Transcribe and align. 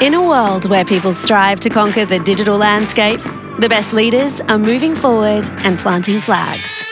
In 0.00 0.14
a 0.14 0.26
world 0.26 0.64
where 0.70 0.82
people 0.82 1.12
strive 1.12 1.60
to 1.60 1.68
conquer 1.68 2.06
the 2.06 2.18
digital 2.20 2.56
landscape, 2.56 3.20
the 3.58 3.66
best 3.68 3.92
leaders 3.92 4.40
are 4.40 4.56
moving 4.56 4.96
forward 4.96 5.46
and 5.62 5.78
planting 5.78 6.22
flags. 6.22 6.82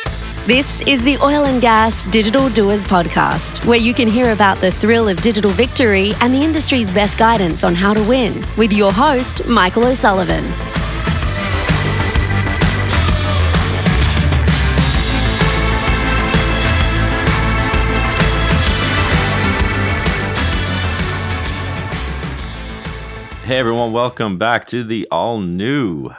This 0.46 0.82
is 0.82 1.02
the 1.02 1.16
Oil 1.25 1.46
and 1.46 1.58
Gas 1.58 2.04
Digital 2.04 2.50
Doers 2.50 2.84
podcast, 2.84 3.64
where 3.64 3.79
you 3.79 3.94
can 3.94 4.08
hear 4.08 4.32
about 4.32 4.58
the 4.58 4.71
thrill 4.71 5.08
of 5.08 5.22
digital 5.22 5.52
victory 5.52 6.12
and 6.21 6.34
the 6.34 6.43
industry's 6.43 6.93
best 6.93 7.16
guidance 7.16 7.64
on 7.64 7.75
how 7.75 7.94
to 7.94 8.02
win 8.07 8.44
with 8.58 8.75
your 8.75 8.93
host, 8.93 9.43
Michael 9.46 9.86
O'Sullivan. 9.86 10.45
Hey 23.48 23.57
everyone, 23.57 23.94
welcome 23.94 24.36
back 24.36 24.66
to 24.66 24.84
the 24.84 25.08
all 25.11 25.40
new 25.40 26.11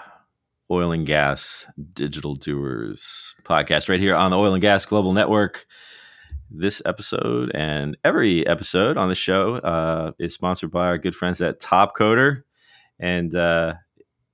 Oil 0.71 0.91
and 0.91 1.05
Gas 1.05 1.63
Digital 1.93 2.33
Doers 2.33 3.35
podcast 3.43 3.87
right 3.87 3.99
here 3.99 4.15
on 4.15 4.31
the 4.31 4.37
Oil 4.39 4.55
and 4.55 4.61
Gas 4.63 4.83
Global 4.87 5.13
Network. 5.13 5.67
This 6.49 6.81
episode 6.87 7.51
and 7.53 7.95
every 8.03 8.47
episode 8.47 8.97
on 8.97 9.09
the 9.09 9.15
show 9.15 9.57
uh, 9.57 10.13
is 10.17 10.34
sponsored 10.34 10.71
by 10.71 10.87
our 10.87 10.97
good 10.97 11.13
friends 11.13 11.39
at 11.39 11.61
Topcoder. 11.61 12.41
And 12.99 13.35
uh, 13.35 13.75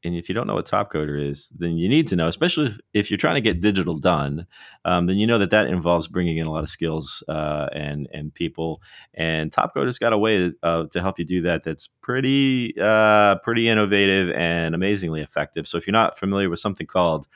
and 0.06 0.16
if 0.16 0.30
you 0.30 0.36
don't 0.36 0.48
know 0.48 0.56
what 0.56 0.68
Topcoder 0.68 1.20
is 1.22 1.50
then 1.58 1.78
you 1.78 1.90
need 1.90 2.08
to 2.08 2.16
know 2.16 2.28
especially 2.28 2.68
if, 2.68 2.80
if 2.94 3.12
you're 3.12 3.18
trying 3.18 3.36
to 3.36 3.42
get 3.42 3.60
digital 3.60 3.98
done 3.98 4.48
um, 4.86 5.06
then 5.08 5.18
you 5.18 5.28
know 5.28 5.38
that 5.38 5.50
that 5.50 5.68
involves 5.68 6.08
bringing 6.08 6.38
in 6.38 6.48
a 6.48 6.52
lot 6.52 6.64
of 6.64 6.70
skills 6.70 7.24
uh, 7.28 7.68
and 7.74 8.08
and 8.14 8.34
people 8.34 8.82
and 9.14 9.52
Topcoder's 9.52 10.00
got 10.00 10.14
a 10.14 10.18
way 10.18 10.52
uh, 10.64 10.86
to 10.92 11.02
help 11.02 11.20
you 11.20 11.26
do 11.26 11.42
that 11.42 11.64
that's 11.64 11.88
pretty 11.88 12.74
uh, 12.80 13.36
pretty 13.40 13.68
innovative 13.68 14.32
and 14.32 14.76
amazingly 14.76 15.22
effective 15.22 15.68
so 15.68 15.78
if 15.78 15.88
you're 15.88 15.92
not 15.92 16.18
familiar 16.18 16.50
with 16.50 16.60
something 16.60 16.88
called 16.88 17.28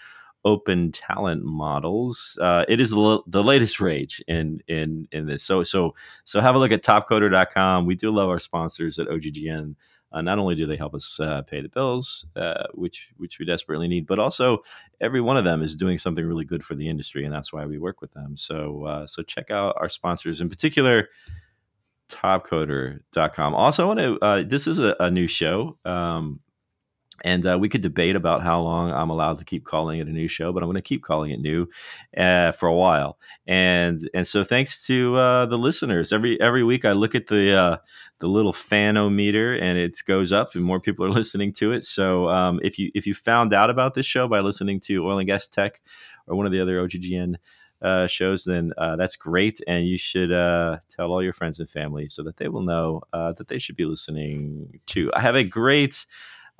open 0.46 0.92
talent 0.92 1.44
models. 1.44 2.38
Uh, 2.42 2.64
it 2.68 2.80
is 2.80 2.92
the, 2.92 3.22
the 3.28 3.44
latest 3.44 3.80
rage 3.80 4.24
in 4.28 4.62
in 4.68 5.08
in 5.12 5.28
this. 5.28 5.44
So 5.44 5.64
so 5.64 5.96
so 6.24 6.40
have 6.42 6.56
a 6.56 6.60
look 6.60 6.72
at 6.72 6.84
topcoder.com. 6.84 7.86
We 7.86 7.96
do 7.96 8.12
love 8.12 8.30
our 8.30 8.40
sponsors 8.40 9.00
at 9.00 9.08
OGGN. 9.08 9.76
Uh, 10.12 10.22
not 10.22 10.40
only 10.40 10.56
do 10.56 10.66
they 10.66 10.76
help 10.76 10.96
us 10.96 11.20
uh, 11.20 11.42
pay 11.44 11.62
the 11.62 11.70
bills, 11.70 12.26
uh, 12.36 12.64
which 12.74 13.14
which 13.18 13.40
we 13.40 13.46
desperately 13.46 13.88
need, 13.88 14.08
but 14.08 14.20
also 14.20 14.64
every 15.00 15.22
one 15.22 15.38
of 15.38 15.44
them 15.44 15.62
is 15.62 15.76
doing 15.76 15.98
something 15.98 16.26
really 16.26 16.46
good 16.46 16.64
for 16.64 16.76
the 16.76 16.90
industry, 16.90 17.26
and 17.26 17.34
that's 17.34 17.54
why 17.54 17.66
we 17.66 17.78
work 17.78 18.02
with 18.02 18.12
them. 18.14 18.36
So 18.36 18.86
uh, 18.86 19.08
so 19.08 19.22
check 19.22 19.52
out 19.52 19.76
our 19.80 19.90
sponsors, 19.90 20.42
in 20.42 20.50
particular, 20.50 21.10
Topcoder.com. 22.10 23.54
Also, 23.54 23.84
I 23.84 23.88
want 23.88 24.00
to. 24.00 24.20
Uh, 24.20 24.44
this 24.46 24.68
is 24.68 24.80
a, 24.80 24.96
a 25.00 25.12
new 25.12 25.28
show. 25.28 25.78
Um, 25.86 26.40
and 27.24 27.46
uh, 27.46 27.58
we 27.60 27.70
could 27.70 27.82
debate 27.82 28.16
about 28.16 28.42
how 28.42 28.62
long 28.62 28.92
I'm 28.92 29.10
allowed 29.10 29.38
to 29.40 29.46
keep 29.46 29.66
calling 29.66 30.00
it 30.00 30.08
a 30.08 30.12
new 30.12 30.28
show, 30.28 30.52
but 30.52 30.64
I'm 30.64 30.68
going 30.68 30.76
to 30.76 30.82
keep 30.82 31.04
calling 31.04 31.32
it 31.32 31.40
new 31.40 31.68
uh, 32.18 32.52
for 32.52 32.68
a 32.68 32.74
while. 32.74 33.18
And 33.48 34.10
and 34.14 34.26
so 34.26 34.44
thanks 34.44 34.86
to 34.88 35.16
uh, 35.16 35.46
the 35.46 35.58
listeners, 35.58 36.12
every 36.12 36.40
every 36.42 36.64
week 36.64 36.86
I 36.86 36.92
look 36.92 37.16
at 37.16 37.28
the 37.28 37.56
uh, 37.56 37.78
the 38.20 38.28
little 38.28 38.54
fanometer 38.54 39.60
and 39.62 39.78
it 39.78 39.98
goes 40.06 40.32
up, 40.32 40.56
and 40.56 40.64
more 40.64 40.80
people 40.80 41.06
are 41.06 41.10
listening 41.22 41.54
to 41.54 41.72
it. 41.72 41.84
So 41.84 42.30
um, 42.30 42.60
if 42.64 42.78
you 42.80 42.92
if 42.94 43.06
you 43.08 43.14
found 43.14 43.54
out 43.54 43.70
about 43.70 43.94
this 43.94 44.06
show 44.06 44.28
by 44.28 44.40
listening 44.40 44.80
to 44.82 45.06
Oil 45.06 45.20
and 45.20 45.28
Gas 45.28 45.48
Tech 45.48 45.82
or 46.28 46.36
one 46.36 46.46
of 46.46 46.52
the 46.52 46.62
other 46.62 46.80
OGGN 46.86 47.36
uh, 47.82 48.08
shows, 48.08 48.44
then 48.44 48.74
uh, 48.78 48.96
that's 48.96 49.16
great. 49.16 49.62
And 49.68 49.88
you 49.88 49.98
should 49.98 50.32
uh, 50.32 50.80
tell 50.90 51.12
all 51.12 51.24
your 51.24 51.34
friends 51.34 51.60
and 51.60 51.70
family 51.70 52.08
so 52.08 52.24
that 52.24 52.38
they 52.38 52.50
will 52.50 52.64
know 52.64 53.02
uh, 53.14 53.34
that 53.34 53.48
they 53.48 53.60
should 53.60 53.76
be 53.76 53.86
listening 53.86 54.80
too. 54.86 55.12
I 55.14 55.22
have 55.22 55.36
a 55.36 55.44
great 55.44 56.06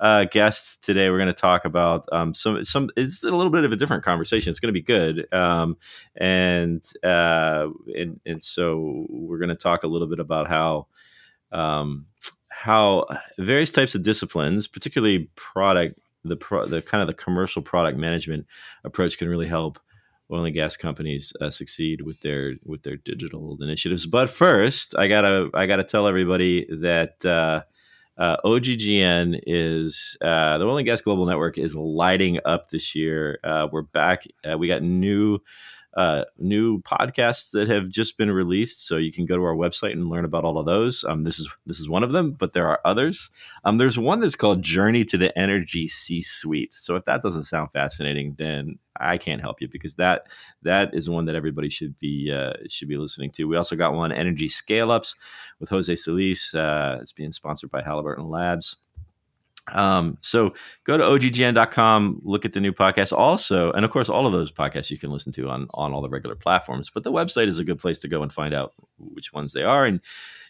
uh, 0.00 0.24
guest 0.24 0.82
today. 0.82 1.10
We're 1.10 1.18
going 1.18 1.28
to 1.28 1.34
talk 1.34 1.64
about 1.64 2.06
um, 2.10 2.34
some 2.34 2.64
some. 2.64 2.90
It's 2.96 3.22
a 3.22 3.30
little 3.30 3.50
bit 3.50 3.64
of 3.64 3.72
a 3.72 3.76
different 3.76 4.02
conversation. 4.02 4.50
It's 4.50 4.58
going 4.58 4.72
to 4.72 4.80
be 4.80 4.82
good, 4.82 5.32
um, 5.32 5.76
and 6.16 6.82
uh, 7.04 7.68
and 7.96 8.18
and 8.24 8.42
so 8.42 9.06
we're 9.10 9.38
going 9.38 9.50
to 9.50 9.54
talk 9.54 9.84
a 9.84 9.86
little 9.86 10.08
bit 10.08 10.18
about 10.18 10.48
how 10.48 10.86
um, 11.52 12.06
how 12.48 13.06
various 13.38 13.72
types 13.72 13.94
of 13.94 14.02
disciplines, 14.02 14.66
particularly 14.66 15.30
product 15.36 15.98
the 16.24 16.36
pro, 16.36 16.66
the 16.66 16.80
kind 16.80 17.02
of 17.02 17.06
the 17.06 17.14
commercial 17.14 17.60
product 17.60 17.98
management 17.98 18.46
approach, 18.84 19.18
can 19.18 19.28
really 19.28 19.48
help 19.48 19.78
oil 20.32 20.44
and 20.44 20.54
gas 20.54 20.76
companies 20.78 21.34
uh, 21.42 21.50
succeed 21.50 22.00
with 22.00 22.20
their 22.20 22.54
with 22.64 22.84
their 22.84 22.96
digital 22.96 23.58
initiatives. 23.60 24.06
But 24.06 24.30
first, 24.30 24.94
I 24.96 25.08
gotta 25.08 25.50
I 25.52 25.66
gotta 25.66 25.84
tell 25.84 26.08
everybody 26.08 26.66
that. 26.70 27.22
Uh, 27.22 27.64
uh, 28.20 28.36
OGGN 28.44 29.40
is 29.46 30.16
uh, 30.20 30.58
the 30.58 30.66
Oil 30.66 30.76
and 30.76 30.86
Gas 30.86 31.00
Global 31.00 31.24
Network 31.24 31.56
is 31.56 31.74
lighting 31.74 32.38
up 32.44 32.68
this 32.68 32.94
year. 32.94 33.40
Uh, 33.42 33.66
we're 33.72 33.80
back. 33.80 34.24
Uh, 34.48 34.58
we 34.58 34.68
got 34.68 34.82
new 34.82 35.38
uh, 35.94 36.24
new 36.38 36.80
podcasts 36.82 37.50
that 37.50 37.68
have 37.68 37.88
just 37.88 38.16
been 38.16 38.30
released. 38.30 38.86
So 38.86 38.96
you 38.96 39.12
can 39.12 39.26
go 39.26 39.36
to 39.36 39.42
our 39.42 39.54
website 39.54 39.92
and 39.92 40.08
learn 40.08 40.24
about 40.24 40.44
all 40.44 40.58
of 40.58 40.66
those. 40.66 41.04
Um, 41.04 41.24
this 41.24 41.38
is 41.38 41.48
this 41.66 41.80
is 41.80 41.88
one 41.88 42.04
of 42.04 42.12
them, 42.12 42.32
but 42.32 42.52
there 42.52 42.68
are 42.68 42.80
others. 42.84 43.30
Um, 43.64 43.78
there's 43.78 43.98
one 43.98 44.20
that's 44.20 44.36
called 44.36 44.62
Journey 44.62 45.04
to 45.06 45.18
the 45.18 45.36
Energy 45.36 45.88
C 45.88 46.22
Suite. 46.22 46.72
So 46.72 46.96
if 46.96 47.04
that 47.06 47.22
doesn't 47.22 47.44
sound 47.44 47.72
fascinating, 47.72 48.34
then 48.38 48.78
I 48.98 49.18
can't 49.18 49.40
help 49.40 49.60
you 49.60 49.68
because 49.68 49.96
that 49.96 50.26
that 50.62 50.94
is 50.94 51.08
one 51.08 51.24
that 51.24 51.34
everybody 51.34 51.68
should 51.68 51.98
be 51.98 52.30
uh, 52.32 52.52
should 52.68 52.88
be 52.88 52.96
listening 52.96 53.30
to. 53.32 53.44
We 53.44 53.56
also 53.56 53.76
got 53.76 53.94
one 53.94 54.12
Energy 54.12 54.48
Scale 54.48 54.92
Ups 54.92 55.16
with 55.58 55.70
Jose 55.70 55.96
Solis. 55.96 56.54
Uh, 56.54 56.98
it's 57.00 57.12
being 57.12 57.32
sponsored 57.32 57.70
by 57.70 57.82
Halliburton 57.82 58.28
Labs. 58.28 58.76
Um, 59.72 60.18
so 60.20 60.54
go 60.84 60.96
to 60.96 61.04
oggn.com, 61.04 62.20
look 62.24 62.44
at 62.44 62.52
the 62.52 62.60
new 62.60 62.72
podcast 62.72 63.12
also. 63.12 63.72
And 63.72 63.84
of 63.84 63.90
course, 63.90 64.08
all 64.08 64.26
of 64.26 64.32
those 64.32 64.50
podcasts 64.52 64.90
you 64.90 64.98
can 64.98 65.10
listen 65.10 65.32
to 65.32 65.48
on, 65.48 65.68
on 65.74 65.92
all 65.92 66.02
the 66.02 66.08
regular 66.08 66.36
platforms, 66.36 66.90
but 66.90 67.02
the 67.02 67.12
website 67.12 67.48
is 67.48 67.58
a 67.58 67.64
good 67.64 67.78
place 67.78 67.98
to 68.00 68.08
go 68.08 68.22
and 68.22 68.32
find 68.32 68.54
out 68.54 68.72
which 68.98 69.32
ones 69.32 69.52
they 69.52 69.62
are. 69.62 69.84
And 69.84 70.00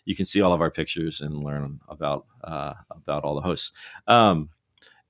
you 0.05 0.17
can 0.17 0.25
see 0.25 0.41
all 0.41 0.53
of 0.53 0.61
our 0.61 0.71
pictures 0.71 1.21
and 1.21 1.45
learn 1.45 1.81
about, 1.89 2.27
uh, 2.43 2.75
about 2.91 3.25
all 3.25 3.35
the 3.35 3.43
hosts. 3.43 3.73
Um, 4.07 4.51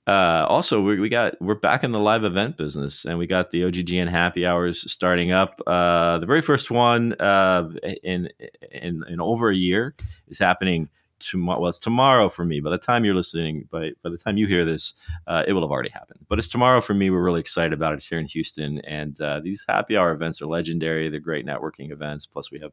uh, 0.06 0.44
also, 0.49 0.81
we, 0.81 0.99
we 0.99 1.09
got 1.09 1.41
we're 1.41 1.54
back 1.54 1.84
in 1.84 1.93
the 1.93 2.00
live 2.00 2.25
event 2.25 2.56
business, 2.56 3.04
and 3.04 3.19
we 3.19 3.26
got 3.26 3.50
the 3.50 3.62
OGGN 3.62 4.09
happy 4.09 4.44
hours 4.44 4.91
starting 4.91 5.31
up. 5.31 5.60
Uh, 5.66 6.19
the 6.19 6.26
very 6.26 6.41
first 6.41 6.69
one 6.70 7.12
uh, 7.20 7.69
in, 8.03 8.28
in 8.72 9.04
in 9.09 9.20
over 9.20 9.50
a 9.50 9.54
year 9.54 9.94
is 10.26 10.38
happening 10.38 10.88
tomorrow. 11.20 11.60
Well, 11.60 11.69
it's 11.69 11.78
tomorrow 11.78 12.28
for 12.28 12.44
me. 12.44 12.60
By 12.60 12.70
the 12.70 12.78
time 12.78 13.04
you're 13.04 13.14
listening, 13.14 13.69
by 13.70 13.92
by 14.03 14.10
the 14.10 14.19
time 14.19 14.36
you 14.36 14.47
hear 14.47 14.64
this, 14.64 14.94
uh, 15.26 15.44
it 15.47 15.53
will 15.53 15.62
have 15.62 15.70
already 15.70 15.91
happened. 15.91 16.26
But 16.28 16.38
it's 16.38 16.48
tomorrow 16.48 16.81
for 16.81 16.94
me. 16.94 17.10
We're 17.10 17.22
really 17.22 17.41
excited 17.41 17.72
about 17.72 17.92
it. 17.92 17.97
It's 17.97 18.08
here 18.08 18.19
in 18.19 18.26
Houston, 18.26 18.81
and 18.81 19.20
uh, 19.20 19.41
these 19.41 19.64
happy 19.69 19.97
hour 19.97 20.10
events 20.10 20.42
are 20.42 20.47
legendary. 20.47 21.08
They're 21.08 21.20
great 21.20 21.47
networking 21.47 21.92
events. 21.92 22.26
Plus, 22.26 22.50
we 22.50 22.58
have 22.60 22.72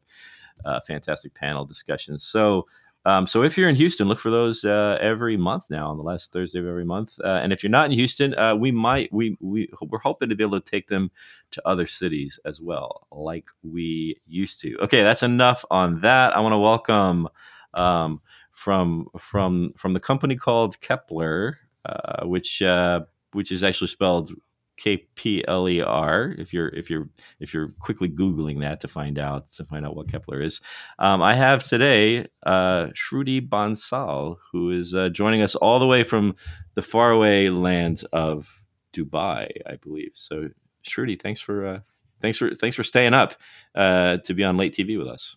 uh, 0.66 0.80
fantastic 0.82 1.36
panel 1.36 1.66
discussions. 1.66 2.24
So. 2.24 2.66
Um, 3.06 3.26
so 3.26 3.42
if 3.42 3.58
you're 3.58 3.70
in 3.70 3.76
Houston, 3.76 4.10
look 4.10 4.20
for 4.20 4.32
those 4.32 4.66
uh, 4.66 4.98
every 5.00 5.38
month 5.38 5.70
now 5.70 5.90
on 5.90 5.96
the 5.96 6.04
last 6.04 6.34
Thursday 6.34 6.60
of 6.60 6.68
every 6.68 6.84
month. 6.84 7.18
Uh, 7.24 7.40
and 7.42 7.54
if 7.54 7.64
you're 7.64 7.70
not 7.70 7.86
in 7.86 7.94
Houston, 7.94 8.38
uh, 8.38 8.54
we 8.54 8.70
might 8.70 9.14
we 9.14 9.38
we 9.40 9.70
we're 9.82 10.00
hoping 10.00 10.28
to 10.28 10.36
be 10.36 10.44
able 10.44 10.60
to 10.60 10.70
take 10.70 10.88
them 10.88 11.10
to 11.52 11.66
other 11.66 11.86
cities 11.86 12.38
as 12.44 12.60
well, 12.60 13.08
like 13.10 13.46
we 13.64 14.20
used 14.28 14.60
to. 14.62 14.78
Okay, 14.80 15.04
that's 15.04 15.24
enough 15.24 15.64
on 15.72 16.02
that. 16.02 16.36
I 16.36 16.42
want 16.42 16.52
to 16.52 16.58
welcome 16.58 17.30
um, 17.74 18.22
from 18.58 19.08
from 19.20 19.72
from 19.78 19.92
the 19.92 20.00
company 20.00 20.36
called 20.36 20.80
Kpler, 20.80 21.54
uh, 21.86 22.26
which 22.26 22.64
uh, 22.64 23.02
which 23.34 23.52
is 23.52 23.64
actually 23.64 23.88
spelled 23.88 24.32
K 24.78 25.06
P 25.14 25.46
L 25.48 25.70
E 25.70 25.80
R. 25.80 26.34
If 26.40 26.54
you're 26.54 26.70
if 26.70 26.90
you're 26.90 27.08
if 27.40 27.54
you're 27.54 27.70
quickly 27.80 28.10
googling 28.10 28.62
that 28.62 28.80
to 28.80 28.88
find 28.88 29.20
out 29.20 29.52
to 29.54 29.64
find 29.64 29.86
out 29.86 29.96
what 29.96 30.08
Kpler 30.08 30.44
is, 30.44 30.60
um, 30.98 31.22
I 31.22 31.36
have 31.36 31.64
today 31.68 32.26
uh, 32.48 32.88
Shruti 32.88 33.48
Bansal, 33.48 34.38
who 34.52 34.72
is 34.72 34.96
uh, 34.96 35.10
joining 35.10 35.44
us 35.44 35.54
all 35.54 35.78
the 35.78 35.88
way 35.88 36.04
from 36.04 36.36
the 36.74 36.82
faraway 36.82 37.50
land 37.50 38.02
of 38.12 38.66
Dubai, 38.92 39.50
I 39.68 39.76
believe. 39.76 40.12
So, 40.14 40.50
Shruti, 40.84 41.22
thanks 41.22 41.40
for 41.40 41.64
uh, 41.64 41.80
thanks 42.22 42.40
for 42.40 42.56
thanks 42.56 42.76
for 42.76 42.84
staying 42.84 43.14
up 43.14 43.36
uh, 43.76 44.18
to 44.26 44.34
be 44.34 44.44
on 44.44 44.58
late 44.58 44.74
TV 44.74 44.98
with 44.98 45.08
us. 45.08 45.36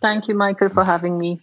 Thank 0.00 0.28
you, 0.28 0.34
Michael, 0.34 0.70
for 0.70 0.82
having 0.82 1.18
me. 1.18 1.42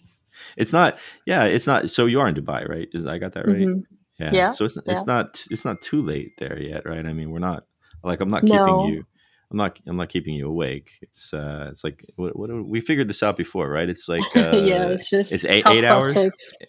It's 0.56 0.72
not. 0.72 0.98
Yeah, 1.26 1.44
it's 1.44 1.66
not. 1.66 1.90
So 1.90 2.06
you 2.06 2.20
are 2.20 2.28
in 2.28 2.34
Dubai, 2.34 2.68
right? 2.68 2.88
Is 2.92 3.06
I 3.06 3.18
got 3.18 3.32
that 3.32 3.46
right? 3.46 3.56
Mm-hmm. 3.56 3.80
Yeah. 4.18 4.30
yeah. 4.32 4.50
So 4.50 4.64
it's 4.64 4.78
it's 4.86 5.06
not 5.06 5.44
it's 5.50 5.64
not 5.64 5.80
too 5.82 6.02
late 6.02 6.36
there 6.38 6.58
yet, 6.60 6.86
right? 6.86 7.04
I 7.04 7.12
mean, 7.12 7.30
we're 7.30 7.38
not 7.40 7.64
like 8.02 8.20
I'm 8.20 8.30
not 8.30 8.42
keeping 8.42 8.58
no. 8.58 8.88
you. 8.88 9.04
I'm 9.50 9.58
not. 9.58 9.78
I'm 9.86 9.96
not 9.96 10.08
keeping 10.08 10.34
you 10.34 10.48
awake. 10.48 10.90
It's. 11.02 11.32
uh 11.32 11.68
It's 11.70 11.84
like 11.84 12.00
what? 12.16 12.36
what 12.36 12.50
we 12.66 12.80
figured 12.80 13.08
this 13.08 13.22
out 13.22 13.36
before, 13.36 13.68
right? 13.68 13.88
It's 13.88 14.08
like. 14.08 14.24
Uh, 14.36 14.56
yeah. 14.56 14.88
It's 14.88 15.10
just. 15.10 15.32
It's 15.32 15.44
eight, 15.44 15.66
eight 15.68 15.84
hours. 15.84 16.16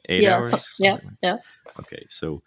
Eight 0.07 0.23
yeah, 0.23 0.35
hours. 0.35 0.51
So, 0.51 0.59
yeah. 0.79 0.97
Yeah. 1.21 1.37
Okay. 1.79 2.05
So, 2.09 2.43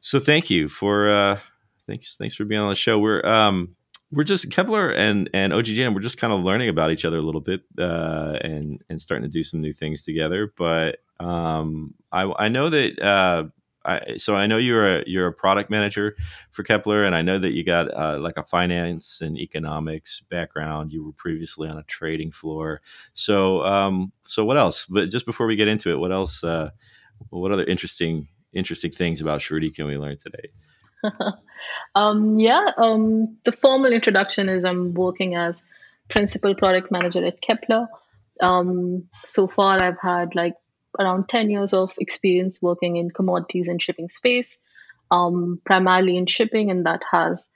so 0.00 0.20
thank 0.20 0.50
you 0.50 0.68
for. 0.68 1.08
uh 1.08 1.38
Thanks. 1.86 2.16
Thanks 2.16 2.34
for 2.34 2.44
being 2.44 2.60
on 2.60 2.70
the 2.70 2.74
show. 2.74 2.98
We're 2.98 3.24
um 3.26 3.76
we're 4.14 4.24
just 4.24 4.48
Kpler 4.50 4.94
and 4.96 5.28
and 5.34 5.52
OGGN. 5.52 5.94
We're 5.94 6.00
just 6.00 6.18
kind 6.18 6.32
of 6.32 6.42
learning 6.42 6.68
about 6.68 6.90
each 6.90 7.04
other 7.04 7.18
a 7.18 7.22
little 7.22 7.40
bit 7.40 7.62
uh, 7.78 8.38
and 8.40 8.82
and 8.88 9.00
starting 9.00 9.28
to 9.28 9.32
do 9.32 9.42
some 9.42 9.60
new 9.60 9.72
things 9.72 10.02
together. 10.02 10.52
But 10.56 10.98
um, 11.20 11.94
I 12.12 12.32
I 12.38 12.48
know 12.48 12.68
that. 12.70 13.00
Uh, 13.00 13.44
I, 13.86 14.16
so 14.16 14.34
I 14.34 14.46
know 14.46 14.56
you're 14.56 15.00
a 15.00 15.04
you're 15.06 15.26
a 15.26 15.32
product 15.32 15.68
manager 15.68 16.16
for 16.50 16.62
Kpler, 16.64 17.04
and 17.04 17.14
I 17.14 17.20
know 17.20 17.38
that 17.38 17.52
you 17.52 17.64
got 17.64 17.92
uh, 17.92 18.18
like 18.18 18.38
a 18.38 18.42
finance 18.42 19.20
and 19.20 19.36
economics 19.36 20.20
background. 20.20 20.90
You 20.90 21.04
were 21.04 21.12
previously 21.12 21.68
on 21.68 21.76
a 21.76 21.82
trading 21.82 22.30
floor. 22.30 22.80
So 23.12 23.62
um, 23.66 24.12
so 24.22 24.42
what 24.44 24.56
else? 24.56 24.86
But 24.86 25.10
just 25.10 25.26
before 25.26 25.46
we 25.46 25.56
get 25.56 25.68
into 25.68 25.90
it, 25.90 25.98
what 25.98 26.12
else? 26.12 26.42
Uh, 26.42 26.70
what 27.28 27.52
other 27.52 27.64
interesting 27.64 28.28
interesting 28.54 28.90
things 28.90 29.20
about 29.20 29.40
Shruti 29.40 29.74
can 29.74 29.86
we 29.86 29.98
learn 29.98 30.16
today? 30.16 30.48
um, 31.94 32.38
yeah, 32.38 32.70
um, 32.76 33.36
the 33.44 33.52
formal 33.52 33.92
introduction 33.92 34.48
is 34.48 34.64
I'm 34.64 34.94
working 34.94 35.34
as 35.34 35.62
principal 36.08 36.54
product 36.54 36.90
manager 36.90 37.24
at 37.24 37.40
Kpler. 37.40 37.88
Um, 38.40 39.08
so 39.24 39.46
far, 39.46 39.80
I've 39.80 40.00
had 40.00 40.34
like 40.34 40.54
around 40.98 41.28
10 41.28 41.50
years 41.50 41.72
of 41.72 41.92
experience 41.98 42.62
working 42.62 42.96
in 42.96 43.10
commodities 43.10 43.68
and 43.68 43.80
shipping 43.80 44.08
space, 44.08 44.62
um, 45.10 45.60
primarily 45.64 46.16
in 46.16 46.26
shipping, 46.26 46.70
and 46.70 46.86
that 46.86 47.02
has 47.10 47.50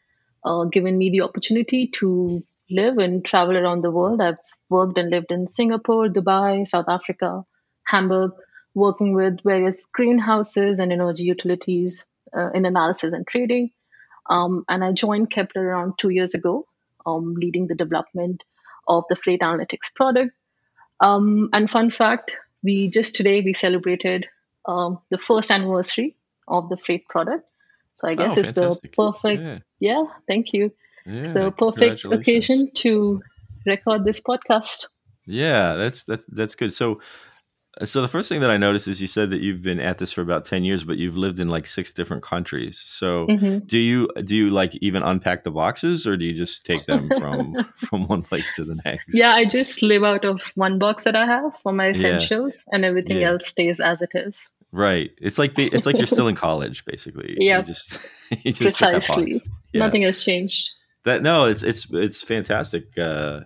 uh, 0.45 0.65
given 0.65 0.97
me 0.97 1.11
the 1.11 1.23
opportunity 1.23 1.89
to 1.89 2.43
live 2.71 2.99
and 2.99 3.25
travel 3.25 3.57
around 3.57 3.83
the 3.83 3.91
world. 3.91 4.21
I've 4.21 4.39
worked 4.69 4.99
and 4.99 5.11
lived 5.11 5.31
in 5.31 5.49
Singapore, 5.49 6.09
Dubai, 6.09 6.67
South 6.67 6.89
Africa, 6.89 7.45
Hamburg, 7.85 8.33
working 8.75 9.15
with 9.15 9.43
various 9.43 9.87
greenhouses 9.87 10.79
and 10.79 10.93
energy 10.93 11.25
utilities 11.25 12.05
uh, 12.37 12.51
in 12.53 12.65
analysis 12.65 13.13
and 13.13 13.27
trading. 13.27 13.71
Um, 14.31 14.65
and 14.69 14.85
I 14.85 14.93
joined 14.93 15.31
Kpler 15.31 15.63
around 15.63 15.95
two 15.99 16.11
years 16.11 16.35
ago, 16.35 16.67
um, 17.07 17.35
leading 17.35 17.67
the 17.67 17.75
development 17.75 18.43
of 18.87 19.05
the 19.09 19.17
freight 19.17 19.41
analytics 19.41 19.95
product. 19.95 20.33
Um, 21.01 21.49
and 21.53 21.71
fun 21.71 21.91
fact, 21.91 22.33
we 22.63 22.89
just 22.89 23.15
today 23.15 23.41
we 23.43 23.53
celebrated 23.53 24.27
um, 24.67 24.99
the 25.11 25.19
first 25.19 25.51
anniversary 25.51 26.17
of 26.47 26.69
the 26.69 26.77
freight 26.77 27.09
product. 27.09 27.45
So 27.95 28.09
I 28.09 28.15
guess 28.15 28.37
oh, 28.37 28.41
it's 28.41 28.55
fantastic. 28.55 28.93
a 28.93 28.97
perfect, 28.97 29.43
yeah. 29.43 29.59
yeah 29.81 30.05
thank 30.27 30.53
you. 30.53 30.73
Yeah, 31.07 31.33
so 31.33 31.51
perfect 31.51 32.05
occasion 32.05 32.71
to 32.77 33.23
record 33.65 34.05
this 34.05 34.21
podcast. 34.21 34.87
Yeah, 35.27 35.75
that's 35.75 36.05
that's 36.05 36.25
that's 36.27 36.55
good. 36.55 36.73
So 36.73 37.01
so 37.85 38.03
the 38.03 38.09
first 38.09 38.29
thing 38.29 38.41
that 38.41 38.51
I 38.51 38.57
noticed 38.57 38.89
is 38.89 39.01
you 39.01 39.07
said 39.07 39.31
that 39.31 39.41
you've 39.41 39.63
been 39.63 39.81
at 39.81 39.99
this 39.99 40.13
for 40.13 40.21
about 40.21 40.45
10 40.45 40.65
years, 40.65 40.85
but 40.85 40.97
you've 40.97 41.17
lived 41.17 41.39
in 41.39 41.49
like 41.49 41.67
six 41.67 41.93
different 41.93 42.23
countries. 42.23 42.83
So 42.85 43.27
mm-hmm. 43.27 43.59
do 43.67 43.79
you 43.79 44.09
do 44.25 44.37
you 44.37 44.51
like 44.51 44.75
even 44.77 45.03
unpack 45.03 45.45
the 45.45 45.51
boxes 45.51 46.07
or 46.07 46.17
do 46.17 46.25
you 46.25 46.35
just 46.35 46.65
take 46.65 46.87
them 46.87 47.09
from 47.19 47.55
from 47.77 48.07
one 48.09 48.23
place 48.23 48.55
to 48.57 48.65
the 48.65 48.81
next? 48.85 49.15
Yeah, 49.15 49.31
I 49.31 49.45
just 49.45 49.83
live 49.83 50.05
out 50.05 50.25
of 50.25 50.41
one 50.55 50.79
box 50.79 51.05
that 51.05 51.17
I 51.17 51.27
have 51.27 51.53
for 51.63 51.73
my 51.73 51.91
essentials 51.91 52.55
yeah. 52.55 52.75
and 52.75 52.85
everything 52.85 53.19
yeah. 53.19 53.31
else 53.31 53.47
stays 53.47 53.81
as 53.81 54.03
it 54.03 54.11
is. 54.15 54.49
Right. 54.73 55.11
It's 55.19 55.39
like 55.39 55.59
it's 55.59 55.87
like 55.87 55.97
you're 55.97 56.07
still 56.07 56.29
in 56.29 56.35
college 56.49 56.85
basically. 56.85 57.37
Yeah. 57.39 57.59
You 57.59 57.65
just 57.65 57.99
you 58.43 58.53
just 58.53 58.61
precisely. 58.61 59.43
Yeah. 59.73 59.85
Nothing 59.85 60.03
has 60.03 60.23
changed. 60.23 60.71
That 61.05 61.23
no, 61.23 61.47
it's 61.47 61.63
it's 61.63 61.87
it's 61.93 62.23
fantastic. 62.23 62.99
Uh 62.99 63.41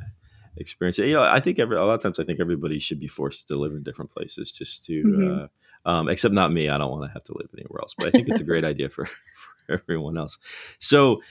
experience. 0.57 0.99
You 0.99 1.15
know, 1.15 1.25
I 1.25 1.41
think 1.41 1.59
every 1.59 1.77
a 1.77 1.85
lot 1.85 1.95
of 1.95 2.03
times 2.03 2.19
I 2.19 2.25
think 2.25 2.41
everybody 2.41 2.79
should 2.79 3.01
be 3.01 3.09
forced 3.09 3.49
to 3.49 3.57
live 3.57 3.73
in 3.73 3.83
different 3.83 4.11
places 4.11 4.53
just 4.53 4.85
to. 4.87 5.03
Mm-hmm. 5.03 5.45
Uh, 5.45 5.47
um, 5.85 6.09
except 6.09 6.35
not 6.35 6.53
me. 6.53 6.69
I 6.69 6.79
don't 6.79 6.91
want 6.91 7.05
to 7.05 7.13
have 7.13 7.25
to 7.25 7.35
live 7.37 7.49
anywhere 7.57 7.81
else. 7.81 7.95
But 7.97 8.07
I 8.07 8.11
think 8.11 8.29
it's 8.29 8.41
a 8.41 8.45
great 8.45 8.65
idea 8.65 8.89
for, 8.89 9.05
for 9.67 9.73
everyone 9.73 10.17
else. 10.17 10.39
So 10.79 11.23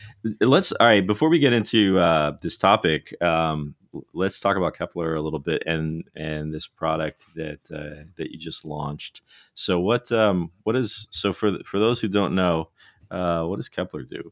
let's 0.41 0.71
all 0.73 0.87
right. 0.87 1.05
Before 1.05 1.29
we 1.29 1.39
get 1.39 1.53
into 1.53 1.97
uh, 1.99 2.33
this 2.41 2.57
topic, 2.57 3.13
um, 3.21 3.75
let's 4.13 4.39
talk 4.39 4.57
about 4.57 4.75
Kpler 4.75 5.17
a 5.17 5.21
little 5.21 5.39
bit 5.39 5.63
and 5.65 6.03
and 6.15 6.53
this 6.53 6.67
product 6.67 7.25
that 7.35 7.59
uh, 7.73 8.03
that 8.15 8.31
you 8.31 8.37
just 8.37 8.65
launched. 8.65 9.21
So 9.53 9.79
what 9.79 10.11
um, 10.11 10.51
what 10.63 10.75
is 10.75 11.07
so 11.11 11.33
for 11.33 11.63
for 11.63 11.79
those 11.79 12.01
who 12.01 12.07
don't 12.07 12.35
know, 12.35 12.69
uh, 13.09 13.45
what 13.45 13.57
does 13.57 13.69
Kpler 13.69 14.07
do? 14.09 14.31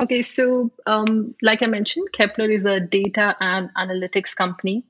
Okay, 0.00 0.22
so 0.22 0.70
um, 0.86 1.34
like 1.42 1.62
I 1.62 1.66
mentioned, 1.66 2.08
Kpler 2.18 2.50
is 2.50 2.64
a 2.64 2.80
data 2.80 3.36
and 3.38 3.68
analytics 3.76 4.34
company. 4.34 4.86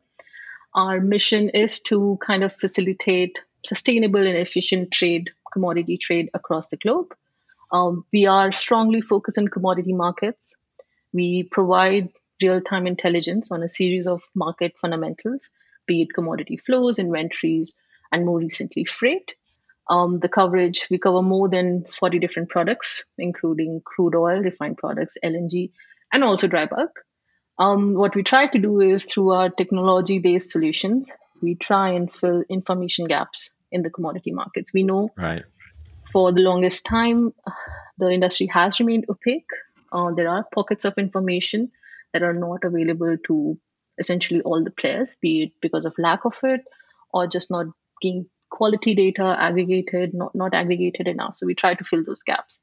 Our 0.73 1.01
mission 1.01 1.49
is 1.49 1.81
to 1.91 2.17
kind 2.25 2.45
of 2.45 2.55
facilitate 2.55 3.37
sustainable 3.67 4.25
and 4.25 4.37
efficient 4.37 4.93
trade, 4.93 5.31
commodity 5.53 5.99
trade 5.99 6.31
across 6.33 6.69
the 6.69 6.77
globe. 6.77 7.12
Um, 7.73 8.05
we 8.12 8.27
are 8.27 8.53
strongly 8.53 9.01
focused 9.01 9.37
on 9.37 9.49
commodity 9.49 9.93
markets. 9.93 10.57
We 11.12 11.43
provide 11.43 12.11
real 12.41 12.61
time 12.61 12.87
intelligence 12.87 13.51
on 13.51 13.65
a 13.65 13.69
series 13.69 14.07
of 14.07 14.23
market 14.37 14.75
fundamentals, 14.81 15.51
be 15.87 16.03
it 16.03 16.15
commodity 16.15 16.57
flows, 16.57 17.01
inventories, 17.01 17.77
and 18.12 18.25
more 18.25 18.39
recently, 18.39 18.85
freight 18.85 19.33
um, 19.90 20.20
the 20.20 20.28
coverage, 20.28 20.87
we 20.88 20.98
cover 20.98 21.20
more 21.20 21.48
than 21.48 21.84
40 21.90 22.20
different 22.20 22.48
products, 22.48 23.02
including 23.19 23.82
crude 23.84 24.14
oil, 24.14 24.38
refined 24.40 24.78
products, 24.78 25.19
LNG, 25.22 25.72
and 26.12 26.22
also 26.22 26.46
dry 26.46 26.66
bulk. 26.66 26.92
Um, 27.58 27.94
what 27.94 28.14
we 28.14 28.22
try 28.22 28.46
to 28.46 28.58
do 28.58 28.81
is 28.81 29.04
through 29.04 29.32
our 29.32 29.50
technology 29.50 30.20
based 30.20 30.52
solutions, 30.52 31.10
we 31.42 31.56
try 31.56 31.90
and 31.90 32.10
fill 32.10 32.44
information 32.48 33.06
gaps 33.06 33.50
in 33.72 33.82
the 33.82 33.90
commodity 33.90 34.31
markets. 34.31 34.72
We 34.72 34.84
know 34.84 35.10
right. 35.16 35.42
for 36.12 36.32
the 36.32 36.40
longest 36.40 36.84
time, 36.84 37.34
the 37.98 38.10
industry 38.10 38.46
has 38.46 38.78
remained 38.78 39.06
opaque. 39.08 39.50
Uh, 39.92 40.12
there 40.14 40.28
are 40.28 40.46
pockets 40.54 40.84
of 40.84 40.94
information 40.98 41.72
that 42.12 42.22
are 42.22 42.32
not 42.32 42.62
available 42.62 43.16
to 43.26 43.58
essentially 43.98 44.40
all 44.42 44.62
the 44.62 44.70
players, 44.70 45.16
be 45.20 45.42
it 45.42 45.52
because 45.60 45.84
of 45.84 45.94
lack 45.98 46.25
of 46.25 46.38
it 46.44 46.60
or 47.12 47.26
just 47.26 47.50
not 47.50 47.66
being 48.00 48.26
quality 48.61 48.95
data 48.95 49.35
aggregated, 49.49 50.12
not, 50.12 50.35
not 50.35 50.53
aggregated 50.53 51.09
enough. 51.09 51.37
So 51.37 51.47
we 51.47 51.55
try 51.55 51.73
to 51.75 51.85
fill 51.85 52.05
those 52.05 52.23
gaps. 52.23 52.61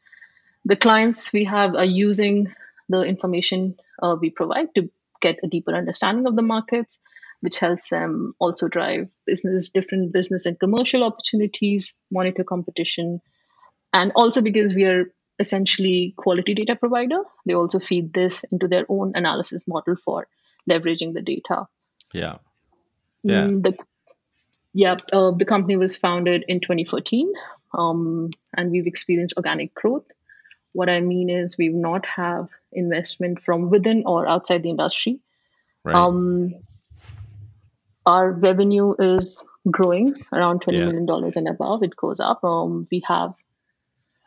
The 0.63 0.75
clients 0.75 1.33
we 1.33 1.43
have 1.45 1.73
are 1.73 1.91
using 2.05 2.53
the 2.87 3.01
information 3.01 3.75
uh, 4.03 4.15
we 4.21 4.29
provide 4.29 4.67
to 4.75 4.91
get 5.21 5.39
a 5.43 5.47
deeper 5.47 5.73
understanding 5.75 6.27
of 6.27 6.35
the 6.35 6.43
markets, 6.43 6.99
which 7.41 7.57
helps 7.57 7.89
them 7.89 8.35
also 8.37 8.67
drive 8.67 9.07
business, 9.25 9.69
different 9.69 10.13
business 10.13 10.45
and 10.45 10.59
commercial 10.59 11.03
opportunities, 11.03 11.95
monitor 12.11 12.43
competition, 12.43 13.19
and 13.91 14.11
also 14.15 14.41
because 14.41 14.75
we 14.75 14.85
are 14.85 15.05
essentially 15.39 16.13
quality 16.17 16.53
data 16.53 16.75
provider, 16.75 17.21
they 17.47 17.55
also 17.55 17.79
feed 17.79 18.13
this 18.13 18.43
into 18.51 18.67
their 18.67 18.85
own 18.87 19.13
analysis 19.15 19.67
model 19.67 19.95
for 20.05 20.27
leveraging 20.69 21.13
the 21.13 21.21
data. 21.23 21.67
Yeah. 22.13 22.37
Yeah. 23.23 23.45
Mm, 23.45 23.63
the 23.63 23.77
yeah, 24.77 24.97
uh, 25.11 25.31
the 25.31 25.43
company 25.43 25.75
was 25.75 25.97
founded 25.97 26.45
in 26.47 26.59
2014, 26.59 27.33
um, 27.73 28.29
and 28.55 28.69
we've 28.69 28.85
experienced 28.85 29.33
organic 29.35 29.73
growth. 29.73 30.05
What 30.71 30.87
I 30.87 30.99
mean 30.99 31.31
is, 31.31 31.57
we've 31.57 31.73
not 31.73 32.05
have 32.05 32.49
investment 32.71 33.41
from 33.41 33.71
within 33.71 34.03
or 34.05 34.29
outside 34.29 34.61
the 34.61 34.69
industry. 34.69 35.19
Right. 35.83 35.95
Um, 35.95 36.53
our 38.05 38.31
revenue 38.31 38.93
is 38.99 39.43
growing 39.69 40.13
around 40.31 40.61
twenty 40.61 40.77
yeah. 40.77 40.85
million 40.85 41.07
dollars 41.07 41.37
and 41.37 41.47
above. 41.47 41.81
It 41.81 41.95
goes 41.95 42.19
up. 42.19 42.43
Um, 42.43 42.87
we 42.91 43.01
have 43.07 43.33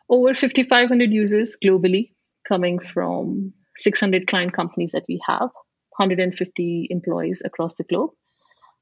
over 0.09 0.33
5,500 0.33 1.13
users 1.13 1.55
globally, 1.63 2.11
coming 2.45 2.79
from 2.79 3.53
600 3.77 4.27
client 4.27 4.51
companies 4.51 4.91
that 4.91 5.05
we 5.07 5.21
have, 5.25 5.51
150 5.95 6.87
employees 6.89 7.41
across 7.45 7.75
the 7.75 7.85
globe. 7.85 8.11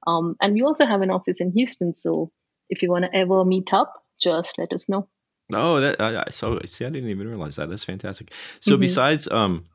Um, 0.08 0.36
and 0.42 0.54
we 0.54 0.62
also 0.62 0.86
have 0.86 1.02
an 1.02 1.12
office 1.12 1.42
in 1.42 1.52
Houston. 1.52 1.94
So 1.94 2.32
if 2.70 2.82
you 2.82 2.90
want 2.90 3.06
to 3.06 3.16
ever 3.16 3.44
meet 3.46 3.74
up, 3.74 3.94
just 4.22 4.58
let 4.58 4.74
us 4.74 4.90
know. 4.90 5.08
Oh, 5.54 5.80
that 5.80 6.00
uh, 6.00 6.30
so 6.30 6.60
see, 6.66 6.86
I 6.86 6.90
didn't 6.90 7.10
even 7.10 7.28
realize 7.28 7.56
that. 7.56 7.70
That's 7.70 7.84
fantastic. 7.84 8.32
So 8.60 8.74
mm-hmm. 8.74 8.82
besides, 8.82 9.28
um, 9.32 9.66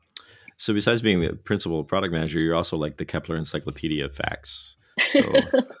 so 0.57 0.73
besides 0.73 1.01
being 1.01 1.19
the 1.19 1.33
principal 1.33 1.83
product 1.83 2.13
manager, 2.13 2.39
you're 2.39 2.55
also 2.55 2.77
like 2.77 2.97
the 2.97 3.05
Kpler 3.05 3.37
Encyclopedia 3.37 4.05
of 4.05 4.15
Facts. 4.15 4.77
So 5.11 5.21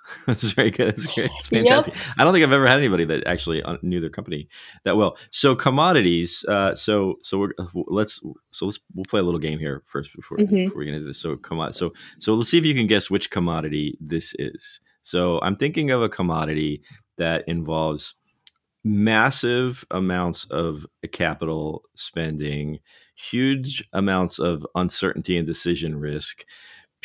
that's 0.25 0.51
very 0.51 0.71
good. 0.71 0.89
That's 0.89 1.07
great. 1.07 1.31
It's 1.37 1.47
fantastic. 1.47 1.95
Yep. 1.95 2.03
I 2.17 2.23
don't 2.23 2.33
think 2.33 2.43
I've 2.45 2.51
ever 2.51 2.67
had 2.67 2.79
anybody 2.79 3.05
that 3.05 3.25
actually 3.27 3.63
knew 3.81 3.99
their 3.99 4.09
company 4.09 4.47
that 4.83 4.97
well. 4.97 5.17
So 5.31 5.55
commodities. 5.55 6.45
Uh, 6.47 6.75
so 6.75 7.15
so 7.21 7.39
we're 7.39 7.53
let's 7.87 8.21
so 8.51 8.65
let's 8.65 8.79
we'll 8.93 9.05
play 9.05 9.19
a 9.19 9.23
little 9.23 9.39
game 9.39 9.59
here 9.59 9.83
first 9.85 10.15
before 10.15 10.37
mm-hmm. 10.37 10.65
before 10.65 10.79
we 10.79 10.85
get 10.85 10.93
into 10.93 11.07
this. 11.07 11.19
So 11.19 11.35
come 11.37 11.59
on. 11.59 11.73
So 11.73 11.93
so 12.19 12.33
let's 12.35 12.49
see 12.49 12.57
if 12.57 12.65
you 12.65 12.73
can 12.73 12.87
guess 12.87 13.09
which 13.09 13.31
commodity 13.31 13.97
this 13.99 14.35
is. 14.39 14.79
So 15.01 15.39
I'm 15.41 15.55
thinking 15.55 15.91
of 15.91 16.01
a 16.01 16.09
commodity 16.09 16.81
that 17.17 17.43
involves 17.47 18.15
massive 18.83 19.83
amounts 19.89 20.45
of 20.45 20.85
capital 21.11 21.83
spending, 21.95 22.79
huge 23.15 23.83
amounts 23.93 24.37
of 24.37 24.65
uncertainty 24.75 25.37
and 25.37 25.47
decision 25.47 25.99
risk 25.99 26.45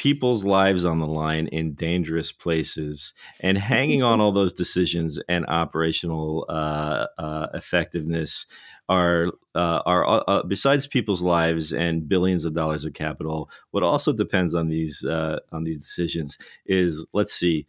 people's 0.00 0.46
lives 0.46 0.86
on 0.86 0.98
the 0.98 1.06
line 1.06 1.46
in 1.48 1.74
dangerous 1.74 2.32
places 2.32 3.12
and 3.40 3.58
hanging 3.58 4.02
on 4.02 4.18
all 4.22 4.32
those 4.32 4.54
decisions 4.54 5.20
and 5.28 5.44
operational 5.46 6.46
uh, 6.48 7.04
uh, 7.18 7.48
effectiveness 7.52 8.46
are 8.88 9.26
uh, 9.54 9.82
are 9.84 10.08
uh, 10.08 10.22
uh, 10.26 10.42
besides 10.44 10.86
people's 10.86 11.20
lives 11.20 11.70
and 11.70 12.08
billions 12.08 12.46
of 12.46 12.54
dollars 12.54 12.86
of 12.86 12.94
capital 12.94 13.50
what 13.72 13.82
also 13.82 14.10
depends 14.10 14.54
on 14.54 14.70
these 14.70 15.04
uh, 15.04 15.38
on 15.52 15.64
these 15.64 15.80
decisions 15.84 16.38
is 16.64 17.04
let's 17.12 17.34
see 17.34 17.66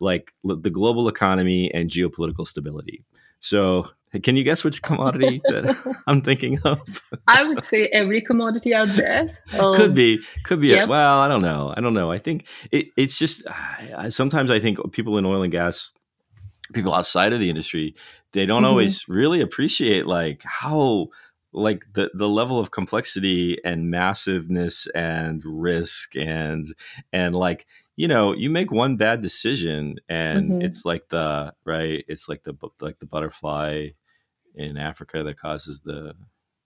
like 0.00 0.32
the 0.42 0.70
global 0.70 1.08
economy 1.08 1.70
and 1.74 1.90
geopolitical 1.90 2.46
stability. 2.46 3.04
So 3.40 3.90
can 4.22 4.36
you 4.36 4.42
guess 4.42 4.64
which 4.64 4.82
commodity 4.82 5.40
that 5.44 6.02
I'm 6.06 6.20
thinking 6.20 6.58
of? 6.64 6.80
I 7.28 7.44
would 7.44 7.64
say 7.64 7.86
every 7.88 8.20
commodity 8.20 8.74
out 8.74 8.88
there. 8.88 9.38
Um, 9.58 9.74
could 9.76 9.94
be, 9.94 10.20
could 10.44 10.60
be. 10.60 10.68
Yep. 10.68 10.88
well, 10.88 11.20
I 11.20 11.28
don't 11.28 11.42
know. 11.42 11.72
I 11.76 11.80
don't 11.80 11.94
know. 11.94 12.10
I 12.10 12.18
think 12.18 12.44
it, 12.72 12.88
it's 12.96 13.18
just 13.18 13.42
sometimes 14.08 14.50
I 14.50 14.58
think 14.58 14.78
people 14.92 15.16
in 15.16 15.24
oil 15.24 15.42
and 15.42 15.52
gas, 15.52 15.92
people 16.72 16.92
outside 16.92 17.32
of 17.32 17.38
the 17.38 17.48
industry, 17.48 17.94
they 18.32 18.46
don't 18.46 18.62
mm-hmm. 18.62 18.70
always 18.70 19.08
really 19.08 19.40
appreciate 19.40 20.06
like 20.06 20.42
how 20.44 21.08
like 21.52 21.84
the 21.94 22.10
the 22.14 22.28
level 22.28 22.58
of 22.58 22.70
complexity 22.70 23.58
and 23.64 23.90
massiveness 23.90 24.86
and 24.94 25.42
risk 25.44 26.16
and 26.16 26.66
and 27.12 27.34
like 27.34 27.66
you 28.00 28.08
know 28.08 28.32
you 28.32 28.48
make 28.48 28.72
one 28.72 28.96
bad 28.96 29.20
decision 29.20 29.96
and 30.08 30.50
mm-hmm. 30.50 30.62
it's 30.62 30.86
like 30.86 31.10
the 31.10 31.52
right 31.66 32.02
it's 32.08 32.30
like 32.30 32.42
the 32.44 32.54
like 32.80 32.98
the 32.98 33.04
butterfly 33.04 33.88
in 34.54 34.78
Africa 34.78 35.22
that 35.22 35.38
causes 35.38 35.82
the 35.84 36.14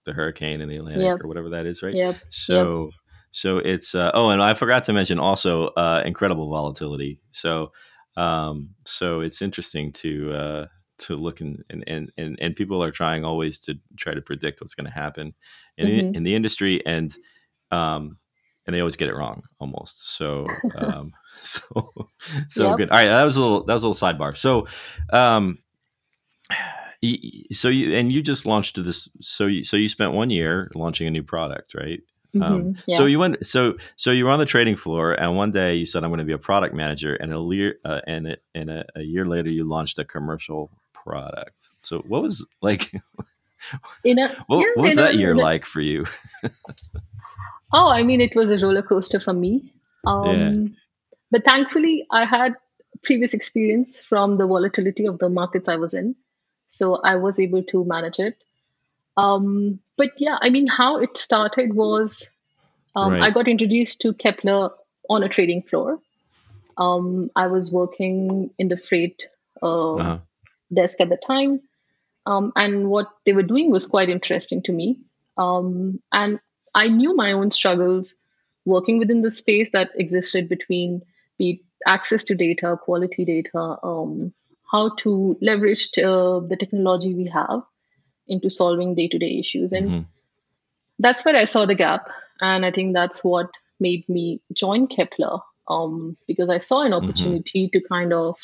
the 0.05 0.13
hurricane 0.13 0.61
in 0.61 0.69
the 0.69 0.77
Atlantic 0.77 1.01
yep. 1.01 1.19
or 1.21 1.27
whatever 1.27 1.49
that 1.49 1.65
is, 1.65 1.83
right? 1.83 1.93
Yep. 1.93 2.15
So 2.29 2.85
yep. 2.85 2.93
so 3.31 3.57
it's 3.57 3.93
uh, 3.93 4.11
oh, 4.13 4.29
and 4.29 4.41
I 4.41 4.53
forgot 4.53 4.85
to 4.85 4.93
mention 4.93 5.19
also 5.19 5.67
uh, 5.69 6.03
incredible 6.05 6.49
volatility. 6.49 7.19
So 7.31 7.73
um, 8.15 8.69
so 8.85 9.19
it's 9.19 9.41
interesting 9.41 9.91
to 9.93 10.33
uh, 10.33 10.65
to 10.99 11.17
look 11.17 11.41
and, 11.41 11.65
and 11.69 12.13
and 12.17 12.37
and 12.39 12.55
people 12.55 12.81
are 12.81 12.91
trying 12.91 13.25
always 13.25 13.59
to 13.61 13.75
try 13.97 14.13
to 14.13 14.21
predict 14.21 14.61
what's 14.61 14.73
going 14.73 14.85
to 14.85 14.93
happen 14.93 15.33
in 15.77 15.87
mm-hmm. 15.87 16.15
in 16.15 16.23
the 16.23 16.33
industry 16.33 16.85
and 16.85 17.13
um 17.71 18.17
and 18.65 18.75
they 18.75 18.79
always 18.79 18.95
get 18.95 19.09
it 19.09 19.15
wrong 19.15 19.43
almost. 19.59 20.15
So 20.17 20.47
um 20.77 21.13
so 21.37 22.09
so 22.49 22.69
yep. 22.69 22.77
good. 22.77 22.89
All 22.89 22.97
right, 22.97 23.07
that 23.07 23.23
was 23.23 23.37
a 23.37 23.41
little 23.41 23.63
that 23.65 23.73
was 23.73 23.83
a 23.83 23.87
little 23.87 24.07
sidebar. 24.07 24.37
So 24.37 24.67
um 25.11 25.59
so 27.51 27.67
you 27.67 27.95
and 27.95 28.11
you 28.11 28.21
just 28.21 28.45
launched 28.45 28.83
this 28.83 29.09
so 29.21 29.45
you 29.47 29.63
so 29.63 29.77
you 29.77 29.87
spent 29.87 30.13
one 30.13 30.29
year 30.29 30.71
launching 30.75 31.07
a 31.07 31.11
new 31.11 31.23
product 31.23 31.73
right 31.75 32.01
um, 32.35 32.41
mm-hmm, 32.41 32.53
um, 32.53 32.77
yeah. 32.87 32.97
so 32.97 33.05
you 33.05 33.19
went 33.19 33.45
so 33.45 33.75
so 33.95 34.11
you 34.11 34.25
were 34.25 34.31
on 34.31 34.39
the 34.39 34.45
trading 34.45 34.75
floor 34.75 35.13
and 35.13 35.35
one 35.35 35.51
day 35.51 35.75
you 35.75 35.85
said 35.85 36.03
i'm 36.03 36.09
going 36.09 36.19
to 36.19 36.25
be 36.25 36.33
a 36.33 36.37
product 36.37 36.73
manager 36.73 37.15
and 37.15 37.33
a 37.33 37.39
year 37.53 37.75
uh, 37.85 38.01
and, 38.07 38.27
a, 38.27 38.37
and 38.53 38.69
a, 38.69 38.85
a, 38.95 39.01
year 39.01 39.25
later 39.25 39.49
you 39.49 39.63
launched 39.63 39.99
a 39.99 40.05
commercial 40.05 40.71
product 40.93 41.69
so 41.81 41.99
what 41.99 42.21
was 42.21 42.45
like 42.61 42.91
you 44.03 44.15
know, 44.15 44.27
what, 44.47 44.65
what 44.75 44.83
was 44.83 44.95
that 44.95 45.15
year 45.15 45.35
like 45.35 45.65
for 45.65 45.81
you 45.81 46.05
oh 47.79 47.87
i 47.89 48.03
mean 48.09 48.21
it 48.27 48.35
was 48.35 48.51
a 48.55 48.59
roller 48.65 48.83
coaster 48.91 49.19
for 49.19 49.33
me 49.33 49.53
um, 50.07 50.25
yeah. 50.25 50.53
but 51.31 51.45
thankfully 51.45 51.95
i 52.11 52.25
had 52.25 52.55
previous 53.03 53.33
experience 53.33 53.99
from 53.99 54.35
the 54.35 54.47
volatility 54.53 55.05
of 55.13 55.19
the 55.23 55.29
markets 55.39 55.73
i 55.75 55.75
was 55.85 55.93
in 56.03 56.15
so 56.67 56.95
I 56.95 57.15
was 57.15 57.39
able 57.39 57.63
to 57.63 57.85
manage 57.85 58.19
it. 58.19 58.37
Um, 59.17 59.79
but 59.97 60.09
yeah, 60.17 60.37
I 60.41 60.49
mean, 60.49 60.67
how 60.67 60.97
it 60.99 61.17
started 61.17 61.73
was 61.73 62.29
um, 62.95 63.13
right. 63.13 63.23
I 63.23 63.31
got 63.31 63.47
introduced 63.47 64.01
to 64.01 64.13
Kpler 64.13 64.71
on 65.09 65.23
a 65.23 65.29
trading 65.29 65.63
floor. 65.63 65.99
Um, 66.77 67.31
I 67.35 67.47
was 67.47 67.71
working 67.71 68.49
in 68.59 68.67
the 68.67 68.77
freight 68.77 69.23
uh, 69.61 69.95
uh-huh. 69.95 70.17
desk 70.73 70.99
at 70.99 71.09
the 71.09 71.17
time. 71.17 71.61
Um, 72.25 72.51
and 72.55 72.89
what 72.89 73.09
they 73.25 73.33
were 73.33 73.43
doing 73.43 73.71
was 73.71 73.85
quite 73.85 74.09
interesting 74.09 74.63
to 74.63 74.73
me. 74.73 74.99
Um, 75.37 76.01
and 76.11 76.39
I 76.75 76.87
knew 76.87 77.15
my 77.15 77.31
own 77.31 77.51
struggles 77.51 78.15
working 78.65 78.99
within 78.99 79.21
the 79.21 79.31
space 79.31 79.69
that 79.71 79.89
existed 79.95 80.49
between 80.49 81.01
the 81.37 81.61
access 81.87 82.23
to 82.25 82.35
data, 82.35 82.77
quality 82.81 83.25
data, 83.25 83.77
um, 83.83 84.33
how 84.71 84.89
to 84.97 85.37
leverage 85.41 85.89
uh, 85.97 86.39
the 86.39 86.57
technology 86.59 87.13
we 87.13 87.25
have 87.27 87.63
into 88.27 88.49
solving 88.49 88.95
day-to-day 88.95 89.37
issues 89.39 89.71
and 89.71 89.87
mm-hmm. 89.87 90.01
that's 90.99 91.23
where 91.23 91.35
i 91.35 91.43
saw 91.43 91.65
the 91.65 91.75
gap 91.75 92.09
and 92.41 92.65
i 92.65 92.71
think 92.71 92.93
that's 92.93 93.23
what 93.23 93.49
made 93.79 94.07
me 94.09 94.41
join 94.53 94.87
Kpler 94.87 95.41
um, 95.67 96.17
because 96.27 96.49
i 96.49 96.57
saw 96.57 96.81
an 96.81 96.91
mm-hmm. 96.91 97.05
opportunity 97.05 97.67
mm-hmm. 97.67 97.77
to 97.77 97.87
kind 97.87 98.13
of 98.13 98.39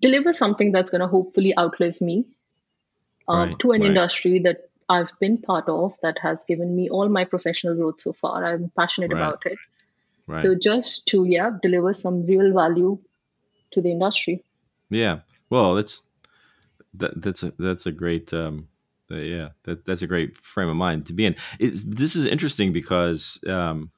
deliver 0.00 0.32
something 0.32 0.72
that's 0.72 0.90
going 0.90 1.00
to 1.00 1.06
hopefully 1.06 1.56
outlive 1.56 2.00
me 2.00 2.24
uh, 3.28 3.46
right, 3.46 3.58
to 3.60 3.72
an 3.72 3.80
right. 3.80 3.88
industry 3.88 4.38
that 4.40 4.68
i've 4.92 5.12
been 5.24 5.36
part 5.50 5.68
of 5.68 5.98
that 6.02 6.18
has 6.26 6.44
given 6.44 6.74
me 6.76 6.88
all 6.88 7.08
my 7.08 7.24
professional 7.24 7.74
growth 7.74 8.00
so 8.00 8.12
far 8.12 8.44
i'm 8.44 8.70
passionate 8.76 9.12
right. 9.12 9.20
about 9.20 9.52
it 9.54 9.58
Right. 10.28 10.40
so 10.40 10.54
just 10.54 11.06
to 11.08 11.24
yeah 11.24 11.50
deliver 11.62 11.92
some 11.92 12.24
real 12.26 12.52
value 12.54 12.96
to 13.72 13.82
the 13.82 13.90
industry 13.90 14.44
yeah. 14.92 15.20
Well, 15.50 15.74
that's 15.74 16.02
that, 16.94 17.20
that's 17.20 17.42
a, 17.42 17.52
that's 17.58 17.86
a 17.86 17.92
great 17.92 18.32
um, 18.32 18.68
uh, 19.10 19.16
yeah 19.16 19.48
that 19.64 19.84
that's 19.84 20.02
a 20.02 20.06
great 20.06 20.36
frame 20.36 20.68
of 20.68 20.76
mind 20.76 21.06
to 21.06 21.12
be 21.12 21.26
in. 21.26 21.36
It's, 21.58 21.82
this 21.82 22.14
is 22.14 22.26
interesting 22.26 22.72
because 22.72 23.38
um, 23.48 23.90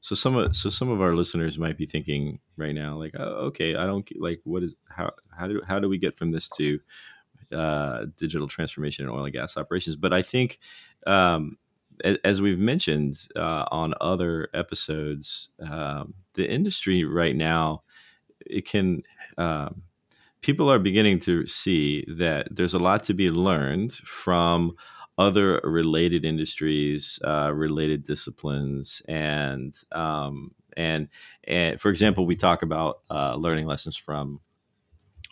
so 0.00 0.14
some 0.14 0.36
of 0.36 0.54
so 0.54 0.68
some 0.68 0.90
of 0.90 1.00
our 1.00 1.14
listeners 1.14 1.58
might 1.58 1.78
be 1.78 1.86
thinking 1.86 2.38
right 2.56 2.74
now 2.74 2.96
like 2.96 3.14
oh, 3.18 3.46
okay 3.48 3.74
I 3.74 3.86
don't 3.86 4.06
like 4.20 4.40
what 4.44 4.62
is 4.62 4.76
how 4.88 5.12
how 5.36 5.48
do 5.48 5.62
how 5.66 5.78
do 5.78 5.88
we 5.88 5.98
get 5.98 6.16
from 6.16 6.30
this 6.30 6.48
to 6.56 6.78
uh, 7.52 8.06
digital 8.16 8.48
transformation 8.48 9.04
in 9.04 9.10
oil 9.10 9.24
and 9.24 9.32
gas 9.32 9.56
operations? 9.56 9.96
But 9.96 10.12
I 10.12 10.22
think 10.22 10.58
um, 11.06 11.58
as 12.24 12.40
we've 12.40 12.58
mentioned 12.58 13.28
uh, 13.36 13.66
on 13.70 13.94
other 14.00 14.48
episodes, 14.54 15.50
um, 15.60 16.14
the 16.34 16.50
industry 16.50 17.04
right 17.04 17.36
now 17.36 17.82
it 18.46 18.66
can 18.66 19.02
um, 19.38 19.82
people 20.42 20.70
are 20.70 20.78
beginning 20.78 21.18
to 21.20 21.46
see 21.46 22.04
that 22.08 22.48
there's 22.54 22.74
a 22.74 22.78
lot 22.78 23.02
to 23.04 23.14
be 23.14 23.30
learned 23.30 23.92
from 23.92 24.74
other 25.18 25.60
related 25.64 26.24
industries, 26.24 27.18
uh, 27.24 27.52
related 27.54 28.02
disciplines, 28.04 29.02
and 29.06 29.76
um, 29.92 30.52
and 30.76 31.08
and 31.44 31.80
for 31.80 31.90
example, 31.90 32.24
we 32.24 32.36
talk 32.36 32.62
about 32.62 33.00
uh, 33.10 33.36
learning 33.36 33.66
lessons 33.66 33.96
from. 33.96 34.40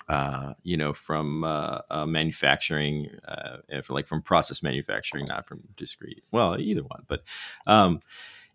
Uh, 0.09 0.55
you 0.63 0.75
know, 0.75 0.95
from 0.95 1.45
uh, 1.45 1.81
uh, 1.91 2.07
manufacturing, 2.07 3.11
uh, 3.27 3.59
like 3.91 4.07
from 4.07 4.23
process 4.23 4.63
manufacturing, 4.63 5.27
not 5.27 5.47
from 5.47 5.61
discrete. 5.77 6.23
Well, 6.33 6.59
either 6.59 6.83
one, 6.83 7.03
but 7.07 7.25
um, 7.67 8.01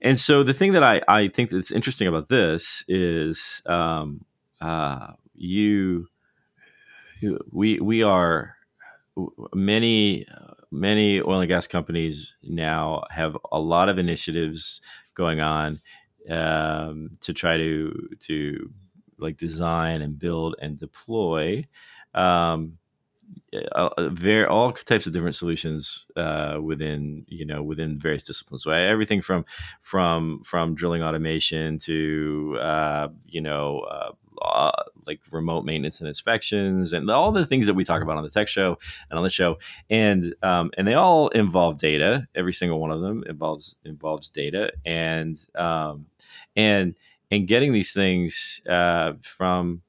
and 0.01 0.19
so 0.19 0.41
the 0.41 0.53
thing 0.53 0.74
that 0.74 0.83
I, 0.83 1.01
I 1.07 1.27
think 1.27 1.51
that's 1.51 1.72
interesting 1.72 2.07
about 2.07 2.27
this 2.27 2.83
is 2.88 3.62
um, 3.67 4.25
uh, 4.62 5.13
you 5.36 6.07
we 7.51 7.79
we 7.79 8.03
are 8.03 8.55
many 9.53 10.25
many 10.72 11.22
oil 11.22 11.39
and 11.39 11.48
gas 11.48 11.67
companies 11.67 12.33
now 12.43 13.03
have 13.12 13.38
a 13.51 13.60
lot 13.60 13.89
of 13.89 14.00
initiatives 14.00 14.81
going 15.13 15.39
on 15.39 15.79
um, 16.29 17.12
to 17.22 17.31
try 17.31 17.57
to 17.57 18.10
to 18.19 18.72
like 19.24 19.38
design 19.38 20.01
and 20.01 20.20
build 20.20 20.56
and 20.62 20.77
deploy 20.77 21.65
um, 22.13 22.77
uh, 23.72 24.10
very 24.10 24.46
all 24.46 24.72
types 24.72 25.08
of 25.08 25.13
different 25.13 25.36
solutions 25.36 26.06
uh, 26.15 26.58
within 26.62 27.25
you 27.27 27.46
know 27.46 27.63
within 27.63 28.00
various 28.00 28.25
disciplines. 28.25 28.63
So 28.63 28.72
everything 28.72 29.22
from 29.22 29.46
from 29.82 30.42
from 30.44 30.75
drilling 30.75 31.03
automation 31.03 31.77
to 31.80 32.58
uh, 32.60 33.08
you 33.25 33.42
know 33.42 33.80
uh, 33.80 34.12
uh, 34.42 34.84
like 35.06 35.20
remote 35.32 35.65
maintenance 35.65 36.00
and 36.00 36.08
inspections 36.08 36.94
and 36.94 37.10
all 37.10 37.32
the 37.32 37.46
things 37.46 37.65
that 37.68 37.74
we 37.74 37.84
talk 37.84 38.01
about 38.01 38.18
on 38.18 38.24
the 38.24 38.30
tech 38.30 38.48
show 38.48 38.77
and 39.10 39.18
on 39.18 39.24
the 39.24 39.30
show. 39.30 39.58
And 39.89 40.36
um, 40.42 40.72
and 40.77 40.88
they 40.88 40.96
all 40.96 41.30
involve 41.30 41.80
data. 41.80 42.27
Every 42.36 42.53
single 42.53 42.80
one 42.80 42.92
of 42.92 43.01
them 43.01 43.24
involves 43.27 43.75
involves 43.86 44.30
data. 44.30 44.74
And 44.86 45.44
um, 45.56 46.08
and 46.56 46.96
and 47.34 47.48
getting 47.48 47.74
these 47.74 47.94
things 47.94 48.62
uh, 48.70 49.13
from 49.24 49.82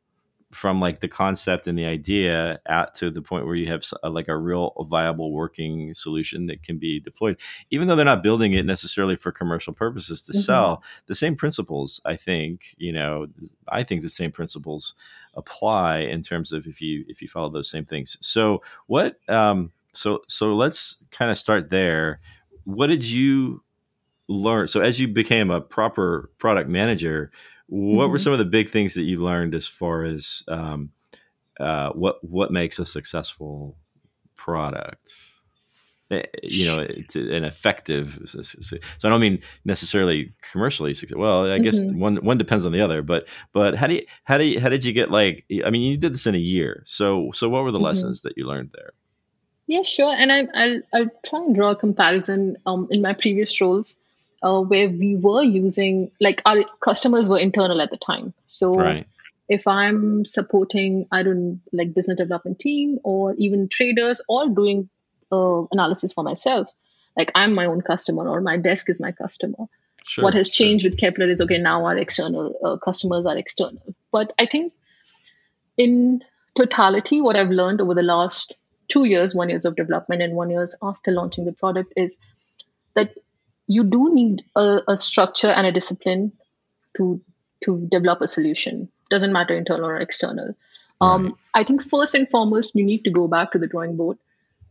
from 0.53 0.81
like 0.81 1.01
the 1.01 1.09
concept 1.09 1.67
and 1.67 1.77
the 1.77 1.85
idea 1.85 2.61
out 2.69 2.95
to 2.95 3.11
the 3.11 3.21
point 3.21 3.45
where 3.45 3.57
you 3.57 3.67
have 3.67 3.83
a, 4.05 4.09
like 4.09 4.29
a 4.29 4.37
real 4.37 4.73
viable 4.89 5.33
working 5.33 5.93
solution 5.95 6.47
that 6.47 6.63
can 6.63 6.79
be 6.79 7.01
deployed. 7.01 7.37
Even 7.71 7.89
though 7.89 7.97
they're 7.97 8.05
not 8.05 8.23
building 8.23 8.53
it 8.53 8.65
necessarily 8.65 9.17
for 9.17 9.33
commercial 9.33 9.73
purposes 9.73 10.23
to 10.23 10.33
mm-hmm. 10.33 10.41
sell 10.41 10.83
the 11.07 11.15
same 11.15 11.35
principles 11.35 12.01
i 12.05 12.15
think 12.15 12.75
you 12.79 12.93
know 12.93 13.27
i 13.69 13.83
think 13.83 14.03
the 14.03 14.09
same 14.09 14.31
principles 14.31 14.95
apply 15.37 15.99
in 15.99 16.23
terms 16.23 16.53
of 16.53 16.67
if 16.67 16.81
you 16.81 17.05
if 17.09 17.21
you 17.21 17.29
follow 17.29 17.49
those 17.49 17.71
same 17.71 17.85
things. 17.85 18.17
So 18.21 18.63
what 18.87 19.19
um 19.29 19.73
so 19.93 20.23
so 20.29 20.55
let's 20.55 21.05
kind 21.11 21.31
of 21.31 21.39
start 21.39 21.71
there. 21.71 22.21
What 22.65 22.87
did 22.87 23.09
you 23.09 23.64
learn? 24.29 24.69
So 24.69 24.81
as 24.81 25.01
you 25.01 25.09
became 25.09 25.51
a 25.51 25.61
proper 25.61 26.31
product 26.39 26.69
manager, 26.69 27.31
what 27.67 28.11
were 28.11 28.19
Mhm. 28.19 28.21
some 28.21 28.33
of 28.33 28.39
the 28.39 28.45
big 28.45 28.69
things 28.71 28.95
that 28.95 29.03
you 29.03 29.23
learned 29.23 29.55
as 29.55 29.67
far 29.67 30.05
as 30.05 30.43
um, 30.49 30.91
uh, 31.61 31.91
what 31.91 32.23
what 32.23 32.51
makes 32.53 32.79
a 32.79 32.87
successful 32.87 33.77
product? 34.37 35.13
Eh, 36.11 36.23
You 36.43 36.67
know, 36.67 36.81
it's 36.81 37.17
an 37.17 37.45
effective. 37.45 38.21
So 38.27 38.77
I 39.05 39.09
don't 39.09 39.21
mean 39.21 39.41
necessarily 39.65 40.35
commercially 40.53 40.93
successful. 40.93 41.23
Well, 41.23 41.51
I 41.51 41.59
guess 41.59 41.81
Mhm. 41.81 41.97
one 41.99 42.17
one 42.17 42.37
depends 42.39 42.67
on 42.67 42.73
the 42.73 42.81
other. 42.83 43.01
But 43.03 43.27
but 43.53 43.75
how 43.77 43.87
do 43.87 43.95
you 43.95 44.07
how 44.25 44.37
do 44.37 44.45
you, 44.45 44.61
how 44.61 44.69
did 44.69 44.85
you 44.85 44.93
get 44.93 45.11
like? 45.11 45.45
I 45.65 45.71
mean, 45.71 45.83
you 45.83 45.97
did 45.97 46.13
this 46.13 46.27
in 46.27 46.35
a 46.35 46.39
year. 46.39 46.83
So 46.85 47.31
so 47.33 47.49
what 47.49 47.65
were 47.65 47.73
the 47.73 47.79
Mhm. 47.79 47.85
lessons 47.85 48.23
that 48.23 48.35
you 48.37 48.47
learned 48.47 48.71
there? 48.75 48.93
Yeah, 49.67 49.83
sure. 49.83 50.13
And 50.15 50.31
I, 50.31 50.47
I'll, 50.55 50.81
I'll 50.93 51.11
try 51.25 51.39
and 51.41 51.55
draw 51.55 51.71
a 51.71 51.77
comparison 51.77 52.59
um, 52.67 52.87
in 52.91 53.01
my 53.01 53.15
previous 53.15 53.59
roles 53.63 53.97
uh, 54.45 54.61
where 54.61 54.89
we 54.91 55.17
were 55.17 55.43
using, 55.43 56.11
like, 56.21 56.43
our 56.45 56.65
customers 56.81 57.29
were 57.29 57.39
internal 57.39 57.81
at 57.81 57.91
the 57.91 57.97
time. 57.97 58.35
So 58.47 58.75
Right. 58.75 59.07
if 59.49 59.67
I'm 59.67 60.25
supporting, 60.27 61.07
I 61.11 61.23
don't 61.23 61.61
like 61.73 61.95
business 61.95 62.19
development 62.19 62.59
team 62.61 62.99
or 63.05 63.35
even 63.39 63.69
traders 63.69 64.21
or 64.29 64.49
doing 64.49 64.89
uh, 65.33 65.63
analysis 65.73 66.13
for 66.13 66.23
myself, 66.23 66.69
like 67.17 67.33
I'm 67.35 67.55
my 67.55 67.67
own 67.67 67.81
customer 67.81 68.29
or 68.29 68.41
my 68.41 68.57
desk 68.59 68.91
is 68.91 69.01
my 69.01 69.13
customer. 69.13 69.67
Sure. 70.07 70.25
what 70.25 70.35
has 70.35 70.49
sure. 70.49 70.67
changed 70.67 70.85
with 70.85 70.99
Kpler 70.99 71.31
is 71.31 71.41
okay, 71.41 71.57
now 71.57 71.87
our 71.87 71.97
external 71.97 72.55
uh, 72.63 72.77
customers 72.77 73.25
are 73.25 73.39
external. 73.39 73.95
But 74.13 74.35
I 74.39 74.45
think 74.45 74.75
in 75.79 76.23
totality, 76.59 77.23
what 77.23 77.37
I've 77.37 77.49
learned 77.49 77.81
over 77.81 77.95
the 77.95 78.03
last 78.03 78.53
two 78.89 79.05
years, 79.05 79.35
one 79.35 79.49
years 79.49 79.65
of 79.65 79.77
development 79.77 80.21
and 80.21 80.35
one 80.35 80.51
years 80.51 80.75
after 80.83 81.11
launching 81.11 81.47
the 81.47 81.53
product 81.53 81.95
is 81.97 82.19
that 82.95 83.15
you 83.67 83.85
do 83.85 84.15
need 84.15 84.43
a, 84.57 84.81
a 84.89 84.97
structure 84.97 85.49
and 85.49 85.67
a 85.67 85.73
discipline 85.73 86.33
to 86.97 87.21
to 87.65 87.89
develop 87.91 88.21
a 88.21 88.29
solution. 88.29 88.89
Doesn't 89.11 89.33
matter 89.33 89.57
internal 89.57 89.87
or 89.87 89.99
external. 89.99 90.55
Um, 91.01 91.25
Right. 91.25 91.35
I 91.55 91.65
think 91.65 91.83
first 91.83 92.15
and 92.15 92.29
foremost, 92.29 92.75
you 92.75 92.85
need 92.85 93.05
to 93.05 93.11
go 93.11 93.27
back 93.27 93.53
to 93.53 93.59
the 93.59 93.67
drawing 93.67 93.97
board 93.97 94.19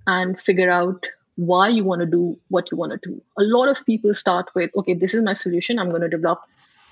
and 0.06 0.40
figure 0.40 0.70
out 0.70 1.06
why 1.36 1.68
you 1.70 1.84
want 1.84 2.02
to 2.02 2.06
do 2.06 2.40
what 2.50 2.72
you 2.72 2.78
want 2.78 2.92
to 2.92 3.10
do. 3.10 3.22
A 3.38 3.44
lot 3.44 3.70
of 3.70 3.86
people 3.86 4.14
start 4.14 4.50
with, 4.56 4.70
okay, 4.76 4.94
this 4.94 5.14
is 5.14 5.24
my 5.24 5.34
solution. 5.34 5.80
I'm 5.80 5.90
going 5.90 6.02
to 6.02 6.10
develop 6.10 6.42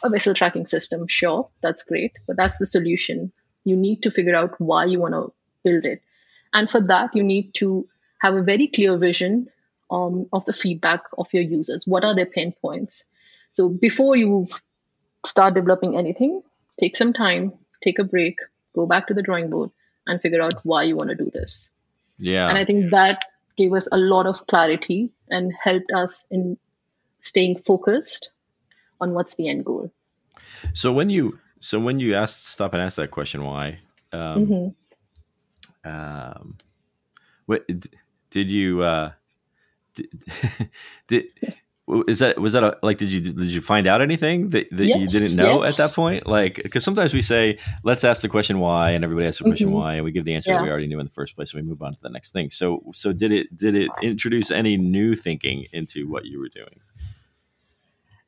a 0.03 0.09
vessel 0.09 0.33
tracking 0.33 0.65
system. 0.65 1.07
Sure, 1.07 1.47
that's 1.61 1.83
great, 1.83 2.13
but 2.27 2.35
that's 2.35 2.57
the 2.57 2.65
solution. 2.65 3.31
You 3.65 3.75
need 3.75 4.01
to 4.03 4.11
figure 4.11 4.35
out 4.35 4.59
why 4.59 4.85
you 4.85 4.99
want 4.99 5.13
to 5.13 5.31
build 5.63 5.85
it. 5.85 6.01
And 6.53 6.69
for 6.69 6.81
that, 6.81 7.15
you 7.15 7.23
need 7.23 7.53
to 7.55 7.87
have 8.21 8.35
a 8.35 8.41
very 8.41 8.67
clear 8.67 8.97
vision 8.97 9.47
um, 9.91 10.27
of 10.33 10.45
the 10.45 10.53
feedback 10.53 11.03
of 11.17 11.27
your 11.33 11.43
users. 11.43 11.85
What 11.85 12.03
are 12.03 12.15
their 12.15 12.25
pain 12.25 12.53
points? 12.61 13.03
So 13.49 13.69
before 13.69 14.15
you 14.15 14.47
start 15.25 15.53
developing 15.53 15.97
anything, 15.97 16.41
take 16.79 16.95
some 16.95 17.13
time, 17.13 17.53
take 17.83 17.99
a 17.99 18.03
break, 18.03 18.37
go 18.73 18.85
back 18.85 19.07
to 19.07 19.13
the 19.13 19.21
drawing 19.21 19.49
board, 19.49 19.69
and 20.07 20.21
figure 20.21 20.41
out 20.41 20.53
why 20.63 20.83
you 20.83 20.95
want 20.95 21.09
to 21.09 21.15
do 21.15 21.29
this. 21.29 21.69
Yeah. 22.17 22.47
And 22.47 22.57
I 22.57 22.65
think 22.65 22.91
that 22.91 23.23
gave 23.57 23.73
us 23.73 23.87
a 23.91 23.97
lot 23.97 24.25
of 24.25 24.47
clarity 24.47 25.11
and 25.29 25.53
helped 25.61 25.91
us 25.93 26.25
in 26.31 26.57
staying 27.21 27.57
focused 27.57 28.29
on 28.99 29.13
what's 29.13 29.35
the 29.35 29.49
end 29.49 29.65
goal. 29.65 29.91
So 30.73 30.93
when 30.93 31.09
you 31.09 31.39
so 31.59 31.79
when 31.79 31.99
you 31.99 32.15
asked 32.15 32.47
stop 32.47 32.73
and 32.73 32.81
ask 32.81 32.95
that 32.95 33.11
question 33.11 33.43
why 33.43 33.79
um, 34.11 34.45
hmm 34.45 34.67
um 35.83 36.57
what 37.45 37.65
did 38.29 38.51
you 38.51 38.83
uh 38.83 39.11
did, 39.95 40.07
did 41.07 41.25
is 42.07 42.19
that 42.19 42.39
was 42.39 42.53
that 42.53 42.63
a, 42.63 42.77
like 42.83 42.97
did 42.97 43.11
you 43.11 43.19
did 43.19 43.47
you 43.47 43.59
find 43.59 43.85
out 43.85 44.01
anything 44.01 44.49
that, 44.51 44.67
that 44.71 44.85
you 44.85 45.07
didn't 45.07 45.35
know 45.35 45.63
at 45.63 45.75
that 45.75 45.91
point 45.91 46.25
like 46.25 46.55
because 46.55 46.83
sometimes 46.83 47.13
we 47.13 47.21
say 47.21 47.57
let's 47.83 48.03
ask 48.03 48.21
the 48.21 48.29
question 48.29 48.59
why 48.59 48.91
and 48.91 49.03
everybody 49.03 49.27
asks 49.27 49.39
the 49.39 49.43
question 49.43 49.69
Mhm. 49.69 49.73
why 49.73 49.95
and 49.95 50.05
we 50.05 50.11
give 50.11 50.23
the 50.23 50.33
answer 50.33 50.53
that 50.53 50.63
we 50.63 50.69
already 50.69 50.87
knew 50.87 50.99
in 50.99 51.05
the 51.05 51.11
first 51.11 51.35
place 51.35 51.53
and 51.53 51.61
we 51.61 51.67
move 51.67 51.81
on 51.81 51.93
to 51.93 52.01
the 52.01 52.09
next 52.09 52.31
thing 52.31 52.49
so 52.49 52.81
so 52.93 53.11
did 53.11 53.31
it 53.31 53.53
did 53.55 53.75
it 53.75 53.89
introduce 54.01 54.51
any 54.51 54.77
new 54.77 55.15
thinking 55.15 55.65
into 55.73 56.07
what 56.07 56.25
you 56.25 56.39
were 56.39 56.49
doing 56.49 56.79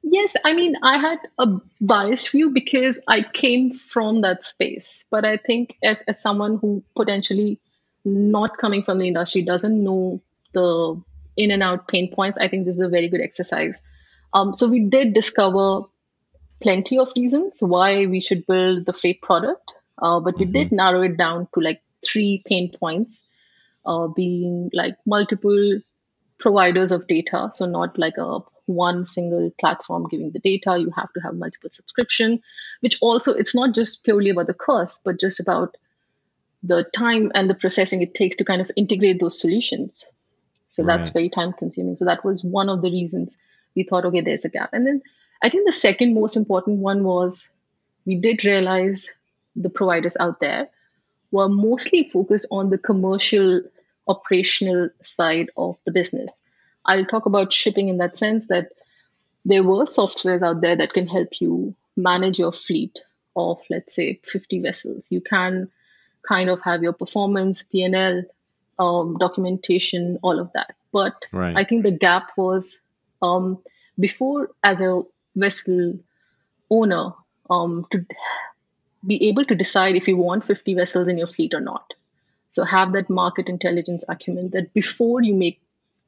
Yes, 0.05 0.35
I 0.43 0.53
mean, 0.53 0.75
I 0.83 0.97
had 0.97 1.17
a 1.39 1.47
biased 1.79 2.29
view 2.31 2.51
because 2.53 3.01
I 3.07 3.23
came 3.33 3.73
from 3.73 4.19
that 4.21 4.43
space. 4.43 5.03
But 5.09 5.23
I 5.25 5.37
think 5.37 5.77
as, 5.81 6.01
as 6.09 6.21
someone 6.21 6.57
who 6.57 6.83
potentially 6.95 7.57
not 8.03 8.57
coming 8.57 8.83
from 8.83 8.99
the 8.99 9.07
industry 9.07 9.43
doesn't 9.43 9.81
know 9.81 10.21
the 10.53 11.01
in 11.37 11.51
and 11.51 11.63
out 11.63 11.87
pain 11.87 12.13
points, 12.13 12.37
I 12.39 12.47
think 12.47 12.65
this 12.65 12.75
is 12.75 12.81
a 12.81 12.89
very 12.89 13.09
good 13.09 13.21
exercise. 13.21 13.83
Um, 14.33 14.53
so 14.53 14.67
we 14.67 14.81
did 14.81 15.13
discover 15.13 15.83
plenty 16.61 16.97
of 16.97 17.11
reasons 17.15 17.59
why 17.61 18.05
we 18.05 18.21
should 18.21 18.45
build 18.47 18.85
the 18.85 18.93
freight 18.93 19.21
product, 19.21 19.71
uh, 20.01 20.19
but 20.19 20.37
we 20.37 20.45
did 20.45 20.71
narrow 20.71 21.01
it 21.01 21.17
down 21.17 21.47
to 21.53 21.59
like 21.59 21.81
three 22.05 22.43
pain 22.45 22.71
points, 22.79 23.25
uh, 23.85 24.07
being 24.07 24.69
like 24.73 24.95
multiple 25.05 25.79
providers 26.39 26.91
of 26.91 27.07
data. 27.07 27.49
So 27.51 27.65
not 27.65 27.97
like 27.97 28.17
a 28.17 28.39
one 28.65 29.05
single 29.05 29.51
platform 29.59 30.07
giving 30.09 30.31
the 30.31 30.39
data. 30.39 30.77
You 30.77 30.91
have 30.95 31.11
to 31.13 31.19
have 31.21 31.35
multiple 31.35 31.69
subscription, 31.71 32.41
which 32.79 32.97
also 33.01 33.33
it's 33.33 33.53
not 33.53 33.75
just 33.75 34.03
purely 34.03 34.29
about 34.29 34.47
the 34.47 34.53
cost, 34.53 34.99
but 35.03 35.19
just 35.19 35.39
about 35.39 35.75
the 36.63 36.83
time 36.95 37.31
and 37.35 37.49
the 37.49 37.55
processing 37.55 38.01
it 38.01 38.15
takes 38.15 38.37
to 38.37 38.45
kind 38.45 38.61
of 38.61 38.71
integrate 38.77 39.19
those 39.19 39.39
solutions. 39.39 40.05
So 40.73 40.83
that's 40.83 41.09
very 41.09 41.29
time 41.29 41.53
consuming. 41.53 41.95
So 41.95 42.05
that 42.05 42.25
was 42.25 42.43
one 42.43 42.67
of 42.67 42.81
the 42.81 42.89
reasons 42.89 43.37
we 43.75 43.83
thought, 43.83 44.05
okay, 44.05 44.21
there's 44.21 44.43
a 44.43 44.49
gap. 44.49 44.71
And 44.73 44.87
then 44.87 45.03
I 45.43 45.49
think 45.49 45.67
the 45.67 45.71
second 45.71 46.15
most 46.15 46.35
important 46.35 46.79
one 46.79 47.03
was 47.03 47.47
we 48.07 48.15
did 48.15 48.43
realize 48.43 49.11
the 49.55 49.69
providers 49.69 50.17
out 50.19 50.39
there 50.39 50.69
were 51.29 51.47
mostly 51.47 52.09
focused 52.09 52.47
on 52.49 52.71
the 52.71 52.79
commercial 52.79 53.61
operational 54.07 54.89
side 55.03 55.51
of 55.57 55.77
the 55.85 55.91
business. 55.91 56.41
I'll 56.85 57.05
talk 57.05 57.27
about 57.27 57.53
shipping 57.53 57.87
in 57.87 57.99
that 57.99 58.17
sense 58.17 58.47
that 58.47 58.69
there 59.45 59.61
were 59.61 59.85
softwares 59.85 60.41
out 60.41 60.61
there 60.61 60.75
that 60.75 60.93
can 60.93 61.05
help 61.05 61.39
you 61.39 61.75
manage 61.95 62.39
your 62.39 62.51
fleet 62.51 62.97
of 63.35 63.59
let's 63.69 63.93
say 63.93 64.19
50 64.23 64.61
vessels. 64.61 65.11
You 65.11 65.21
can 65.21 65.69
kind 66.27 66.49
of 66.49 66.63
have 66.63 66.81
your 66.81 66.93
performance, 66.93 67.61
P&L, 67.61 68.23
um, 68.79 69.17
documentation, 69.19 70.19
all 70.21 70.39
of 70.39 70.51
that. 70.53 70.75
But 70.91 71.13
right 71.31 71.55
I 71.55 71.63
think 71.63 71.83
the 71.83 71.91
gap 71.91 72.31
was 72.37 72.79
um, 73.21 73.59
before, 73.99 74.49
as 74.63 74.81
a 74.81 75.03
vessel 75.35 75.99
owner, 76.69 77.11
um, 77.49 77.85
to 77.91 78.05
be 79.05 79.29
able 79.29 79.45
to 79.45 79.55
decide 79.55 79.95
if 79.95 80.07
you 80.07 80.17
want 80.17 80.45
50 80.45 80.73
vessels 80.75 81.07
in 81.07 81.17
your 81.17 81.27
fleet 81.27 81.53
or 81.53 81.61
not. 81.61 81.93
So 82.51 82.63
have 82.63 82.93
that 82.93 83.09
market 83.09 83.49
intelligence 83.49 84.05
acumen 84.07 84.51
that 84.51 84.73
before 84.73 85.21
you 85.21 85.33
make 85.33 85.59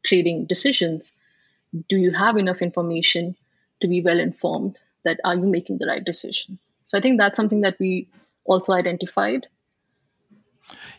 trading 0.03 0.45
decisions, 0.45 1.15
do 1.89 1.97
you 1.97 2.11
have 2.11 2.37
enough 2.37 2.61
information 2.61 3.35
to 3.81 3.87
be 3.87 4.01
well 4.01 4.19
informed 4.19 4.77
that 5.03 5.19
are 5.23 5.35
you 5.35 5.45
making 5.47 5.79
the 5.79 5.87
right 5.87 6.03
decision? 6.03 6.59
So 6.85 6.97
I 6.97 7.01
think 7.01 7.19
that's 7.19 7.35
something 7.35 7.61
that 7.61 7.79
we 7.79 8.07
also 8.45 8.73
identified. 8.73 9.47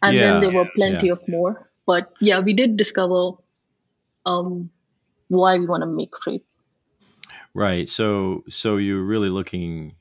And 0.03 0.17
Yeah, 0.17 0.33
then 0.33 0.41
there 0.41 0.53
were 0.53 0.69
plenty 0.75 1.07
yeah. 1.07 1.13
of 1.13 1.29
more. 1.29 1.69
But 1.87 2.13
yeah, 2.21 2.41
we 2.41 2.53
did 2.53 2.77
discover 2.77 3.33
um, 4.25 4.71
why 5.29 5.59
we 5.59 5.67
want 5.67 5.83
to 5.83 5.87
make 5.87 6.13
freight. 6.23 6.45
Right. 7.55 7.89
So 7.89 8.45
so 8.49 8.77
you're 8.77 9.03
really 9.03 9.31
looking 9.31 9.95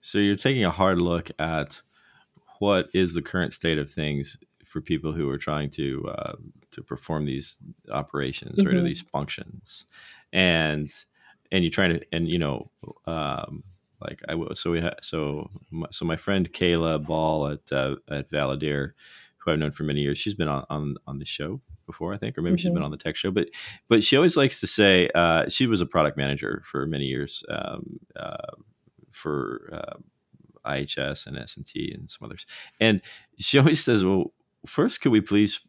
so 0.00 0.18
you're 0.18 0.36
taking 0.36 0.64
a 0.64 0.70
hard 0.70 0.98
look 0.98 1.30
at 1.38 1.80
what 2.60 2.88
is 2.94 3.14
the 3.14 3.22
current 3.22 3.52
state 3.52 3.78
of 3.78 3.90
things 3.90 4.36
for 4.64 4.80
people 4.80 5.12
who 5.12 5.28
are 5.30 5.38
trying 5.38 5.70
to 5.70 6.08
uh, 6.08 6.36
to 6.72 6.82
perform 6.82 7.24
these 7.24 7.58
operations 7.90 8.64
right 8.64 8.74
or 8.74 8.82
these 8.82 9.00
functions 9.00 9.86
and 10.32 10.92
and 11.50 11.64
you're 11.64 11.70
trying 11.70 11.98
to 11.98 12.06
and 12.12 12.28
you 12.28 12.38
know 12.38 12.70
um, 13.06 13.64
like 14.00 14.20
I 14.28 14.34
so 14.54 14.70
we 14.70 14.80
ha- 14.80 14.94
so 15.02 15.50
my, 15.70 15.86
so 15.90 16.04
my 16.04 16.16
friend 16.16 16.50
Kayla 16.52 17.04
Ball 17.04 17.48
at 17.48 17.72
uh, 17.72 17.96
at 18.10 18.30
Validere 18.30 18.92
who 19.38 19.50
I've 19.52 19.58
known 19.58 19.70
for 19.72 19.82
many 19.84 20.00
years 20.00 20.18
she's 20.18 20.34
been 20.34 20.48
on 20.48 20.64
on, 20.70 20.96
on 21.06 21.18
the 21.18 21.24
show 21.24 21.60
before 21.86 22.12
I 22.12 22.18
think 22.18 22.36
or 22.36 22.42
maybe 22.42 22.58
she's 22.58 22.70
been 22.70 22.82
Mhm. 22.82 22.86
on 22.86 22.90
the 22.90 22.96
tech 22.98 23.16
show 23.16 23.30
but 23.30 23.48
but 23.88 24.02
she 24.04 24.16
always 24.16 24.36
likes 24.36 24.60
to 24.60 24.66
say 24.66 25.08
uh, 25.14 25.48
she 25.48 25.66
was 25.66 25.80
a 25.80 25.86
product 25.86 26.16
manager 26.16 26.62
for 26.64 26.86
many 26.86 27.04
years 27.06 27.42
um, 27.48 27.98
uh, 28.14 28.52
for 29.10 29.70
uh, 29.72 29.96
IHS 30.68 31.26
and 31.26 31.38
S&T 31.38 31.92
and 31.94 32.10
some 32.10 32.26
others. 32.26 32.44
And 32.78 33.00
she 33.38 33.58
always 33.58 33.82
says, 33.82 34.04
well, 34.04 34.32
first, 34.66 35.00
could 35.00 35.12
we 35.12 35.20
please 35.22 35.60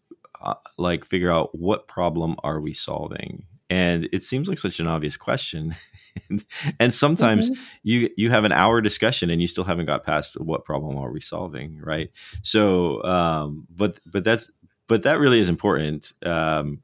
uh, 0.41 0.55
like 0.77 1.05
figure 1.05 1.31
out 1.31 1.57
what 1.57 1.87
problem 1.87 2.35
are 2.43 2.59
we 2.59 2.73
solving? 2.73 3.45
And 3.69 4.09
it 4.11 4.23
seems 4.23 4.47
like 4.49 4.57
such 4.57 4.79
an 4.79 4.87
obvious 4.87 5.15
question. 5.15 5.75
and, 6.29 6.43
and 6.79 6.93
sometimes 6.93 7.51
Mhm. 7.51 7.57
you 7.83 8.09
you 8.17 8.29
have 8.31 8.43
an 8.43 8.51
hour 8.51 8.81
discussion 8.81 9.29
and 9.29 9.41
you 9.41 9.47
still 9.47 9.63
haven't 9.63 9.85
got 9.85 10.03
past 10.03 10.39
what 10.39 10.65
problem 10.65 10.97
are 10.97 11.11
we 11.11 11.21
solving, 11.21 11.79
right? 11.81 12.09
So, 12.41 13.03
um, 13.03 13.67
but 13.69 13.99
but 14.05 14.23
that's 14.23 14.49
but 14.87 15.03
that 15.03 15.19
really 15.19 15.39
is 15.39 15.49
important. 15.49 16.13
Um, 16.25 16.81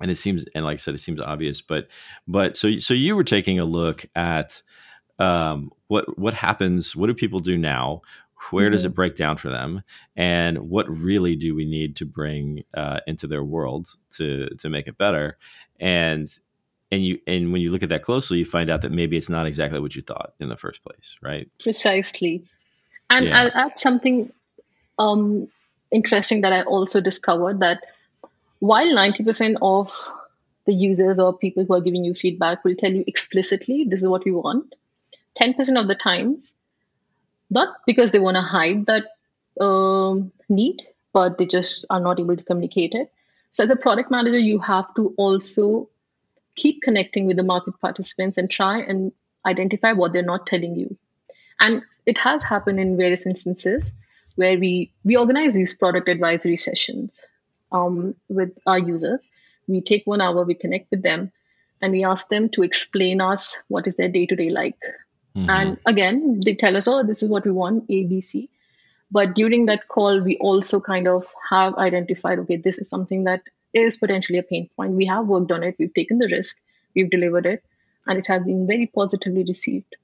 and 0.00 0.10
it 0.10 0.16
seems 0.16 0.44
and 0.54 0.64
like 0.64 0.74
I 0.74 0.76
said, 0.78 0.94
it 0.94 1.00
seems 1.00 1.20
obvious, 1.20 1.60
but 1.60 1.88
but 2.28 2.56
so 2.56 2.78
so 2.78 2.94
you 2.94 3.16
were 3.16 3.24
taking 3.24 3.58
a 3.58 3.64
look 3.64 4.06
at 4.14 4.62
um, 5.18 5.70
what 5.88 6.18
what 6.18 6.34
happens, 6.34 6.94
what 6.94 7.06
do 7.06 7.14
people 7.14 7.40
do 7.40 7.56
now? 7.56 8.02
Where 8.50 8.70
does 8.70 8.84
it 8.84 8.88
Mm-hmm. 8.88 8.94
break 8.94 9.16
down 9.16 9.36
for 9.36 9.48
them, 9.50 9.82
and 10.16 10.58
what 10.70 10.88
really 10.88 11.36
do 11.36 11.54
we 11.54 11.64
need 11.64 11.96
to 11.96 12.06
bring 12.06 12.62
uh, 12.74 13.00
into 13.06 13.26
their 13.26 13.44
world 13.44 13.88
to 14.12 14.48
to 14.58 14.68
make 14.68 14.86
it 14.86 14.98
better? 14.98 15.36
And 15.80 16.28
and 16.90 17.04
you 17.04 17.18
and 17.26 17.52
when 17.52 17.60
you 17.60 17.70
look 17.70 17.82
at 17.82 17.88
that 17.88 18.02
closely, 18.02 18.38
you 18.38 18.44
find 18.44 18.70
out 18.70 18.82
that 18.82 18.92
maybe 18.92 19.16
it's 19.16 19.30
not 19.30 19.46
exactly 19.46 19.80
what 19.80 19.96
you 19.96 20.02
thought 20.02 20.34
in 20.40 20.48
the 20.48 20.56
first 20.56 20.82
place, 20.84 21.16
right? 21.22 21.48
Precisely. 21.62 22.44
And 23.10 23.26
Yeah. 23.26 23.38
I'll 23.38 23.50
add 23.54 23.78
something 23.78 24.32
um, 24.98 25.48
interesting 25.90 26.40
that 26.42 26.52
I 26.52 26.62
also 26.62 27.00
discovered 27.00 27.60
that 27.60 27.84
while 28.60 28.86
90% 28.86 29.56
of 29.62 29.92
the 30.64 30.74
users 30.74 31.18
or 31.18 31.36
people 31.36 31.64
who 31.64 31.74
are 31.74 31.80
giving 31.80 32.04
you 32.04 32.14
feedback 32.14 32.64
will 32.64 32.74
tell 32.74 32.92
you 32.92 33.04
explicitly, 33.06 33.84
this 33.84 34.02
is 34.02 34.08
what 34.08 34.24
we 34.24 34.32
want, 34.32 34.74
10% 35.40 35.78
of 35.80 35.86
the 35.86 35.94
times, 35.94 36.54
not 37.50 37.76
because 37.86 38.12
they 38.12 38.18
want 38.18 38.36
to 38.36 38.42
hide 38.42 38.86
that 38.86 39.04
um, 39.60 40.32
need, 40.48 40.82
but 41.12 41.38
they 41.38 41.46
just 41.46 41.84
are 41.90 42.00
not 42.00 42.20
able 42.20 42.36
to 42.36 42.42
communicate 42.44 42.94
it. 42.94 43.12
So, 43.52 43.64
as 43.64 43.70
a 43.70 43.76
product 43.76 44.10
manager, 44.10 44.38
you 44.38 44.58
have 44.60 44.94
to 44.96 45.14
also 45.16 45.88
keep 46.56 46.82
connecting 46.82 47.26
with 47.26 47.36
the 47.36 47.42
market 47.42 47.78
participants 47.80 48.38
and 48.38 48.50
try 48.50 48.78
and 48.78 49.12
identify 49.46 49.92
what 49.92 50.12
they're 50.12 50.22
not 50.22 50.46
telling 50.46 50.74
you. 50.74 50.96
And 51.60 51.82
it 52.06 52.18
has 52.18 52.42
happened 52.42 52.80
in 52.80 52.96
various 52.96 53.26
instances 53.26 53.92
where 54.34 54.58
we 54.58 54.92
we 55.04 55.16
organize 55.16 55.54
these 55.54 55.74
product 55.74 56.08
advisory 56.08 56.56
sessions 56.56 57.20
um, 57.72 58.14
with 58.28 58.50
our 58.66 58.78
users. 58.78 59.26
We 59.68 59.80
take 59.80 60.06
one 60.06 60.20
hour, 60.20 60.44
we 60.44 60.54
connect 60.54 60.90
with 60.90 61.02
them, 61.02 61.32
and 61.80 61.92
we 61.92 62.04
ask 62.04 62.28
them 62.28 62.48
to 62.50 62.62
explain 62.62 63.20
us 63.20 63.56
what 63.68 63.86
is 63.86 63.96
their 63.96 64.08
day 64.08 64.26
to 64.26 64.36
day 64.36 64.50
like. 64.50 64.78
Mhm. 65.36 65.48
And 65.50 65.78
again, 65.86 66.40
they 66.44 66.54
tell 66.54 66.76
us, 66.76 66.88
oh, 66.88 67.04
this 67.04 67.22
is 67.22 67.28
what 67.28 67.44
we 67.44 67.52
want, 67.52 67.84
A, 67.90 68.04
B, 68.04 68.20
C. 68.20 68.50
But 69.10 69.34
during 69.34 69.66
that 69.66 69.88
call, 69.88 70.20
we 70.20 70.36
also 70.38 70.80
kind 70.80 71.08
of 71.08 71.32
have 71.50 71.74
identified, 71.76 72.38
okay, 72.40 72.56
this 72.56 72.78
is 72.78 72.88
something 72.90 73.24
that 73.24 73.42
is 73.74 73.98
potentially 73.98 74.38
a 74.38 74.42
pain 74.42 74.68
point. 74.76 74.92
We 74.92 75.06
have 75.06 75.26
worked 75.26 75.52
on 75.52 75.62
it, 75.62 75.76
we've 75.78 75.94
taken 75.94 76.18
the 76.18 76.28
risk, 76.28 76.60
we've 76.94 77.10
delivered 77.10 77.46
it, 77.46 77.64
and 78.06 78.18
it 78.18 78.26
has 78.28 78.44
been 78.44 78.66
very 78.66 78.86
positively 78.86 79.44
received. 79.46 79.96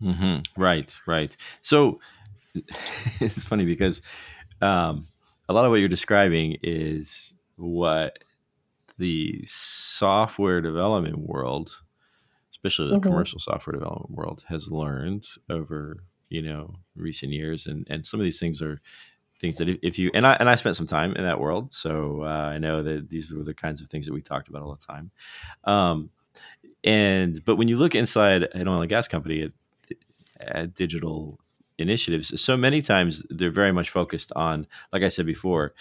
hmm 0.00 0.38
Right, 0.56 0.94
right. 1.06 1.36
So 1.60 2.00
it's 3.20 3.44
funny 3.44 3.64
because 3.64 4.02
um, 4.60 5.08
a 5.48 5.52
lot 5.52 5.64
of 5.64 5.70
what 5.70 5.80
you're 5.80 5.88
describing 5.88 6.58
is 6.62 7.32
what 7.56 8.18
the 8.98 9.44
software 9.46 10.60
development 10.60 11.18
world, 11.18 11.80
especially 12.64 12.90
the 12.90 12.98
Mhm. 12.98 13.02
commercial 13.02 13.38
software 13.38 13.74
development 13.74 14.10
world, 14.12 14.44
has 14.48 14.70
learned 14.70 15.24
over 15.50 16.04
you 16.30 16.40
know 16.42 16.76
recent 16.96 17.32
years, 17.32 17.66
and 17.66 17.86
and 17.90 18.06
some 18.06 18.18
of 18.20 18.24
these 18.24 18.40
things 18.40 18.62
are 18.62 18.80
things 19.40 19.56
that 19.56 19.68
if, 19.68 19.78
if 19.82 19.98
you 19.98 20.10
and 20.14 20.26
I 20.26 20.34
and 20.40 20.48
I 20.48 20.54
spent 20.54 20.76
some 20.76 20.86
time 20.86 21.14
in 21.14 21.24
that 21.24 21.40
world, 21.40 21.72
so 21.72 22.22
uh, 22.22 22.50
I 22.54 22.58
know 22.58 22.82
that 22.82 23.10
these 23.10 23.30
were 23.32 23.44
the 23.44 23.54
kinds 23.54 23.80
of 23.82 23.88
things 23.88 24.06
that 24.06 24.14
we 24.14 24.22
talked 24.22 24.48
about 24.48 24.62
all 24.62 24.74
the 24.74 24.86
time. 24.86 25.10
Um, 25.64 26.10
and 26.82 27.44
but 27.44 27.56
when 27.56 27.68
you 27.68 27.76
look 27.76 27.94
inside 27.94 28.44
an 28.54 28.68
oil 28.68 28.80
and 28.80 28.88
gas 28.88 29.08
company 29.08 29.42
at, 29.42 29.52
at 30.40 30.74
digital 30.74 31.38
initiatives, 31.78 32.40
so 32.40 32.56
many 32.56 32.80
times 32.82 33.24
they're 33.30 33.50
very 33.50 33.72
much 33.72 33.90
focused 33.90 34.32
on, 34.36 34.66
like 34.92 35.02
I 35.02 35.08
said 35.08 35.26
before, 35.26 35.74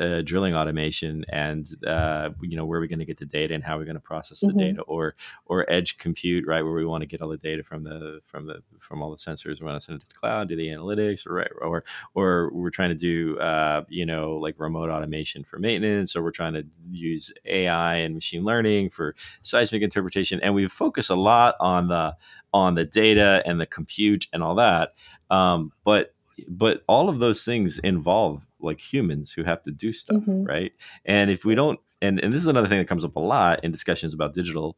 uh, 0.00 0.22
drilling 0.22 0.54
automation 0.54 1.24
and 1.28 1.68
uh, 1.86 2.30
you 2.40 2.56
know 2.56 2.64
where 2.64 2.78
are 2.78 2.80
we 2.80 2.88
going 2.88 2.98
to 2.98 3.04
get 3.04 3.18
the 3.18 3.26
data 3.26 3.54
and 3.54 3.62
how 3.62 3.76
are 3.76 3.80
we 3.80 3.84
going 3.84 3.94
to 3.94 4.00
process 4.00 4.40
the 4.40 4.52
Mhm. 4.52 4.58
data 4.58 4.80
or 4.82 5.14
or 5.44 5.70
edge 5.70 5.98
compute 5.98 6.46
right 6.46 6.62
where 6.62 6.72
we 6.72 6.84
want 6.84 7.02
to 7.02 7.06
get 7.06 7.20
all 7.20 7.28
the 7.28 7.36
data 7.36 7.62
from 7.62 7.84
the 7.84 8.20
from 8.24 8.46
the 8.46 8.62
from 8.80 9.02
all 9.02 9.10
the 9.10 9.16
sensors 9.16 9.60
we 9.60 9.66
want 9.66 9.80
to 9.80 9.84
send 9.84 9.96
it 9.96 10.00
to 10.00 10.08
the 10.08 10.14
cloud 10.14 10.48
do 10.48 10.56
the 10.56 10.68
analytics 10.68 11.26
or 11.26 11.34
right 11.34 11.50
or 11.60 11.84
or 12.14 12.50
we're 12.52 12.70
trying 12.70 12.88
to 12.88 12.94
do 12.94 13.38
uh, 13.38 13.82
you 13.88 14.06
know 14.06 14.36
like 14.36 14.54
remote 14.58 14.90
automation 14.90 15.44
for 15.44 15.58
maintenance 15.58 16.16
or 16.16 16.22
we're 16.22 16.30
trying 16.30 16.54
to 16.54 16.64
use 16.90 17.32
AI 17.44 17.96
and 17.96 18.14
machine 18.14 18.42
learning 18.44 18.90
for 18.90 19.14
seismic 19.42 19.82
interpretation 19.82 20.40
and 20.42 20.54
we 20.54 20.66
focus 20.66 21.10
a 21.10 21.16
lot 21.16 21.54
on 21.60 21.88
the 21.88 22.16
on 22.52 22.74
the 22.74 22.84
data 22.84 23.42
and 23.46 23.60
the 23.60 23.66
compute 23.66 24.26
and 24.32 24.42
all 24.42 24.54
that 24.54 24.90
um, 25.30 25.72
but 25.84 26.14
but 26.48 26.82
all 26.86 27.08
of 27.08 27.18
those 27.18 27.44
things 27.44 27.78
involve 27.80 28.46
like 28.60 28.80
humans 28.80 29.32
who 29.32 29.42
have 29.44 29.62
to 29.62 29.70
do 29.70 29.92
stuff 29.92 30.24
Mhm. 30.24 30.46
right 30.46 30.72
and 31.04 31.30
if 31.30 31.44
we 31.44 31.54
don't 31.54 31.78
and, 32.02 32.18
and 32.20 32.32
this 32.32 32.42
is 32.42 32.46
another 32.48 32.68
thing 32.68 32.78
that 32.78 32.88
comes 32.88 33.04
up 33.04 33.16
a 33.16 33.20
lot 33.20 33.62
in 33.64 33.70
discussions 33.70 34.14
about 34.14 34.32
digital 34.34 34.76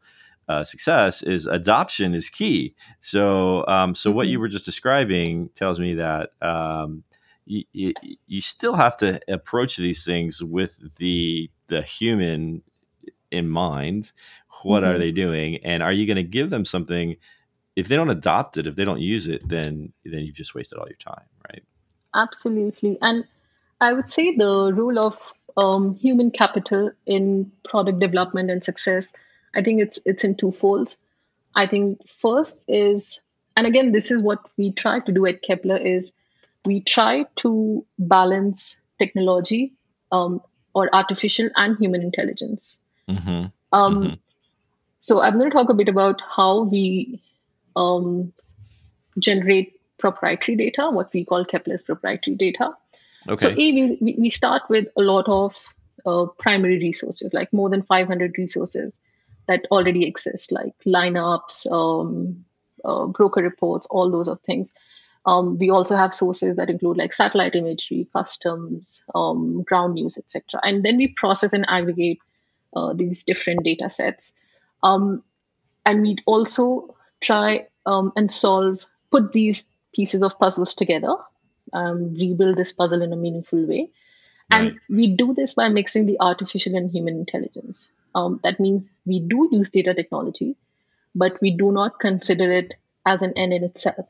uh, 0.48 0.64
success 0.64 1.22
is 1.22 1.46
adoption 1.46 2.14
is 2.14 2.28
key 2.28 2.74
so 3.00 3.64
um, 3.68 3.94
so 3.94 4.10
what 4.10 4.26
you 4.28 4.38
Mhm. 4.38 4.40
were 4.40 4.48
just 4.48 4.64
describing 4.66 5.48
tells 5.54 5.78
me 5.78 5.94
that 5.94 6.30
um, 6.42 7.04
you, 7.46 7.64
you, 7.72 7.92
you 8.26 8.40
still 8.40 8.74
have 8.74 8.96
to 8.96 9.20
approach 9.28 9.76
these 9.76 10.04
things 10.04 10.42
with 10.42 10.96
the 10.98 11.50
the 11.68 11.82
human 11.82 12.62
in 13.30 13.48
mind 13.48 14.12
what 14.64 14.84
are 14.84 14.94
Mhm. 14.94 14.98
they 14.98 15.10
doing 15.12 15.56
and 15.64 15.82
are 15.82 15.92
you 15.92 16.06
going 16.06 16.16
to 16.16 16.22
give 16.22 16.50
them 16.50 16.64
something 16.64 17.16
if 17.76 17.88
they 17.88 17.96
don't 17.96 18.10
adopt 18.10 18.56
it 18.56 18.66
if 18.66 18.76
they 18.76 18.84
don't 18.84 19.00
use 19.00 19.26
it 19.28 19.46
then 19.48 19.92
then 20.04 20.20
you've 20.20 20.36
just 20.36 20.54
wasted 20.54 20.78
all 20.78 20.86
your 20.88 20.96
time 20.96 21.24
right 21.48 21.62
Absolutely. 22.14 22.98
And 23.00 23.24
I 23.80 23.92
would 23.92 24.10
say 24.10 24.36
the 24.36 24.72
role 24.72 24.98
of 24.98 25.18
um, 25.56 25.94
human 25.96 26.30
capital 26.30 26.90
in 27.06 27.50
product 27.64 28.00
development 28.00 28.50
and 28.50 28.64
success, 28.64 29.12
I 29.54 29.62
think 29.62 29.80
it's 29.80 29.98
it's 30.04 30.24
in 30.24 30.34
two 30.34 30.52
folds. 30.52 30.98
I 31.54 31.66
think 31.66 32.06
first 32.08 32.56
is, 32.68 33.20
and 33.56 33.66
again, 33.66 33.92
this 33.92 34.10
is 34.10 34.22
what 34.22 34.38
we 34.56 34.72
try 34.72 35.00
to 35.00 35.12
do 35.12 35.26
at 35.26 35.42
Kpler 35.42 35.84
is 35.84 36.12
we 36.64 36.80
try 36.80 37.24
to 37.36 37.84
balance 37.98 38.80
technology 38.98 39.72
um, 40.12 40.40
or 40.74 40.94
artificial 40.94 41.50
and 41.56 41.76
human 41.78 42.02
intelligence. 42.02 42.78
mm-hmm. 43.08 43.46
Um, 43.72 44.04
Mhm. 44.04 44.18
So 45.00 45.20
I'm 45.20 45.36
going 45.36 45.50
to 45.50 45.56
talk 45.56 45.68
a 45.68 45.74
bit 45.74 45.88
about 45.88 46.20
how 46.36 46.62
we 46.62 47.20
um, 47.76 48.32
generate 49.18 49.78
proprietary 49.98 50.56
data, 50.56 50.90
what 50.90 51.12
we 51.12 51.24
call 51.24 51.44
Kpler's 51.44 51.82
proprietary 51.82 52.36
data. 52.36 52.70
So 53.38 53.48
A, 53.50 53.54
we, 53.54 53.98
we- 54.00 54.16
we 54.18 54.30
start 54.30 54.62
with 54.68 54.88
a 54.96 55.02
lot 55.02 55.28
of 55.28 55.56
uh, 56.06 56.26
primary 56.38 56.78
resources, 56.78 57.32
like 57.32 57.52
more 57.52 57.70
than 57.70 57.82
500 57.82 58.36
resources 58.36 59.00
that 59.46 59.66
already 59.70 60.06
exist, 60.06 60.50
like 60.50 60.72
lineups, 60.86 61.70
um, 61.70 62.44
uh, 62.84 63.06
broker 63.06 63.42
reports, 63.42 63.86
all 63.90 64.10
those 64.10 64.28
of 64.28 64.40
things. 64.40 64.72
Um, 65.24 65.56
we 65.58 65.70
also 65.70 65.94
have 65.94 66.16
sources 66.16 66.56
that 66.56 66.68
include 66.68 66.96
like 66.96 67.12
satellite 67.12 67.54
imagery, 67.54 68.08
customs, 68.12 69.02
um, 69.14 69.62
ground 69.62 69.94
news, 69.94 70.18
etc. 70.18 70.60
And 70.64 70.84
then 70.84 70.96
we 70.96 71.08
process 71.08 71.52
and 71.52 71.64
aggregate 71.68 72.18
uh, 72.74 72.92
these 72.94 73.22
different 73.22 73.62
data 73.62 73.88
sets. 73.88 74.34
Um, 74.82 75.22
and 75.86 76.02
we 76.02 76.16
also 76.26 76.96
try 77.22 77.66
um, 77.86 78.12
and 78.16 78.30
solve, 78.30 78.84
put 79.10 79.32
these 79.32 79.64
pieces 79.94 80.22
of 80.22 80.38
puzzles 80.38 80.74
together, 80.74 81.14
um, 81.72 82.14
rebuild 82.14 82.56
this 82.56 82.72
puzzle 82.72 83.02
in 83.02 83.12
a 83.12 83.16
meaningful 83.16 83.66
way. 83.66 83.90
And 84.50 84.78
we 84.90 85.16
do 85.16 85.32
this 85.32 85.54
by 85.54 85.68
mixing 85.70 86.04
the 86.04 86.18
artificial 86.20 86.74
and 86.76 86.90
human 86.90 87.16
intelligence. 87.16 87.88
Um, 88.14 88.38
that 88.44 88.60
means 88.60 88.88
we 89.06 89.20
do 89.20 89.48
use 89.50 89.70
data 89.70 89.94
technology, 89.94 90.56
but 91.14 91.40
we 91.40 91.52
do 91.52 91.72
not 91.72 91.98
consider 91.98 92.52
it 92.52 92.74
as 93.06 93.22
an 93.22 93.32
end 93.36 93.54
in 93.54 93.64
itself. 93.64 94.06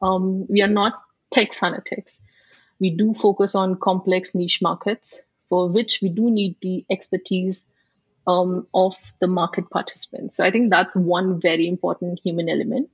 Um, 0.00 0.46
we 0.46 0.62
are 0.62 0.68
not 0.68 1.02
tech 1.32 1.54
fanatics. 1.54 2.20
We 2.78 2.90
do 2.90 3.14
focus 3.14 3.56
on 3.56 3.80
complex 3.80 4.34
niche 4.34 4.62
markets 4.62 5.18
for 5.48 5.68
which 5.68 5.98
we 6.00 6.08
do 6.08 6.30
need 6.30 6.56
the 6.60 6.84
expertise 6.88 7.66
um, 8.30 8.66
of 8.72 8.96
the 9.20 9.26
market 9.26 9.68
participants. 9.70 10.36
So 10.36 10.44
I 10.44 10.50
think 10.50 10.70
that's 10.70 10.94
one 10.94 11.40
very 11.40 11.66
important 11.68 12.20
human 12.22 12.48
element 12.48 12.90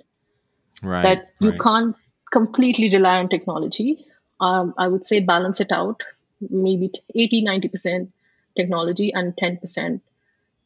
right 0.83 1.03
that 1.03 1.31
you 1.41 1.51
right. 1.51 1.61
can't 1.61 1.97
completely 2.33 2.91
rely 2.91 3.19
on 3.19 3.29
technology. 3.29 4.07
Um, 4.41 4.75
I 4.79 4.89
would 4.89 5.07
say 5.07 5.21
balance 5.21 5.61
it 5.61 5.73
out, 5.73 6.03
maybe 6.41 6.91
80, 7.15 7.45
90% 7.45 8.09
technology 8.57 9.13
and 9.13 9.35
10% 9.37 10.01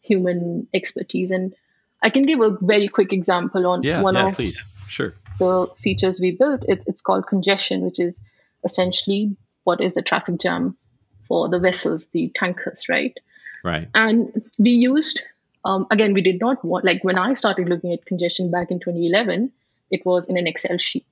human 0.03 0.67
expertise. 0.75 1.31
And 1.31 1.55
I 2.03 2.11
can 2.11 2.25
give 2.25 2.41
a 2.41 2.57
very 2.61 2.89
quick 2.89 3.13
example 3.13 3.67
on 3.67 3.83
yeah 3.83 4.01
one 4.03 4.15
yeah 4.15 4.29
of 4.29 4.37
please 4.37 4.63
sure 4.89 5.15
the 5.39 5.69
features 5.83 6.21
we 6.21 6.33
built. 6.33 6.65
It, 6.69 6.83
it's 6.87 7.03
called 7.03 7.27
congestion, 7.27 7.83
which 7.83 7.99
is 7.99 8.21
essentially 8.65 9.37
what 9.65 9.81
is 9.81 9.95
the 9.95 10.03
traffic 10.03 10.39
jam 10.41 10.77
for 11.29 11.49
the 11.49 11.59
vessels, 11.59 12.09
the 12.11 12.31
tankers, 12.35 12.89
right? 12.89 13.17
Right 13.65 13.89
And 13.95 14.43
we 14.59 14.71
used, 14.71 15.23
um, 15.65 15.87
again, 15.91 16.15
we 16.15 16.23
did 16.23 16.41
not 16.41 16.65
want, 16.65 16.85
like 16.85 17.03
when 17.05 17.19
I 17.19 17.35
started 17.35 17.69
looking 17.69 17.93
at 17.93 18.05
congestion 18.07 18.51
back 18.51 18.71
in 18.71 18.81
2011, 18.81 19.53
it 19.91 20.05
was 20.07 20.27
in 20.29 20.37
an 20.39 20.47
Excel 20.47 20.79
sheet. 20.79 21.05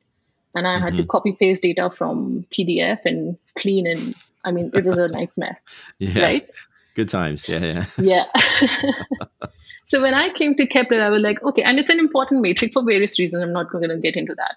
And 0.54 0.66
I 0.66 0.78
had 0.78 0.96
to 0.96 1.02
Mhm. 1.02 1.08
copy 1.08 1.32
paste 1.32 1.62
data 1.62 1.90
from 1.90 2.46
PDF 2.50 3.04
and 3.04 3.36
clean 3.54 3.86
and 3.86 4.14
I 4.44 4.50
mean, 4.50 4.70
it 4.72 4.84
was 4.84 4.98
a 4.98 5.08
nightmare, 5.08 5.60
yeah 5.98 6.22
right? 6.22 6.48
Good 6.94 7.08
times. 7.10 7.48
Yeah, 7.48 7.84
yeah. 7.98 8.26
Yeah. 8.38 8.68
so 9.84 10.00
when 10.00 10.14
I 10.14 10.30
came 10.30 10.54
to 10.56 10.66
Kpler, 10.66 11.00
I 11.00 11.10
was 11.10 11.20
like, 11.22 11.42
okay, 11.42 11.62
and 11.62 11.78
it's 11.78 11.90
an 11.90 11.98
important 11.98 12.42
metric 12.42 12.72
for 12.72 12.82
various 12.82 13.18
reasons. 13.18 13.42
I'm 13.42 13.52
not 13.52 13.70
going 13.70 13.88
to 13.88 13.96
get 13.98 14.16
into 14.16 14.34
that. 14.36 14.56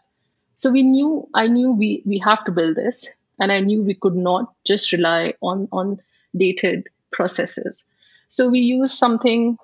So 0.57 0.71
we 0.71 0.83
knew, 0.83 1.27
I 1.33 1.47
knew 1.47 1.71
we 1.71 2.03
we 2.05 2.19
have 2.19 2.45
to 2.45 2.51
build 2.51 2.75
this, 2.75 3.09
and 3.39 3.51
I 3.51 3.59
knew 3.59 3.81
we 3.83 3.95
could 3.95 4.15
not 4.15 4.53
just 4.65 4.91
rely 4.91 5.33
on 5.41 5.67
on 5.71 5.99
dated 6.37 6.87
processes. 7.11 7.83
So 8.29 8.49
we 8.49 8.59
use 8.59 8.97
something 8.97 9.57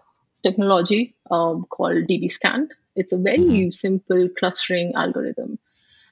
technology 0.43 1.15
um, 1.31 1.65
called 1.69 2.07
DBSCAN. 2.07 2.67
It's 2.95 3.13
a 3.13 3.17
very 3.17 3.37
mm-hmm. 3.39 3.69
simple 3.71 4.27
clustering 4.37 4.93
algorithm, 4.95 5.59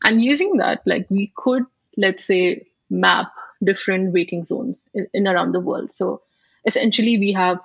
and 0.03 0.23
using 0.23 0.57
that, 0.57 0.81
like 0.85 1.07
we 1.09 1.31
could, 1.35 1.63
let's 1.97 2.25
say, 2.25 2.67
map 2.89 3.31
different 3.63 4.13
waiting 4.13 4.43
zones 4.43 4.85
in, 4.93 5.07
in 5.13 5.27
around 5.27 5.53
the 5.53 5.59
world. 5.59 5.95
So 5.95 6.21
essentially, 6.65 7.17
we 7.17 7.31
have 7.33 7.59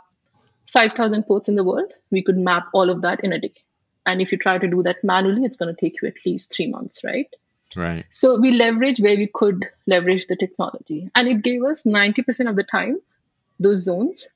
5,000 0.73 1.25
ports 1.25 1.49
in 1.49 1.57
the 1.57 1.65
world. 1.65 1.93
We 2.11 2.23
could 2.23 2.39
map 2.39 2.69
all 2.73 2.91
of 2.91 3.03
that 3.03 3.23
in 3.23 3.33
a 3.33 3.39
day. 3.39 3.53
And 4.07 4.23
if 4.23 4.33
you 4.33 4.39
try 4.39 4.59
to 4.59 4.67
do 4.67 4.83
that 4.83 5.05
manually, 5.05 5.45
it's 5.45 5.57
going 5.57 5.75
to 5.75 5.81
take 5.81 6.01
you 6.01 6.09
at 6.09 6.15
least 6.25 6.55
three 6.55 6.69
months, 6.69 7.05
right? 7.05 7.29
Right. 7.77 8.05
So 8.11 8.41
we 8.41 8.51
leverage 8.53 9.01
where 9.01 9.17
we 9.17 9.29
could 9.33 9.69
leverage 9.87 10.27
the 10.27 10.37
technology. 10.37 11.11
And 11.15 11.29
it 11.29 11.43
gave 11.43 11.63
us 11.63 11.85
90% 11.85 12.49
of 12.49 12.57
the 12.57 12.65
time, 12.65 12.99
those 13.61 13.85
zones 13.85 14.27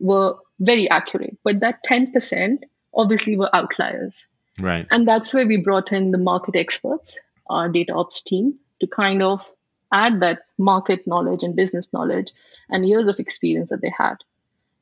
were 0.00 0.34
very 0.58 0.90
accurate. 0.90 1.36
But 1.44 1.60
that 1.60 1.84
10% 1.88 2.58
obviously 2.94 3.36
were 3.36 3.54
outliers. 3.54 4.26
Right. 4.58 4.86
And 4.90 5.06
that's 5.06 5.32
where 5.32 5.46
we 5.46 5.56
brought 5.58 5.92
in 5.92 6.10
the 6.10 6.18
market 6.18 6.56
experts, 6.56 7.18
our 7.48 7.68
data 7.68 7.92
ops 7.94 8.22
team, 8.22 8.58
to 8.80 8.86
kind 8.86 9.22
of 9.22 9.48
add 9.92 10.20
that 10.20 10.40
market 10.58 11.06
knowledge 11.06 11.42
and 11.42 11.54
business 11.54 11.88
knowledge 11.92 12.32
and 12.70 12.88
years 12.88 13.08
of 13.08 13.18
experience 13.18 13.70
that 13.70 13.82
they 13.82 13.92
had 13.96 14.16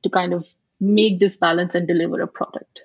to 0.02 0.08
kind 0.08 0.32
of 0.32 0.46
make 0.80 1.18
this 1.20 1.36
balance 1.36 1.74
and 1.74 1.86
deliver 1.86 2.20
a 2.20 2.26
product. 2.26 2.82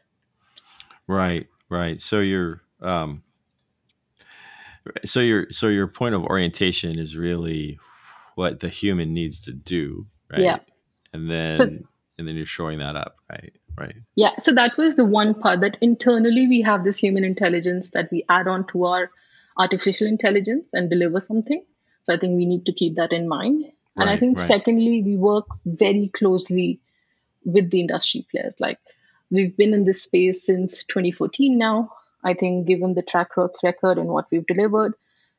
Right, 1.07 1.47
right. 1.69 2.01
So 2.01 2.19
your 2.19 2.61
um 2.81 3.23
so 5.05 5.19
your 5.19 5.47
so 5.51 5.67
your 5.67 5.87
point 5.87 6.15
of 6.15 6.23
orientation 6.23 6.99
is 6.99 7.15
really 7.15 7.79
what 8.35 8.59
the 8.59 8.69
human 8.69 9.13
needs 9.13 9.39
to 9.45 9.53
do, 9.53 10.07
right? 10.29 10.41
Yeah. 10.41 10.57
And 11.15 11.31
then 11.31 11.55
so, 11.55 11.63
and 12.17 12.27
then 12.27 12.35
you're 12.35 12.45
showing 12.45 12.79
that 12.79 12.97
up, 12.97 13.15
right? 13.29 13.53
Right. 13.77 13.95
Yeah. 14.15 14.31
So 14.39 14.53
that 14.53 14.77
was 14.77 14.95
the 14.95 15.05
one 15.05 15.33
part 15.33 15.61
that 15.61 15.77
internally 15.81 16.47
we 16.47 16.61
have 16.61 16.83
this 16.83 16.97
human 16.97 17.23
intelligence 17.23 17.89
that 17.91 18.09
we 18.11 18.25
add 18.29 18.47
on 18.47 18.67
to 18.67 18.85
our 18.85 19.09
artificial 19.57 20.07
intelligence 20.07 20.67
and 20.73 20.89
deliver 20.89 21.19
something. 21.19 21.63
So 22.03 22.13
I 22.13 22.17
think 22.17 22.37
we 22.37 22.45
need 22.45 22.65
to 22.65 22.73
keep 22.73 22.95
that 22.95 23.13
in 23.13 23.27
mind. 23.27 23.65
And 23.97 24.09
I 24.09 24.17
think 24.17 24.37
right. 24.37 24.47
secondly, 24.47 25.01
we 25.03 25.15
work 25.15 25.45
very 25.65 26.09
closely 26.09 26.81
with 27.45 27.71
the 27.71 27.79
industry 27.79 28.27
players. 28.29 28.55
Like 28.59 28.77
we've 29.31 29.55
been 29.55 29.73
in 29.73 29.85
this 29.85 30.03
space 30.03 30.45
since 30.45 30.83
2014 30.83 31.57
now. 31.57 31.91
I 32.23 32.33
think 32.33 32.67
given 32.67 32.93
the 32.93 33.01
track 33.01 33.29
record 33.63 33.97
and 33.97 34.09
what 34.09 34.25
we've 34.31 34.45
delivered, 34.47 34.95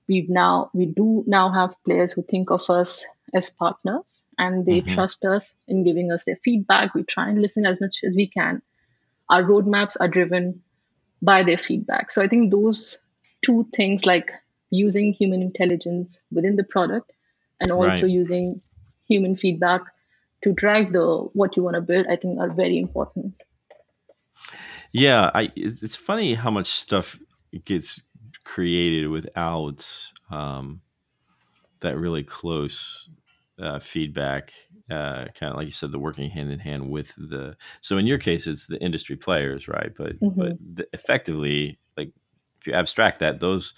we've 0.08 0.30
now 0.30 0.70
we 0.72 0.86
do 0.86 1.22
now 1.26 1.50
have 1.50 1.76
players 1.84 2.12
who 2.12 2.22
think 2.22 2.50
of 2.50 2.62
us 2.70 3.04
as 3.34 3.50
partners 3.50 4.22
and 4.38 4.64
they 4.64 4.80
mm-hmm. 4.80 4.94
trust 4.94 5.24
us 5.24 5.54
in 5.66 5.84
giving 5.84 6.12
us 6.12 6.24
their 6.24 6.36
feedback. 6.36 6.94
We 6.94 7.02
try 7.02 7.28
and 7.28 7.42
listen 7.42 7.66
as 7.66 7.80
much 7.80 7.98
as 8.04 8.14
we 8.14 8.26
can. 8.26 8.62
Our 9.28 9.42
roadmaps 9.42 9.96
are 10.00 10.08
driven 10.08 10.62
by 11.20 11.42
their 11.42 11.58
feedback. 11.58 12.10
So 12.10 12.22
I 12.22 12.28
think 12.28 12.50
those 12.50 12.98
two 13.44 13.66
things 13.74 14.06
like 14.06 14.30
using 14.70 15.12
human 15.12 15.42
intelligence 15.42 16.20
within 16.32 16.56
the 16.56 16.64
product 16.64 17.12
and 17.60 17.72
also 17.72 18.06
right. 18.06 18.12
using 18.12 18.60
human 19.08 19.36
feedback 19.36 19.82
to 20.42 20.52
drive 20.52 20.92
the 20.92 21.06
what 21.32 21.56
you 21.56 21.62
want 21.62 21.74
to 21.74 21.80
build 21.80 22.06
i 22.10 22.16
think 22.16 22.38
are 22.38 22.50
very 22.50 22.78
important 22.78 23.34
yeah 24.92 25.30
i 25.34 25.50
it's, 25.56 25.96
funny 25.96 26.34
how 26.34 26.50
much 26.50 26.66
stuff 26.66 27.18
gets 27.64 28.02
created 28.44 29.08
without 29.08 29.86
um, 30.30 30.80
that 31.80 31.98
really 31.98 32.22
close 32.22 33.08
uh, 33.60 33.78
feedback 33.78 34.52
uh, 34.90 35.26
kind 35.34 35.50
of 35.50 35.56
like 35.56 35.66
you 35.66 35.72
said 35.72 35.90
the 35.90 35.98
working 35.98 36.30
hand 36.30 36.50
in 36.50 36.60
hand 36.60 36.90
with 36.90 37.14
the 37.16 37.56
so 37.80 37.98
in 37.98 38.06
your 38.06 38.18
case 38.18 38.46
it's 38.46 38.66
the 38.66 38.80
industry 38.80 39.16
players 39.16 39.66
right 39.66 39.92
but 39.96 40.20
mm-hmm. 40.20 40.40
but 40.40 40.52
the, 40.60 40.86
effectively 40.92 41.78
like 41.96 42.12
if 42.60 42.66
you 42.68 42.72
abstract 42.72 43.18
that 43.18 43.40
those 43.40 43.74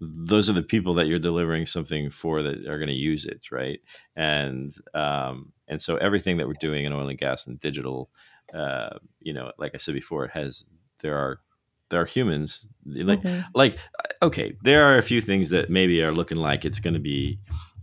those 0.00 0.48
are 0.48 0.54
the 0.54 0.62
people 0.62 0.94
that 0.94 1.06
you're 1.06 1.18
delivering 1.18 1.66
something 1.66 2.10
for 2.10 2.42
that 2.42 2.66
are 2.66 2.78
going 2.78 2.88
to 2.88 2.94
use 2.94 3.24
it 3.24 3.46
right 3.50 3.80
and 4.14 4.74
um, 4.94 5.52
and 5.66 5.80
so 5.82 5.96
everything 5.96 6.36
that 6.36 6.46
we're 6.46 6.54
doing 6.54 6.84
in 6.84 6.92
oil 6.92 7.08
and 7.08 7.18
gas 7.18 7.46
and 7.46 7.58
digital 7.58 8.10
uh, 8.54 8.98
you 9.20 9.32
know 9.32 9.50
like 9.58 9.72
i 9.74 9.78
said 9.78 9.94
before 9.94 10.24
it 10.24 10.30
has 10.32 10.66
there 11.00 11.16
are 11.16 11.40
there 11.92 12.00
are 12.00 12.06
humans 12.06 12.68
like 12.84 13.22
mm-hmm. 13.22 13.42
like 13.54 13.78
okay 14.20 14.56
there 14.62 14.84
are 14.84 14.98
a 14.98 15.02
few 15.02 15.20
things 15.20 15.50
that 15.50 15.70
maybe 15.70 16.02
are 16.02 16.10
looking 16.10 16.38
like 16.38 16.64
it's 16.64 16.80
going 16.80 16.94
to 16.94 17.00
be 17.00 17.38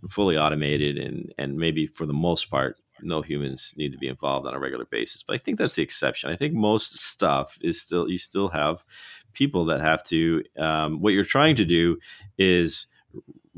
fully 0.09 0.37
automated 0.37 0.97
and 0.97 1.33
and 1.37 1.57
maybe 1.57 1.87
for 1.87 2.05
the 2.05 2.13
most 2.13 2.49
part 2.49 2.77
no 3.01 3.21
humans 3.21 3.73
need 3.77 3.93
to 3.93 3.97
be 3.97 4.09
involved 4.09 4.45
on 4.45 4.53
a 4.53 4.59
regular 4.59 4.85
basis 4.85 5.23
but 5.23 5.35
i 5.35 5.37
think 5.37 5.57
that's 5.57 5.75
the 5.75 5.83
exception 5.83 6.29
i 6.29 6.35
think 6.35 6.53
most 6.53 6.99
stuff 6.99 7.57
is 7.61 7.81
still 7.81 8.09
you 8.09 8.17
still 8.17 8.49
have 8.49 8.83
people 9.31 9.65
that 9.65 9.79
have 9.79 10.03
to 10.03 10.43
um, 10.57 10.99
what 11.01 11.13
you're 11.13 11.23
trying 11.23 11.55
to 11.55 11.65
do 11.65 11.97
is 12.37 12.87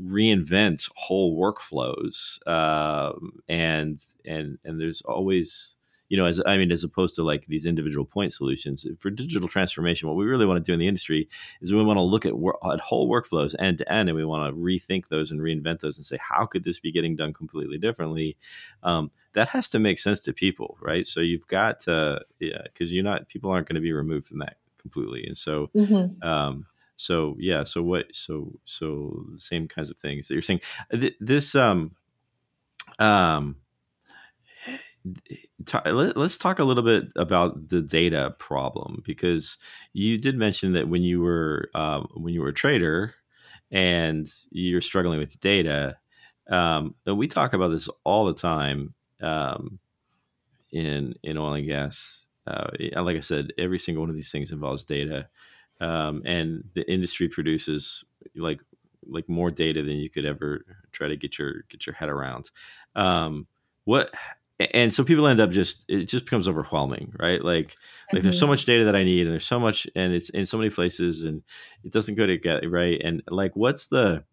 reinvent 0.00 0.88
whole 0.96 1.38
workflows 1.38 2.38
uh, 2.46 3.12
and 3.48 4.04
and 4.24 4.58
and 4.64 4.80
there's 4.80 5.02
always 5.02 5.76
you 6.12 6.18
know 6.18 6.26
as 6.26 6.42
i 6.44 6.58
mean 6.58 6.70
as 6.70 6.84
opposed 6.84 7.14
to 7.14 7.22
like 7.22 7.46
these 7.46 7.64
individual 7.64 8.04
point 8.04 8.34
solutions 8.34 8.86
for 8.98 9.08
digital 9.08 9.48
transformation 9.48 10.06
what 10.06 10.16
we 10.16 10.26
really 10.26 10.44
want 10.44 10.62
to 10.62 10.62
do 10.62 10.74
in 10.74 10.78
the 10.78 10.86
industry 10.86 11.26
is 11.62 11.72
we 11.72 11.82
want 11.82 11.96
to 11.96 12.02
look 12.02 12.26
at, 12.26 12.34
at 12.70 12.80
whole 12.80 13.10
workflows 13.10 13.54
end 13.58 13.78
to 13.78 13.90
end 13.90 14.10
and 14.10 14.16
we 14.16 14.24
want 14.24 14.46
to 14.46 14.54
rethink 14.54 15.08
those 15.08 15.30
and 15.30 15.40
reinvent 15.40 15.80
those 15.80 15.96
and 15.96 16.04
say 16.04 16.18
how 16.18 16.44
could 16.44 16.64
this 16.64 16.78
be 16.78 16.92
getting 16.92 17.16
done 17.16 17.32
completely 17.32 17.78
differently? 17.78 18.36
Um, 18.82 19.10
that 19.32 19.48
has 19.48 19.70
to 19.70 19.78
make 19.78 19.98
sense 19.98 20.20
to 20.22 20.34
people 20.34 20.76
right? 20.82 21.06
So 21.06 21.20
you've 21.20 21.46
got 21.46 21.80
to 21.80 22.20
yeah 22.38 22.60
because 22.64 22.92
you're 22.92 23.02
not 23.02 23.28
people 23.28 23.50
aren't 23.50 23.66
going 23.66 23.76
to 23.76 23.80
be 23.80 23.92
removed 23.92 24.26
from 24.26 24.40
that 24.40 24.56
completely 24.78 25.24
and 25.24 25.36
so 25.36 25.70
mm-hmm. 25.74 26.28
um, 26.28 26.66
so 26.96 27.36
yeah 27.38 27.64
so 27.64 27.82
what 27.82 28.14
so 28.14 28.52
so 28.64 29.24
the 29.32 29.38
same 29.38 29.66
kinds 29.66 29.88
of 29.90 29.96
things 29.96 30.28
that 30.28 30.34
you're 30.34 30.42
saying. 30.42 30.60
This 31.20 31.54
um 31.54 31.92
um 32.98 33.56
let, 35.84 36.16
us 36.16 36.38
talk 36.38 36.58
a 36.58 36.64
little 36.64 36.82
bit 36.82 37.12
about 37.16 37.68
the 37.68 37.82
data 37.82 38.34
problem 38.38 39.02
because 39.04 39.58
you 39.92 40.18
did 40.18 40.36
mention 40.36 40.72
that 40.72 40.88
when 40.88 41.02
you 41.02 41.20
were 41.20 41.70
um, 41.74 42.08
when 42.14 42.34
you 42.34 42.40
were 42.40 42.48
a 42.48 42.54
trader 42.54 43.14
and 43.70 44.28
you're 44.50 44.80
struggling 44.80 45.18
with 45.18 45.40
data 45.40 45.96
um, 46.50 46.94
and 47.06 47.18
we 47.18 47.26
talk 47.26 47.52
about 47.52 47.68
this 47.68 47.88
all 48.04 48.26
the 48.26 48.34
time 48.34 48.94
um, 49.20 49.78
in 50.70 51.14
in 51.22 51.36
oil 51.36 51.54
and 51.54 51.66
gas 51.66 52.28
uh, 52.46 52.68
like 52.96 53.16
i 53.16 53.20
said 53.20 53.52
every 53.58 53.78
single 53.78 54.02
one 54.02 54.10
of 54.10 54.16
these 54.16 54.30
things 54.30 54.52
involves 54.52 54.84
data 54.84 55.28
um, 55.80 56.22
and 56.24 56.62
the 56.74 56.90
industry 56.90 57.28
produces 57.28 58.04
like 58.36 58.60
like 59.06 59.28
more 59.28 59.50
data 59.50 59.82
than 59.82 59.96
you 59.96 60.08
could 60.08 60.24
ever 60.24 60.64
try 60.92 61.08
to 61.08 61.16
get 61.16 61.38
your 61.38 61.62
get 61.68 61.86
your 61.86 61.94
head 61.94 62.08
around. 62.08 62.50
Um, 62.94 63.46
what 63.84 64.12
and 64.72 64.92
so 64.92 65.04
people 65.04 65.26
end 65.26 65.40
up 65.40 65.50
just 65.50 65.84
it 65.88 66.04
just 66.04 66.24
becomes 66.24 66.48
overwhelming, 66.48 67.12
right? 67.18 67.42
Like 67.42 67.68
mm-hmm. 67.68 68.16
like 68.16 68.22
there's 68.22 68.38
so 68.38 68.44
mm-hmm. 68.44 68.52
much 68.52 68.64
data 68.64 68.84
that 68.84 68.96
I 68.96 69.04
need, 69.04 69.26
and 69.26 69.32
there's 69.32 69.46
so 69.46 69.60
much, 69.60 69.86
and 69.94 70.12
it's 70.12 70.30
in 70.30 70.46
so 70.46 70.58
many 70.58 70.70
places, 70.70 71.24
and 71.24 71.42
it 71.84 71.92
doesn't 71.92 72.16
go 72.16 72.26
together, 72.26 72.68
right? 72.68 73.00
And 73.02 73.22
like, 73.28 73.54
what's 73.54 73.88
the 73.88 74.24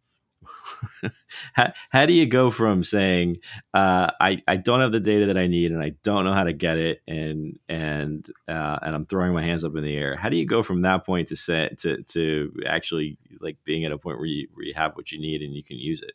how, 1.54 1.72
how 1.90 2.06
do 2.06 2.14
you 2.14 2.26
go 2.26 2.52
from 2.52 2.84
saying 2.84 3.38
uh, 3.74 4.10
I, 4.20 4.42
I 4.48 4.56
don't 4.58 4.80
have 4.80 4.92
the 4.92 5.00
data 5.00 5.26
that 5.28 5.38
I 5.38 5.48
need 5.48 5.72
and 5.72 5.82
I 5.82 5.94
don't 6.04 6.24
know 6.24 6.34
how 6.34 6.44
to 6.44 6.54
get 6.54 6.78
it 6.78 7.02
and 7.08 7.60
and 7.68 8.26
uh, 8.48 8.80
and 8.82 8.96
I'm 8.96 9.06
throwing 9.06 9.34
my 9.34 9.42
hands 9.42 9.64
up 9.64 9.76
in 9.76 9.84
the 9.84 9.96
air? 9.96 10.16
How 10.16 10.30
do 10.30 10.38
you 10.38 10.46
go 10.46 10.64
from 10.64 10.82
that 10.84 11.06
point 11.06 11.28
to 11.30 11.36
say 11.36 11.70
to 11.80 12.04
to 12.04 12.54
actually 12.66 13.18
like 13.42 13.58
being 13.64 13.86
at 13.86 13.92
a 13.92 13.98
point 13.98 14.18
where 14.18 14.28
you 14.28 14.48
where 14.54 14.66
you 14.66 14.74
have 14.76 14.96
what 14.96 15.12
you 15.12 15.20
need 15.20 15.42
and 15.42 15.54
you 15.54 15.64
can 15.64 15.78
use 15.78 16.02
it? 16.02 16.14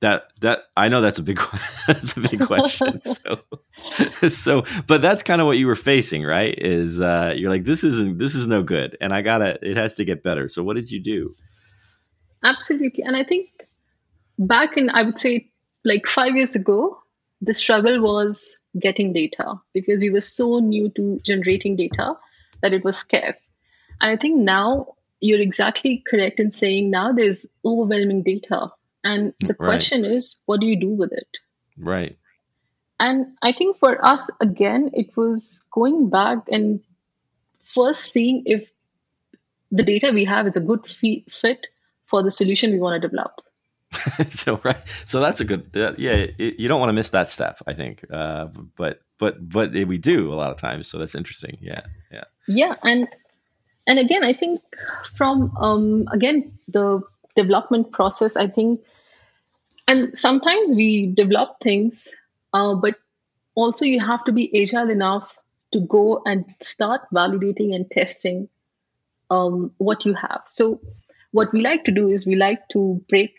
That 0.00 0.28
that 0.40 0.64
I 0.76 0.88
know 0.88 1.00
that's 1.00 1.18
a 1.18 1.22
big 1.22 1.40
that's 1.86 2.16
a 2.16 2.20
big 2.20 2.46
question. 2.46 3.00
so 3.02 3.40
so 4.28 4.64
but 4.86 5.02
that's 5.02 5.22
kind 5.22 5.40
of 5.40 5.46
what 5.46 5.58
you 5.58 5.66
were 5.66 5.76
facing, 5.76 6.24
right? 6.24 6.54
Is 6.58 7.00
uh, 7.00 7.34
you're 7.36 7.50
like 7.50 7.64
this 7.64 7.84
isn't 7.84 8.18
this 8.18 8.34
is 8.34 8.46
no 8.46 8.62
good 8.62 8.96
and 9.00 9.12
I 9.12 9.22
gotta 9.22 9.58
it 9.62 9.76
has 9.76 9.94
to 9.96 10.04
get 10.04 10.22
better. 10.22 10.48
So 10.48 10.62
what 10.62 10.76
did 10.76 10.90
you 10.90 11.00
do? 11.00 11.34
Absolutely. 12.42 13.04
And 13.04 13.16
I 13.16 13.24
think 13.24 13.50
back 14.38 14.76
in, 14.76 14.90
I 14.90 15.02
would 15.02 15.18
say, 15.18 15.48
like 15.84 16.06
five 16.06 16.34
years 16.34 16.56
ago, 16.56 16.98
the 17.40 17.54
struggle 17.54 18.00
was 18.00 18.58
getting 18.78 19.12
data 19.12 19.54
because 19.72 20.00
we 20.00 20.10
were 20.10 20.20
so 20.20 20.58
new 20.58 20.90
to 20.90 21.20
generating 21.24 21.76
data 21.76 22.14
that 22.62 22.72
it 22.72 22.84
was 22.84 22.96
scarce. 22.96 23.36
And 24.00 24.10
I 24.10 24.16
think 24.16 24.38
now 24.38 24.94
you're 25.20 25.40
exactly 25.40 26.02
correct 26.08 26.40
in 26.40 26.50
saying 26.50 26.90
now 26.90 27.12
there's 27.12 27.46
overwhelming 27.64 28.22
data. 28.22 28.68
And 29.02 29.32
the 29.40 29.56
right. 29.58 29.68
question 29.68 30.04
is, 30.04 30.40
what 30.46 30.60
do 30.60 30.66
you 30.66 30.78
do 30.78 30.90
with 30.90 31.12
it? 31.12 31.28
Right. 31.78 32.16
and 32.98 33.26
I 33.40 33.52
think 33.52 33.78
for 33.78 34.04
us, 34.04 34.30
again, 34.40 34.90
it 34.92 35.16
was 35.16 35.60
going 35.72 36.10
back 36.10 36.38
and 36.48 36.80
first 37.64 38.12
seeing 38.12 38.42
if 38.44 38.70
the 39.72 39.82
data 39.82 40.10
we 40.12 40.24
have 40.24 40.46
is 40.46 40.56
a 40.56 40.60
good 40.60 40.86
fit 40.86 41.66
for 42.04 42.22
the 42.22 42.30
solution 42.30 42.72
we 42.72 42.78
want 42.78 43.00
to 43.00 43.08
develop. 43.08 43.40
so 44.30 44.60
right, 44.62 44.76
so 45.04 45.20
that's 45.20 45.40
a 45.40 45.44
good. 45.44 45.68
Uh, 45.74 45.94
yeah, 45.98 46.26
it, 46.38 46.60
you 46.60 46.68
don't 46.68 46.78
want 46.78 46.90
to 46.90 46.92
miss 46.92 47.10
that 47.10 47.28
step. 47.28 47.60
I 47.66 47.72
think, 47.72 48.04
uh, 48.10 48.46
but 48.76 49.00
but 49.18 49.48
but 49.48 49.72
we 49.72 49.98
do 49.98 50.32
a 50.32 50.36
lot 50.36 50.52
of 50.52 50.58
times. 50.58 50.88
So 50.88 50.96
that's 50.98 51.16
interesting. 51.16 51.58
Yeah, 51.60 51.80
yeah, 52.12 52.24
yeah, 52.46 52.74
and 52.84 53.08
and 53.88 53.98
again, 53.98 54.22
I 54.22 54.32
think 54.32 54.62
from 55.12 55.56
um, 55.56 56.06
again 56.12 56.56
the 56.68 57.02
development 57.36 57.92
process, 57.92 58.36
I 58.36 58.48
think, 58.48 58.80
and 59.86 60.16
sometimes 60.16 60.74
we 60.74 61.08
develop 61.08 61.60
things, 61.60 62.14
uh, 62.52 62.74
but 62.74 62.94
also 63.54 63.84
you 63.84 64.00
have 64.00 64.24
to 64.24 64.32
be 64.32 64.62
agile 64.62 64.90
enough 64.90 65.36
to 65.72 65.80
go 65.80 66.22
and 66.24 66.44
start 66.60 67.02
validating 67.12 67.74
and 67.74 67.90
testing 67.90 68.48
um, 69.30 69.72
what 69.78 70.04
you 70.04 70.14
have. 70.14 70.42
So, 70.46 70.80
what 71.32 71.52
we 71.52 71.60
like 71.60 71.84
to 71.84 71.92
do 71.92 72.08
is 72.08 72.26
we 72.26 72.34
like 72.34 72.68
to 72.72 73.04
break 73.08 73.36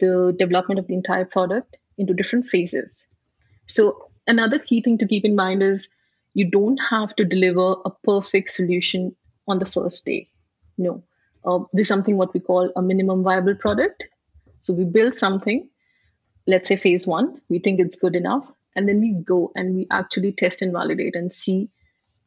the 0.00 0.34
development 0.38 0.78
of 0.78 0.88
the 0.88 0.94
entire 0.94 1.26
product 1.26 1.76
into 1.98 2.14
different 2.14 2.46
phases. 2.46 3.04
So, 3.66 4.10
another 4.26 4.58
key 4.58 4.80
thing 4.80 4.98
to 4.98 5.06
keep 5.06 5.24
in 5.24 5.36
mind 5.36 5.62
is 5.62 5.88
you 6.34 6.50
don't 6.50 6.78
have 6.90 7.14
to 7.16 7.24
deliver 7.24 7.76
a 7.84 7.90
perfect 7.90 8.48
solution 8.50 9.14
on 9.46 9.58
the 9.58 9.66
first 9.66 10.04
day. 10.04 10.28
No, 10.76 11.02
uh, 11.44 11.60
something 11.82 12.16
what 12.16 12.34
we 12.34 12.40
call 12.40 12.70
a 12.76 12.82
minimum 12.82 13.22
viable 13.22 13.54
product. 13.54 14.04
So, 14.60 14.72
we 14.72 14.84
build 14.84 15.16
something, 15.16 15.68
let's 16.46 16.68
say 16.68 16.76
phase 16.76 17.06
one, 17.06 17.40
we 17.48 17.58
think 17.58 17.80
it's 17.80 17.96
good 17.96 18.16
enough, 18.16 18.50
and 18.74 18.88
then 18.88 19.00
we 19.00 19.12
go 19.12 19.52
and 19.54 19.74
we 19.74 19.86
actually 19.90 20.32
test 20.32 20.62
and 20.62 20.72
validate 20.72 21.16
and 21.16 21.32
see 21.32 21.68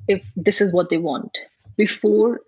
if 0.07 0.29
this 0.35 0.61
is 0.61 0.71
what 0.71 0.89
they 0.89 0.97
want. 0.97 1.37
Before 1.75 2.41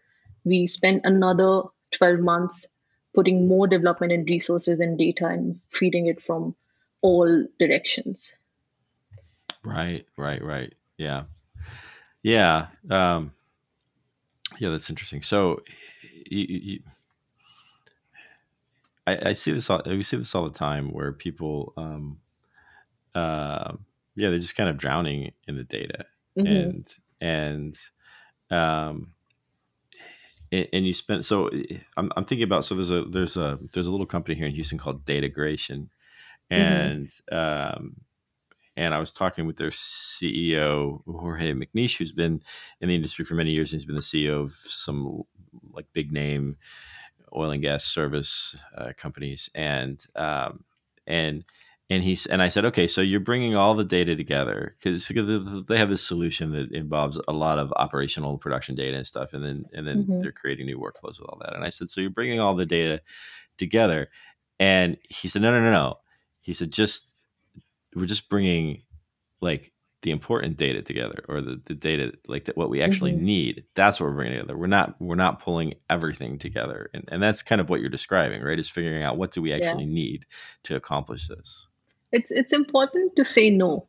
we 0.46 0.68
spend 0.68 1.02
another 1.04 1.64
12 1.92 2.20
months 2.20 2.68
putting 3.14 3.48
more 3.48 3.68
development 3.68 4.14
and 4.14 4.30
resources 4.30 4.80
and 4.80 4.98
data 4.98 5.26
and 5.26 5.60
feeding 5.70 6.08
it 6.08 6.22
from 6.22 6.56
all 7.02 7.46
directions. 7.58 8.32
Right 9.64 10.06
right 10.18 10.44
right. 10.44 10.74
Yeah. 10.98 11.24
Yeah 12.24 12.68
um 12.90 13.34
yeah 14.60 14.70
that's 14.70 14.90
interesting. 14.90 15.22
So 15.22 15.62
you, 16.30 16.60
you, 16.62 16.80
I, 19.08 19.30
I 19.30 19.34
see 19.34 19.52
this 19.52 19.70
all, 19.70 19.82
we 19.86 20.04
see 20.04 20.18
this 20.18 20.36
all 20.36 20.44
the 20.44 20.58
time 20.58 20.92
where 20.92 21.12
people 21.12 21.74
um 21.78 22.20
uh 23.16 23.74
yeah 24.16 24.30
they're 24.30 24.40
just 24.40 24.56
kind 24.56 24.70
of 24.70 24.78
drowning 24.78 25.32
in 25.48 25.56
the 25.56 25.64
data 25.64 26.06
mm-hmm. 26.38 26.48
and 26.48 26.96
and 27.20 27.80
um 28.52 29.14
and, 30.52 30.86
you 30.86 30.94
spent 30.94 31.26
so 31.26 31.48
eh, 31.48 31.78
I'm, 31.98 32.12
I'm 32.16 32.26
thinking 32.26 32.44
about 32.44 32.66
so 32.66 32.76
there's 32.76 32.92
a 32.92 33.04
there's 33.04 33.38
a 33.38 33.60
there's 33.74 33.88
a 33.88 33.92
little 33.92 34.06
company 34.06 34.36
here 34.36 34.48
in 34.48 34.54
Houston 34.54 34.78
called 34.78 35.06
Datagration, 35.06 35.90
mm-hmm. 36.52 36.56
and 36.56 37.08
mm-hmm. 37.08 37.78
um, 37.78 37.96
and 38.76 38.94
I 38.94 39.00
was 39.00 39.14
talking 39.14 39.46
with 39.46 39.58
their 39.58 39.72
CEO 39.72 41.02
Jorge 41.06 41.54
McNeish, 41.54 41.98
who's 41.98 42.14
been 42.14 42.42
in 42.80 42.88
the 42.88 42.96
industry 42.96 43.26
for 43.26 43.36
many 43.36 43.52
years. 43.52 43.74
And 43.74 43.80
he's 43.80 43.86
been 43.86 43.96
the 43.96 44.02
CEO 44.02 44.42
of 44.42 44.52
some 44.52 45.24
like 45.74 45.88
big 45.94 46.12
name 46.12 46.58
oil 47.36 47.52
and 47.52 47.62
gas 47.62 47.86
service 47.86 48.56
uh, 48.78 48.92
companies, 48.98 49.50
and 49.54 50.04
um, 50.16 50.64
and 51.08 51.44
and 51.90 52.04
he's 52.04 52.26
and 52.26 52.42
I 52.42 52.50
said, 52.50 52.66
okay, 52.66 52.88
so 52.88 53.02
you're 53.02 53.20
bringing 53.20 53.56
all 53.56 53.74
the 53.74 53.84
data 53.84 54.16
together 54.16 54.76
because 54.78 55.08
they 55.68 55.78
have 55.78 55.90
this 55.90 56.06
solution 56.06 56.52
that 56.52 56.72
involves 56.72 57.20
a 57.28 57.34
lot 57.34 57.58
of 57.58 57.74
operational 57.76 58.38
production 58.38 58.76
data 58.76 58.98
and 58.98 59.08
stuff, 59.08 59.34
and 59.34 59.44
then 59.44 59.66
and 59.74 59.88
then 59.88 60.04
mm-hmm. 60.04 60.20
they're 60.20 60.32
creating 60.32 60.68
new 60.68 60.78
workflows 60.78 61.20
with 61.20 61.30
all 61.30 61.40
that. 61.42 61.56
And 61.56 61.64
I 61.64 61.70
said, 61.70 61.90
so 61.90 62.02
you're 62.02 62.10
bringing 62.10 62.40
all 62.40 62.56
the 62.56 62.66
data 62.66 63.02
together, 63.58 64.10
and 64.60 64.98
he 65.10 65.28
said, 65.28 65.42
no, 65.42 65.52
no, 65.52 65.62
no, 65.62 65.72
no. 65.72 66.00
He 66.42 66.54
said, 66.54 66.72
just 66.72 67.22
we're 67.96 68.06
just 68.06 68.30
bringing 68.30 68.84
like 69.42 69.74
the 70.02 70.12
important 70.12 70.56
data 70.56 70.82
together 70.82 71.26
or 71.28 71.42
the, 71.42 71.60
the 71.66 71.74
data 71.74 72.14
like 72.28 72.46
that 72.46 72.56
what 72.56 72.70
we 72.70 72.82
actually 72.82 73.12
mm-hmm. 73.12 73.26
need 73.26 73.64
that's 73.76 74.00
what 74.00 74.08
we're 74.08 74.16
bringing 74.16 74.40
together 74.40 74.58
we're 74.58 74.68
not 74.68 74.96
we're 75.00 75.16
not 75.16 75.42
pulling 75.42 75.72
everything 75.90 76.38
together 76.38 76.90
and, 76.94 77.04
and 77.10 77.22
that's 77.22 77.42
kind 77.42 77.60
of 77.60 77.70
what 77.70 77.82
you're 77.82 77.90
describing 77.90 78.42
right 78.42 78.60
is 78.60 78.70
figuring 78.70 79.04
out 79.04 79.18
what 79.18 79.32
do 79.32 79.42
we 79.42 79.52
actually 79.52 79.84
yeah. 79.84 79.94
need 79.94 80.26
to 80.64 80.76
accomplish 80.76 81.28
this 81.28 81.68
it's 82.12 82.32
it's 82.32 82.54
important 82.54 83.16
to 83.16 83.26
say 83.26 83.50
no. 83.50 83.88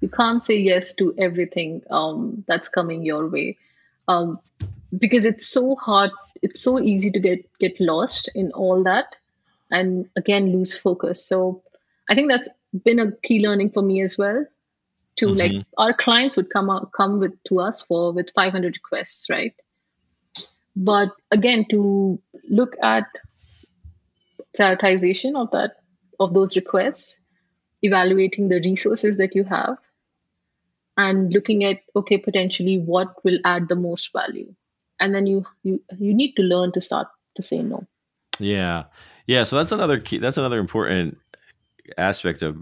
You 0.00 0.08
can't 0.08 0.44
say 0.44 0.56
yes 0.56 0.92
to 0.94 1.14
everything 1.18 1.82
um, 1.90 2.44
that's 2.46 2.68
coming 2.68 3.02
your 3.04 3.28
way, 3.28 3.58
um, 4.06 4.38
because 4.96 5.24
it's 5.24 5.48
so 5.48 5.74
hard. 5.74 6.10
It's 6.40 6.62
so 6.62 6.78
easy 6.78 7.10
to 7.10 7.18
get 7.18 7.48
get 7.58 7.80
lost 7.80 8.30
in 8.34 8.52
all 8.52 8.84
that, 8.84 9.16
and 9.70 10.08
again 10.16 10.52
lose 10.52 10.76
focus. 10.76 11.24
So 11.24 11.62
I 12.08 12.14
think 12.14 12.30
that's 12.30 12.48
been 12.84 13.00
a 13.00 13.12
key 13.24 13.40
learning 13.40 13.70
for 13.70 13.82
me 13.82 14.02
as 14.02 14.16
well. 14.16 14.46
To 15.18 15.26
mm-hmm. 15.26 15.38
like 15.38 15.66
our 15.76 15.92
clients 15.92 16.36
would 16.36 16.50
come 16.50 16.70
out, 16.70 16.92
come 16.92 17.18
with 17.18 17.32
to 17.48 17.60
us 17.60 17.82
for 17.82 18.12
with 18.12 18.30
500 18.34 18.76
requests, 18.76 19.28
right? 19.28 19.54
But 20.76 21.10
again, 21.30 21.66
to 21.70 22.20
look 22.48 22.76
at 22.82 23.06
prioritization 24.58 25.40
of 25.40 25.50
that 25.52 25.76
of 26.20 26.34
those 26.34 26.56
requests 26.56 27.16
evaluating 27.82 28.48
the 28.48 28.60
resources 28.60 29.16
that 29.18 29.34
you 29.34 29.44
have 29.44 29.78
and 30.96 31.32
looking 31.32 31.64
at 31.64 31.78
okay 31.94 32.18
potentially 32.18 32.78
what 32.78 33.24
will 33.24 33.38
add 33.44 33.68
the 33.68 33.76
most 33.76 34.12
value 34.12 34.52
and 34.98 35.14
then 35.14 35.26
you 35.26 35.46
you 35.62 35.80
you 35.96 36.12
need 36.12 36.34
to 36.34 36.42
learn 36.42 36.72
to 36.72 36.80
start 36.80 37.06
to 37.36 37.42
say 37.42 37.62
no 37.62 37.86
yeah 38.38 38.84
yeah 39.26 39.44
so 39.44 39.56
that's 39.56 39.72
another 39.72 40.00
key 40.00 40.18
that's 40.18 40.38
another 40.38 40.58
important 40.58 41.16
aspect 41.96 42.42
of 42.42 42.56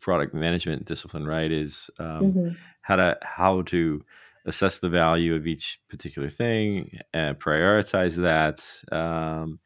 product 0.00 0.34
management 0.34 0.84
discipline 0.84 1.26
right 1.26 1.50
is 1.50 1.90
um, 1.98 2.32
mm-hmm. 2.32 2.48
how 2.82 2.96
to 2.96 3.18
how 3.22 3.62
to 3.62 4.02
assess 4.46 4.78
the 4.78 4.88
value 4.88 5.34
of 5.34 5.46
each 5.46 5.80
particular 5.88 6.30
thing 6.30 6.98
and 7.12 7.38
prioritize 7.38 8.16
that 8.16 8.82
um, 8.96 9.58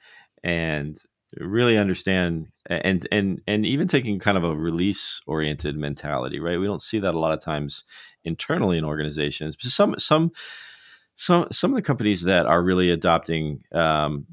and 0.43 0.97
really 1.39 1.77
understand 1.77 2.49
and 2.67 3.07
and 3.11 3.41
and 3.47 3.67
even 3.67 3.89
taking 3.89 4.19
kind 4.19 4.37
of 4.37 4.45
a 4.45 4.57
release 4.57 5.21
oriented 5.27 5.77
mentality 5.77 6.39
right 6.39 6.61
we 6.61 6.67
don't 6.67 6.81
see 6.81 6.99
that 6.99 7.15
a 7.15 7.19
lot 7.19 7.33
of 7.33 7.41
times 7.41 7.85
internally 8.25 8.79
in 8.79 8.85
organizations 8.85 9.57
some 9.61 9.99
some 9.99 10.31
some 11.17 11.47
some 11.51 11.71
of 11.73 11.77
the 11.77 11.83
companies 11.83 12.23
that 12.23 12.47
are 12.47 12.63
really 12.63 12.91
adopting 12.91 13.63
um, 13.73 14.27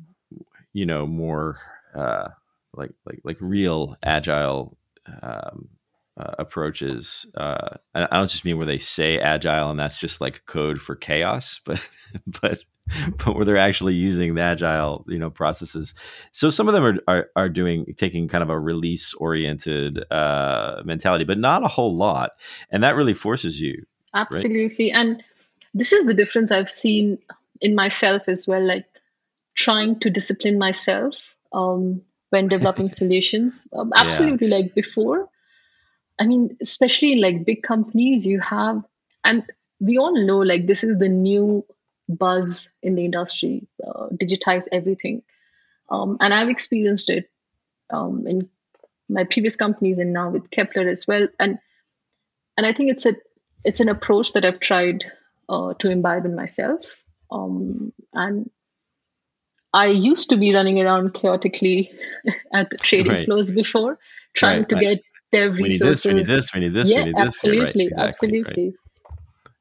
you 0.74 0.86
know 0.86 1.06
more 1.06 1.60
uh, 1.96 2.30
like 2.74 2.92
like 3.06 3.20
like 3.24 3.38
real 3.42 3.96
agile 4.04 4.78
um, 5.22 5.70
uh, 6.18 6.36
approaches. 6.40 7.26
Uh, 7.36 7.78
I 7.96 8.18
don't 8.18 8.30
just 8.30 8.46
mean 8.46 8.58
where 8.58 8.66
they 8.66 8.80
say 8.80 9.20
agile 9.20 9.70
and 9.70 9.80
that's 9.80 10.00
just 10.00 10.22
like 10.22 10.46
code 10.46 10.82
for 10.82 10.96
chaos, 10.96 11.60
but 11.66 11.82
but 12.42 12.60
but 13.18 13.36
where 13.36 13.46
they're 13.46 13.58
actually 13.58 13.94
using 13.94 14.36
the 14.36 14.42
agile 14.42 15.06
you 15.08 15.18
know 15.18 15.30
processes 15.30 15.94
so 16.32 16.50
some 16.50 16.68
of 16.68 16.74
them 16.74 16.84
are 16.84 16.98
are, 17.08 17.30
are 17.36 17.50
doing 17.50 17.86
taking 17.98 18.28
kind 18.28 18.42
of 18.42 18.50
a 18.50 18.60
release 18.60 19.14
oriented 19.16 20.04
uh, 20.12 20.82
mentality 20.84 21.24
but 21.24 21.38
not 21.38 21.64
a 21.66 21.70
whole 21.70 21.96
lot 21.96 22.32
and 22.70 22.84
that 22.84 22.96
really 22.96 23.14
forces 23.14 23.60
you 23.62 23.86
absolutely 24.14 24.92
right? 24.92 25.00
and 25.00 25.24
this 25.74 25.92
is 25.92 26.06
the 26.06 26.14
difference 26.14 26.52
i've 26.52 26.70
seen 26.70 27.18
in 27.62 27.76
myself 27.76 28.24
as 28.28 28.48
well 28.48 28.66
like 28.66 28.86
trying 29.56 30.00
to 30.00 30.10
discipline 30.10 30.58
myself 30.58 31.36
um, 31.54 32.02
when 32.30 32.48
developing 32.56 32.90
solutions 32.90 33.68
um, 33.74 33.92
absolutely 33.96 34.48
yeah. 34.48 34.58
like 34.58 34.76
before 34.76 35.30
i 36.22 36.26
mean 36.26 36.58
especially 36.62 37.14
in 37.14 37.22
like 37.22 37.46
big 37.46 37.62
companies 37.64 38.26
you 38.26 38.40
have 38.40 38.82
and 39.26 39.44
we 39.80 39.98
all 39.98 40.16
know 40.26 40.38
like 40.38 40.68
this 40.68 40.84
is 40.84 40.98
the 41.00 41.10
new 41.10 41.66
buzz 42.18 42.72
in 42.82 42.96
the 42.96 43.06
industry, 43.06 43.68
uh, 43.86 44.08
digitize 44.22 44.66
everything. 44.72 45.24
Um, 45.90 46.18
and 46.20 46.34
I've 46.34 46.50
experienced 46.50 47.10
it 47.10 47.30
um, 47.90 48.26
in 48.28 48.50
my 49.10 49.24
previous 49.26 49.56
companies 49.56 49.98
and 49.98 50.14
now 50.14 50.30
with 50.30 50.50
Kpler 50.52 50.90
as 50.90 51.06
well. 51.08 51.28
And 51.40 51.60
and 52.58 52.66
I 52.66 52.74
think 52.74 52.92
it's 52.92 53.06
a 53.06 53.16
it's 53.66 53.80
an 53.80 53.90
approach 53.90 54.34
that 54.34 54.46
I've 54.46 54.60
tried 54.60 55.04
uh, 55.50 55.74
to 55.80 55.90
imbibe 55.90 56.26
in 56.26 56.36
myself. 56.36 57.04
Um, 57.32 57.94
and 58.14 58.50
I 59.74 59.88
used 59.88 60.30
to 60.30 60.38
be 60.38 60.54
running 60.54 60.82
around 60.82 61.14
chaotically 61.14 61.92
at 62.54 62.70
the 62.70 62.78
trading 62.78 63.12
right. 63.12 63.26
floors 63.26 63.52
before, 63.52 64.00
trying 64.34 64.60
right, 64.60 64.70
to 64.70 64.76
right. 64.76 64.82
get 64.82 65.02
dev 65.32 65.56
resources. 65.56 66.06
We 66.06 66.14
need 66.14 66.26
this, 66.26 66.54
we 66.54 66.60
need 66.62 66.74
this, 66.74 66.90
we 66.92 66.92
need 66.92 66.92
this, 66.92 66.92
yeah, 66.92 67.00
we 67.00 67.06
need 67.06 67.16
this. 67.16 67.26
Absolutely, 67.28 67.86
exactly, 67.86 68.08
absolutely. 68.10 68.74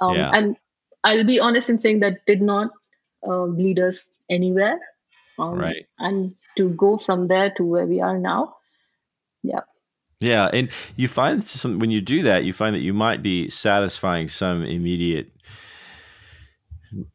Um, 0.01 0.14
yeah. 0.16 0.31
And 0.33 0.57
I'll 1.05 1.25
be 1.25 1.41
honest 1.41 1.71
in 1.71 1.81
saying 1.81 2.01
that 2.01 2.25
did 2.27 2.43
not 2.43 2.71
uh, 3.27 3.45
lead 3.45 3.79
us 3.79 4.09
anywhere. 4.29 4.79
Um, 5.39 5.55
right. 5.55 5.87
And 5.99 6.35
to 6.57 6.71
go 6.71 6.99
from 6.99 7.29
there 7.29 7.51
to 7.57 7.64
where 7.64 7.87
we 7.87 8.01
are 8.01 8.18
now, 8.18 8.57
yeah. 9.43 9.61
Yeah, 10.21 10.51
and 10.53 10.68
you 10.97 11.09
find 11.09 11.43
some 11.43 11.79
when 11.79 11.91
you 11.91 12.03
do 12.03 12.23
that, 12.25 12.45
you 12.45 12.53
find 12.53 12.75
that 12.75 12.83
you 12.83 12.93
might 12.93 13.23
be 13.23 13.49
satisfying 13.49 14.29
some 14.29 14.62
immediate 14.64 15.33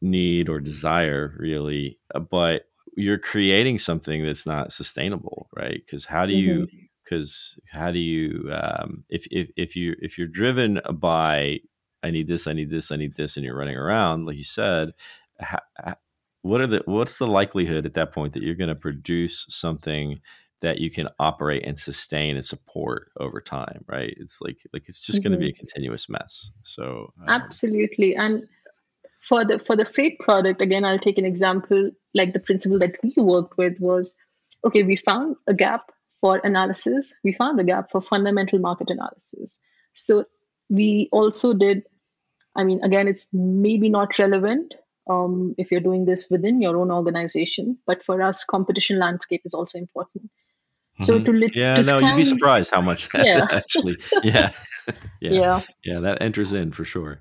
need 0.02 0.50
or 0.50 0.60
desire, 0.60 1.36
really, 1.38 2.00
but 2.32 2.64
you're 2.98 3.20
creating 3.20 3.78
something 3.78 4.24
that's 4.24 4.48
not 4.48 4.74
sustainable, 4.74 5.50
right? 5.56 5.84
Because 5.86 6.06
how 6.06 6.26
do 6.26 6.34
you? 6.34 6.68
Because 7.06 7.58
mm-hmm. 7.60 7.80
how 7.80 7.92
do 7.92 8.00
you? 8.00 8.52
Um, 8.52 9.04
if 9.10 9.28
if 9.32 9.50
if 9.56 9.76
you 9.76 9.96
if 10.00 10.18
you're 10.18 10.28
driven 10.28 10.82
by 10.94 11.60
I 12.04 12.12
need 12.12 12.28
this, 12.28 12.48
I 12.48 12.54
need 12.54 12.70
this, 12.70 12.92
I 12.92 12.98
need 12.98 13.16
this, 13.16 13.36
and 13.36 13.46
you're 13.46 13.58
running 13.58 13.78
around, 13.78 14.26
like 14.26 14.38
you 14.38 14.44
said, 14.44 14.92
what 16.46 16.62
are 16.62 16.68
the 16.68 16.84
what's 16.86 17.18
the 17.18 17.26
likelihood 17.26 17.88
at 17.88 17.96
that 17.96 18.14
point 18.14 18.34
that 18.34 18.44
you're 18.44 18.54
going 18.54 18.70
to 18.70 18.76
produce 18.76 19.48
something 19.50 20.22
that 20.62 20.80
you 20.80 20.92
can 20.92 21.10
operate 21.20 21.66
and 21.66 21.80
sustain 21.80 22.36
and 22.36 22.46
support 22.46 23.10
over 23.20 23.42
time 23.42 23.84
right 23.88 24.14
it's 24.18 24.38
like 24.42 24.60
like 24.72 24.84
it's 24.88 25.00
just 25.00 25.20
mm-hmm. 25.20 25.30
going 25.30 25.40
to 25.40 25.44
be 25.44 25.50
a 25.50 25.54
continuous 25.54 26.08
mess 26.08 26.52
so 26.62 27.12
um, 27.22 27.30
absolutely 27.30 28.16
and 28.16 28.44
for 29.20 29.44
the 29.44 29.58
for 29.60 29.76
the 29.76 29.86
freight 29.86 30.20
product 30.20 30.62
again 30.62 30.86
i'll 30.86 31.00
take 31.00 31.18
an 31.18 31.26
example 31.26 31.90
like 32.14 32.34
the 32.34 32.40
principle 32.40 32.78
that 32.78 32.96
we 33.04 33.14
worked 33.18 33.58
with 33.58 33.80
was 33.80 34.16
okay 34.64 34.84
we 34.84 34.96
found 34.96 35.36
a 35.48 35.54
gap 35.54 35.92
for 36.26 36.38
analysis 36.44 37.14
we 37.24 37.34
found 37.34 37.60
a 37.60 37.64
gap 37.64 37.92
for 37.92 38.02
fundamental 38.02 38.60
market 38.60 38.90
analysis 38.90 39.60
so 39.94 40.24
we 40.70 41.10
also 41.12 41.54
did 41.54 41.84
i 42.56 42.64
mean 42.64 42.84
again 42.84 43.08
it's 43.08 43.28
maybe 43.34 43.90
not 43.90 44.18
relevant 44.18 44.74
um, 45.08 45.54
if 45.60 45.70
you're 45.70 45.82
doing 45.82 46.06
this 46.06 46.32
within 46.32 46.64
your 46.64 46.78
own 46.78 46.90
organization 46.90 47.78
but 47.86 48.02
for 48.04 48.24
us 48.24 48.44
competition 48.44 48.98
landscape 48.98 49.42
is 49.46 49.54
also 49.54 49.78
important 49.78 50.32
so 51.02 51.16
mm-hmm. 51.16 51.26
to 51.26 51.32
lit- 51.32 51.56
yeah, 51.56 51.76
to 51.76 51.88
no, 51.88 52.00
you'd 52.00 52.16
be 52.16 52.24
surprised 52.24 52.74
how 52.74 52.82
much 52.82 53.10
that 53.10 53.26
yeah. 53.26 53.48
actually, 53.52 53.98
yeah. 54.24 54.52
yeah, 55.20 55.32
yeah, 55.32 55.62
yeah, 55.84 56.00
that 56.00 56.22
enters 56.22 56.54
in 56.54 56.72
for 56.72 56.86
sure. 56.86 57.20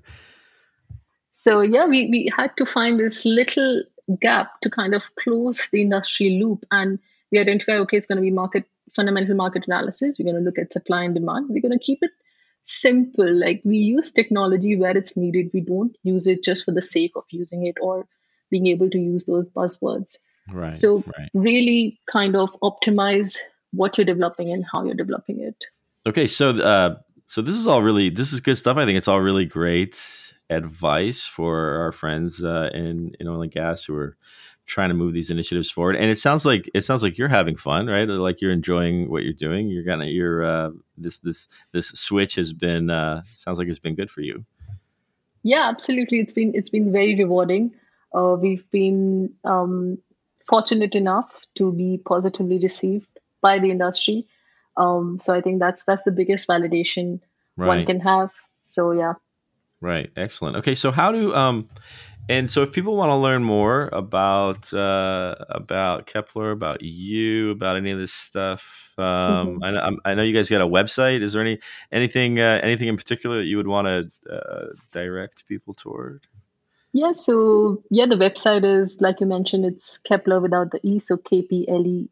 So 1.33 1.61
yeah, 1.61 1.85
we 1.85 2.07
we 2.09 2.31
had 2.35 2.55
to 2.57 2.65
find 2.65 2.99
this 2.99 3.25
little 3.25 3.83
gap 4.21 4.61
to 4.61 4.69
kind 4.69 4.93
of 4.93 5.09
close 5.15 5.67
the 5.71 5.81
industry 5.81 6.39
loop, 6.41 6.63
and 6.71 6.99
we 7.31 7.39
identify 7.39 7.73
okay, 7.79 7.97
it's 7.97 8.07
going 8.07 8.17
to 8.17 8.21
be 8.21 8.31
market 8.31 8.65
fundamental 8.95 9.35
market 9.35 9.63
analysis. 9.67 10.17
We're 10.17 10.31
going 10.31 10.35
to 10.35 10.41
look 10.41 10.57
at 10.57 10.73
supply 10.73 11.03
and 11.03 11.13
demand. 11.13 11.47
We're 11.49 11.61
going 11.61 11.77
to 11.77 11.83
keep 11.83 11.99
it 12.01 12.11
simple. 12.65 13.31
Like 13.33 13.61
we 13.63 13.77
use 13.77 14.11
technology 14.11 14.75
where 14.75 14.95
it's 14.95 15.15
needed. 15.15 15.51
We 15.53 15.61
don't 15.61 15.95
use 16.03 16.27
it 16.27 16.43
just 16.43 16.65
for 16.65 16.71
the 16.71 16.81
sake 16.81 17.11
of 17.15 17.23
using 17.29 17.65
it 17.65 17.75
or 17.81 18.07
being 18.49 18.67
able 18.67 18.89
to 18.89 18.97
use 18.97 19.25
those 19.25 19.47
buzzwords. 19.47 20.17
Right. 20.51 20.73
So 20.73 21.03
right. 21.17 21.29
really 21.33 21.99
kind 22.11 22.35
of 22.35 22.55
optimize 22.61 23.37
what 23.71 23.97
you're 23.97 24.05
developing 24.05 24.51
and 24.51 24.63
how 24.71 24.85
you're 24.85 24.95
developing 24.95 25.41
it. 25.41 25.55
Okay, 26.07 26.27
so 26.27 26.51
uh, 26.51 26.95
so 27.25 27.41
this 27.41 27.55
is 27.55 27.67
all 27.67 27.81
really 27.81 28.09
this 28.09 28.31
is 28.31 28.39
good 28.39 28.57
stuff. 28.57 28.77
I 28.77 28.85
think 28.85 28.97
it's 28.97 29.07
all 29.07 29.21
really 29.21 29.45
great 29.45 29.99
advice 30.49 31.25
for 31.25 31.81
our 31.81 31.91
friends 31.91 32.43
uh, 32.43 32.69
in 32.73 33.13
in 33.19 33.27
oil 33.27 33.41
and 33.41 33.51
gas 33.51 33.85
who 33.85 33.95
are 33.95 34.15
trying 34.65 34.89
to 34.89 34.95
move 34.95 35.13
these 35.13 35.29
initiatives 35.29 35.69
forward. 35.69 35.95
And 35.95 36.09
it 36.09 36.17
sounds 36.17 36.45
like 36.45 36.69
it 36.73 36.81
sounds 36.81 37.03
like 37.03 37.17
you're 37.17 37.27
having 37.27 37.55
fun, 37.55 37.87
right? 37.87 38.07
Like 38.07 38.41
you're 38.41 38.51
enjoying 38.51 39.09
what 39.09 39.23
you're 39.23 39.33
doing. 39.33 39.67
You're 39.67 39.83
gonna 39.83 40.05
you're 40.05 40.43
uh, 40.43 40.71
this 40.97 41.19
this 41.19 41.47
this 41.71 41.89
switch 41.89 42.35
has 42.35 42.53
been 42.53 42.89
uh, 42.89 43.21
sounds 43.33 43.59
like 43.59 43.67
it's 43.67 43.79
been 43.79 43.95
good 43.95 44.09
for 44.09 44.21
you. 44.21 44.45
Yeah, 45.43 45.69
absolutely. 45.69 46.19
It's 46.19 46.33
been 46.33 46.53
it's 46.55 46.69
been 46.69 46.91
very 46.91 47.15
rewarding. 47.15 47.73
Uh, 48.13 48.35
we've 48.39 48.69
been 48.71 49.33
um, 49.43 49.99
fortunate 50.47 50.95
enough 50.95 51.29
to 51.57 51.71
be 51.71 52.01
positively 52.03 52.59
received 52.61 53.07
by 53.41 53.59
the 53.59 53.69
industry. 53.69 54.27
Um, 54.77 55.19
so 55.19 55.33
I 55.33 55.41
think 55.41 55.59
that's 55.59 55.83
that's 55.83 56.03
the 56.03 56.11
biggest 56.11 56.47
validation 56.47 57.19
right. 57.57 57.67
one 57.67 57.85
can 57.85 57.99
have. 57.99 58.31
So 58.63 58.91
yeah. 58.91 59.13
Right. 59.81 60.09
Excellent. 60.15 60.57
Okay. 60.57 60.73
So 60.73 60.91
how 60.91 61.11
do 61.11 61.33
um, 61.35 61.69
and 62.29 62.49
so 62.49 62.61
if 62.63 62.71
people 62.71 62.95
want 62.95 63.09
to 63.09 63.15
learn 63.15 63.43
more 63.43 63.89
about 63.93 64.73
uh, 64.73 65.35
about 65.49 66.07
Kpler, 66.07 66.51
about 66.51 66.81
you, 66.81 67.51
about 67.51 67.77
any 67.77 67.91
of 67.91 67.99
this 67.99 68.13
stuff, 68.13 68.91
um, 68.97 69.03
mm-hmm. 69.03 69.63
I, 69.63 69.71
know, 69.71 69.97
I 70.05 70.13
know 70.15 70.23
you 70.23 70.33
guys 70.33 70.49
got 70.49 70.61
a 70.61 70.67
website. 70.67 71.21
Is 71.21 71.33
there 71.33 71.41
any 71.41 71.59
anything 71.91 72.39
uh, 72.39 72.59
anything 72.63 72.87
in 72.87 72.97
particular 72.97 73.37
that 73.37 73.45
you 73.45 73.57
would 73.57 73.67
want 73.67 73.87
to 73.87 74.33
uh, 74.33 74.67
direct 74.91 75.47
people 75.47 75.73
toward? 75.73 76.25
Yeah, 76.93 77.11
so 77.11 77.83
yeah, 77.89 78.05
the 78.05 78.15
website 78.15 78.63
is 78.63 79.01
like 79.01 79.19
you 79.19 79.27
mentioned, 79.27 79.65
it's 79.65 79.97
Kepler 79.97 80.39
without 80.39 80.71
the 80.71 80.79
E, 80.81 80.99
so 80.99 81.17
K 81.17 81.41
P 81.41 81.67
L 81.69 81.85
E 81.85 82.09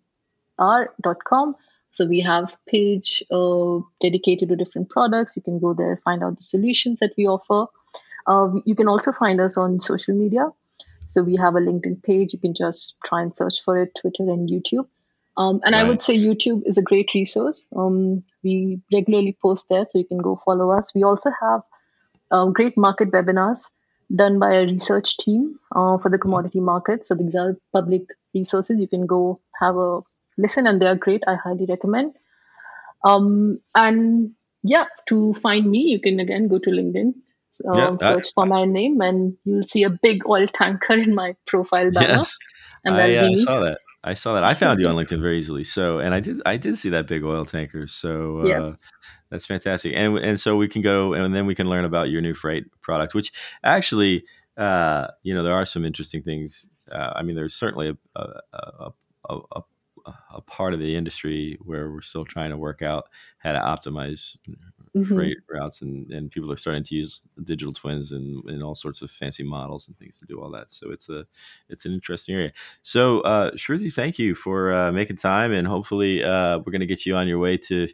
r.com. 0.59 1.55
So 1.91 2.05
we 2.05 2.22
have 2.22 2.55
page 2.68 3.24
uh, 3.32 3.80
dedicated 4.01 4.49
to 4.49 4.55
different 4.55 4.89
products. 4.89 5.36
You 5.36 5.41
can 5.41 5.59
go 5.59 5.74
there, 5.74 5.97
find 6.03 6.24
out 6.24 6.38
the 6.38 6.43
solutions 6.43 6.99
that 6.99 7.14
we 7.18 7.28
offer. 7.28 7.72
Uh, 8.28 8.49
you 8.65 8.76
can 8.76 8.88
also 8.88 9.11
find 9.11 9.41
us 9.41 9.57
on 9.57 9.80
social 9.80 10.15
media. 10.15 10.49
So 11.07 11.21
we 11.21 11.36
have 11.36 11.55
a 11.55 11.59
LinkedIn 11.59 12.03
page. 12.03 12.34
You 12.34 12.39
can 12.39 12.53
just 12.53 12.97
try 13.05 13.21
and 13.21 13.36
search 13.36 13.61
for 13.63 13.82
it, 13.82 13.91
Twitter 13.99 14.24
and 14.24 14.49
YouTube. 14.49 14.88
Um, 15.36 15.61
and 15.63 15.74
right. 15.74 15.82
I 15.82 15.88
would 15.88 16.03
say 16.03 16.17
YouTube 16.17 16.63
is 16.65 16.78
a 16.78 16.82
great 16.82 17.11
resource. 17.13 17.67
Um, 17.76 18.24
we 18.43 18.82
regularly 18.91 19.38
post 19.41 19.67
there, 19.69 19.86
so 19.86 19.97
you 19.97 20.05
can 20.05 20.19
go 20.19 20.39
follow 20.45 20.71
us. 20.71 20.93
We 20.93 21.03
also 21.03 21.32
have 21.41 21.61
um, 22.32 22.53
great 22.53 22.78
market 22.78 23.11
webinars 23.11 23.69
done 24.15 24.39
by 24.39 24.53
a 24.53 24.65
research 24.65 25.17
team 25.17 25.59
uh, 25.76 25.97
for 25.97 26.09
the 26.09 26.17
commodity 26.17 26.59
market. 26.59 27.05
So 27.05 27.15
these 27.15 27.36
are 27.36 27.57
public 27.71 28.03
resources. 28.34 28.80
You 28.80 28.88
can 28.88 29.05
go 29.05 29.39
have 29.59 29.76
a 29.76 30.01
listen 30.38 30.67
and 30.67 30.82
they 30.82 30.88
are 30.88 30.95
great. 30.95 31.24
I 31.28 31.36
highly 31.36 31.65
recommend. 31.65 32.13
Um, 33.03 33.59
and 33.76 34.32
yeah, 34.63 34.86
to 35.07 35.34
find 35.36 35.69
me, 35.69 35.80
you 35.80 35.99
can 35.99 36.19
again 36.19 36.47
go 36.47 36.57
to 36.59 36.69
LinkedIn, 36.69 37.13
um, 37.68 37.78
yeah, 37.78 37.97
search 37.99 38.28
for 38.34 38.45
my 38.45 38.66
name, 38.66 39.01
and 39.01 39.38
you'll 39.45 39.68
see 39.68 39.84
a 39.84 39.89
big 39.89 40.28
oil 40.28 40.47
tanker 40.47 40.93
in 40.99 41.16
my 41.16 41.36
profile 41.47 41.91
banner. 41.91 42.08
Yes, 42.08 42.38
and 42.84 42.95
I 42.95 43.16
uh, 43.16 43.36
saw 43.38 43.60
that. 43.62 43.80
I 44.04 44.14
saw 44.16 44.34
that. 44.34 44.43
I 44.43 44.54
found 44.54 44.80
you 44.80 44.88
on 44.88 44.95
LinkedIn 45.06 45.22
very 45.22 45.38
easily. 45.38 45.64
So, 45.64 45.99
and 45.99 46.14
I 46.14 46.20
did, 46.20 46.41
I 46.45 46.58
did 46.58 46.78
see 46.78 46.89
that 46.89 47.08
big 47.08 47.24
oil 47.24 47.45
tanker. 47.45 47.88
So, 47.88 48.41
uh, 48.41 48.45
yeah. 48.45 48.72
that's 49.30 49.45
fantastic. 49.45 49.93
And 49.95 50.18
and 50.18 50.39
so 50.39 50.58
we 50.58 50.68
can 50.68 50.82
go, 50.82 51.14
and 51.14 51.34
then 51.34 51.45
we 51.45 51.56
can 51.56 51.70
learn 51.70 51.86
about 51.86 52.10
your 52.10 52.22
new 52.22 52.34
freight 52.34 52.66
product, 52.82 53.14
which 53.14 53.32
actually, 53.64 54.26
uh, 54.58 55.08
you 55.24 55.34
know, 55.34 55.43
there 55.43 55.54
are 55.54 55.66
some 55.66 55.86
interesting 55.86 56.22
things. 56.22 56.68
Uh, 56.91 57.14
I 57.16 57.24
mean, 57.24 57.36
there's 57.36 57.56
certainly 57.56 57.89
a, 57.89 57.97
a, 58.16 58.91
a, 59.30 59.41
a, 59.56 59.62
a 60.34 60.41
part 60.41 60.74
of 60.74 60.80
the 60.80 60.95
industry 60.95 61.58
where 61.62 61.89
we're 61.89 62.01
still 62.01 62.26
trying 62.26 62.49
to 62.49 62.58
work 62.58 62.82
out 62.82 63.08
how 63.38 63.54
to 63.54 63.60
optimize 63.60 64.36
mm-hmm. 64.95 65.15
freight 65.15 65.37
routes 65.49 65.81
and, 65.81 66.11
and 66.11 66.31
people 66.31 66.51
are 66.51 66.57
starting 66.57 66.83
to 66.83 66.95
use 66.95 67.23
digital 67.43 67.73
twins 67.73 68.11
and, 68.11 68.43
and 68.49 68.63
all 68.63 68.75
sorts 68.75 69.01
of 69.01 69.09
fancy 69.09 69.43
models 69.43 69.87
and 69.87 69.97
things 69.97 70.17
to 70.17 70.25
do 70.25 70.41
all 70.41 70.51
that 70.51 70.71
so 70.71 70.91
it's 70.91 71.09
a 71.09 71.25
it's 71.69 71.85
an 71.85 71.93
interesting 71.93 72.35
area 72.35 72.51
so 72.81 73.21
uh 73.21 73.51
shruti 73.51 73.91
thank 73.93 74.19
you 74.19 74.35
for 74.35 74.71
uh, 74.71 74.91
making 74.91 75.15
time 75.15 75.51
and 75.51 75.67
hopefully 75.67 76.23
uh, 76.23 76.57
we're 76.59 76.71
going 76.71 76.79
to 76.79 76.85
get 76.85 77.05
you 77.05 77.15
on 77.15 77.27
your 77.27 77.39
way 77.39 77.57
to 77.57 77.87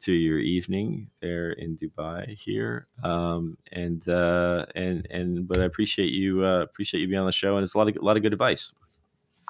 to 0.00 0.12
your 0.12 0.38
evening 0.38 1.08
there 1.20 1.50
in 1.52 1.76
Dubai 1.76 2.28
here. 2.38 2.86
Um, 3.02 3.56
and 3.72 4.06
uh, 4.08 4.66
and 4.74 5.06
and 5.10 5.48
but 5.48 5.60
I 5.60 5.64
appreciate 5.64 6.12
you 6.12 6.44
uh, 6.44 6.60
appreciate 6.60 7.00
you 7.00 7.08
being 7.08 7.20
on 7.20 7.26
the 7.26 7.32
show, 7.32 7.56
and 7.56 7.64
it's 7.64 7.74
a 7.74 7.78
lot 7.78 7.88
of 7.88 7.96
a 7.96 8.04
lot 8.04 8.16
of 8.16 8.22
good 8.22 8.32
advice. 8.32 8.74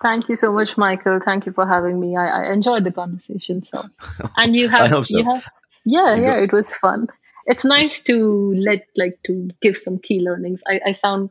Thank 0.00 0.28
you 0.28 0.36
so 0.36 0.52
much, 0.52 0.76
Michael. 0.76 1.18
Thank 1.24 1.46
you 1.46 1.52
for 1.52 1.66
having 1.66 1.98
me. 1.98 2.16
I, 2.16 2.28
I 2.28 2.52
enjoyed 2.52 2.84
the 2.84 2.92
conversation. 2.92 3.64
So, 3.64 3.84
and 4.36 4.54
you 4.54 4.68
have, 4.68 5.06
so. 5.06 5.18
you 5.18 5.24
have, 5.24 5.44
yeah, 5.88 6.14
yeah, 6.14 6.36
it 6.36 6.52
was 6.52 6.74
fun. 6.74 7.08
It's 7.46 7.64
nice 7.64 8.02
to 8.02 8.54
let, 8.54 8.86
like, 8.96 9.18
to 9.26 9.48
give 9.62 9.76
some 9.76 9.98
key 9.98 10.20
learnings. 10.20 10.62
I, 10.68 10.80
I 10.86 10.92
sound, 10.92 11.30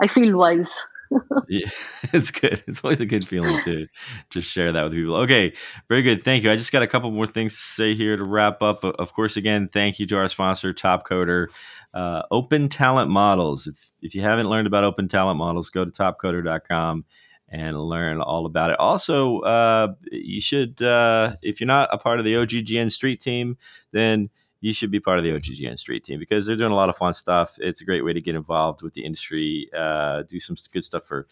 I 0.00 0.06
feel 0.06 0.36
wise. 0.36 0.84
yeah, 1.48 1.68
it's 2.12 2.30
good. 2.30 2.62
It's 2.66 2.82
always 2.84 3.00
a 3.00 3.06
good 3.06 3.26
feeling 3.26 3.60
to 3.62 3.86
to 4.30 4.40
share 4.40 4.72
that 4.72 4.84
with 4.84 4.92
people. 4.92 5.16
Okay, 5.16 5.52
very 5.88 6.02
good. 6.02 6.22
Thank 6.22 6.44
you. 6.44 6.50
I 6.50 6.56
just 6.56 6.72
got 6.72 6.82
a 6.82 6.86
couple 6.86 7.10
more 7.10 7.26
things 7.26 7.54
to 7.54 7.62
say 7.62 7.94
here 7.94 8.16
to 8.16 8.24
wrap 8.24 8.62
up. 8.62 8.84
Of 8.84 9.12
course, 9.12 9.36
again, 9.36 9.68
thank 9.68 9.98
you 9.98 10.06
to 10.06 10.16
our 10.16 10.28
sponsor, 10.28 10.72
Topcoder. 10.72 11.46
Uh, 11.94 12.22
open 12.30 12.68
Talent 12.68 13.10
Models. 13.10 13.66
If 13.66 13.90
if 14.02 14.14
you 14.14 14.20
haven't 14.20 14.48
learned 14.48 14.66
about 14.66 14.84
Open 14.84 15.08
Talent 15.08 15.38
Models, 15.38 15.70
go 15.70 15.84
to 15.84 15.90
topcoder.com 15.90 17.04
and 17.50 17.80
learn 17.80 18.20
all 18.20 18.46
about 18.46 18.70
it. 18.70 18.78
Also, 18.78 19.40
uh, 19.40 19.94
you 20.10 20.40
should, 20.40 20.82
uh, 20.82 21.32
if 21.42 21.60
you're 21.60 21.66
not 21.66 21.88
a 21.92 21.98
part 21.98 22.18
of 22.18 22.24
the 22.24 22.34
OGGN 22.34 22.92
Street 22.92 23.20
Team, 23.20 23.56
then 23.92 24.30
you 24.60 24.72
should 24.72 24.90
be 24.90 25.00
part 25.00 25.18
of 25.18 25.24
the 25.24 25.30
OGGN 25.30 25.78
Street 25.78 26.04
Team 26.04 26.18
because 26.18 26.46
they're 26.46 26.56
doing 26.56 26.72
a 26.72 26.76
lot 26.76 26.88
of 26.88 26.96
fun 26.96 27.12
stuff. 27.12 27.56
It's 27.58 27.80
a 27.80 27.84
great 27.84 28.04
way 28.04 28.12
to 28.12 28.20
get 28.20 28.34
involved 28.34 28.82
with 28.82 28.94
the 28.94 29.04
industry, 29.04 29.70
uh, 29.74 30.22
do 30.22 30.40
some 30.40 30.56
good 30.72 30.84
stuff 30.84 31.04
for 31.04 31.26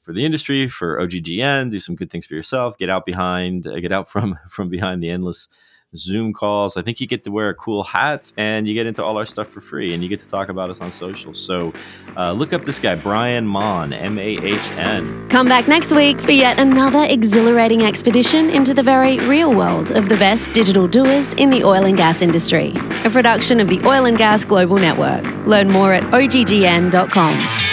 for 0.00 0.12
the 0.12 0.24
industry, 0.24 0.66
for 0.66 0.98
OGGN, 0.98 1.70
do 1.70 1.78
some 1.78 1.94
good 1.94 2.10
things 2.10 2.26
for 2.26 2.34
yourself, 2.34 2.76
get 2.76 2.90
out 2.90 3.06
behind, 3.06 3.68
uh, 3.68 3.78
get 3.78 3.92
out 3.92 4.08
from 4.08 4.38
from 4.48 4.68
behind 4.68 5.02
the 5.02 5.10
endless 5.10 5.48
Zoom 5.96 6.32
calls. 6.32 6.76
I 6.76 6.82
think 6.82 7.00
you 7.00 7.06
get 7.06 7.24
to 7.24 7.30
wear 7.30 7.48
a 7.48 7.54
cool 7.54 7.82
hat 7.82 8.32
and 8.36 8.66
you 8.66 8.74
get 8.74 8.86
into 8.86 9.04
all 9.04 9.18
our 9.18 9.26
stuff 9.26 9.48
for 9.48 9.60
free 9.60 9.92
and 9.94 10.02
you 10.02 10.08
get 10.08 10.20
to 10.20 10.26
talk 10.26 10.48
about 10.48 10.70
us 10.70 10.80
on 10.80 10.90
social. 10.92 11.34
So 11.34 11.72
uh, 12.16 12.32
look 12.32 12.52
up 12.52 12.64
this 12.64 12.78
guy, 12.78 12.94
Brian 12.94 13.46
Mahn, 13.46 13.92
M 13.92 14.18
A 14.18 14.38
H 14.38 14.70
N. 14.72 15.28
Come 15.28 15.46
back 15.48 15.68
next 15.68 15.92
week 15.92 16.20
for 16.20 16.32
yet 16.32 16.58
another 16.58 17.04
exhilarating 17.04 17.82
expedition 17.82 18.50
into 18.50 18.74
the 18.74 18.82
very 18.82 19.18
real 19.20 19.54
world 19.54 19.90
of 19.90 20.08
the 20.08 20.16
best 20.16 20.52
digital 20.52 20.88
doers 20.88 21.32
in 21.34 21.50
the 21.50 21.64
oil 21.64 21.84
and 21.84 21.96
gas 21.96 22.22
industry. 22.22 22.72
A 23.04 23.10
production 23.10 23.60
of 23.60 23.68
the 23.68 23.80
Oil 23.86 24.06
and 24.06 24.16
Gas 24.16 24.44
Global 24.44 24.76
Network. 24.76 25.24
Learn 25.46 25.68
more 25.68 25.92
at 25.92 26.02
oggn.com. 26.04 27.71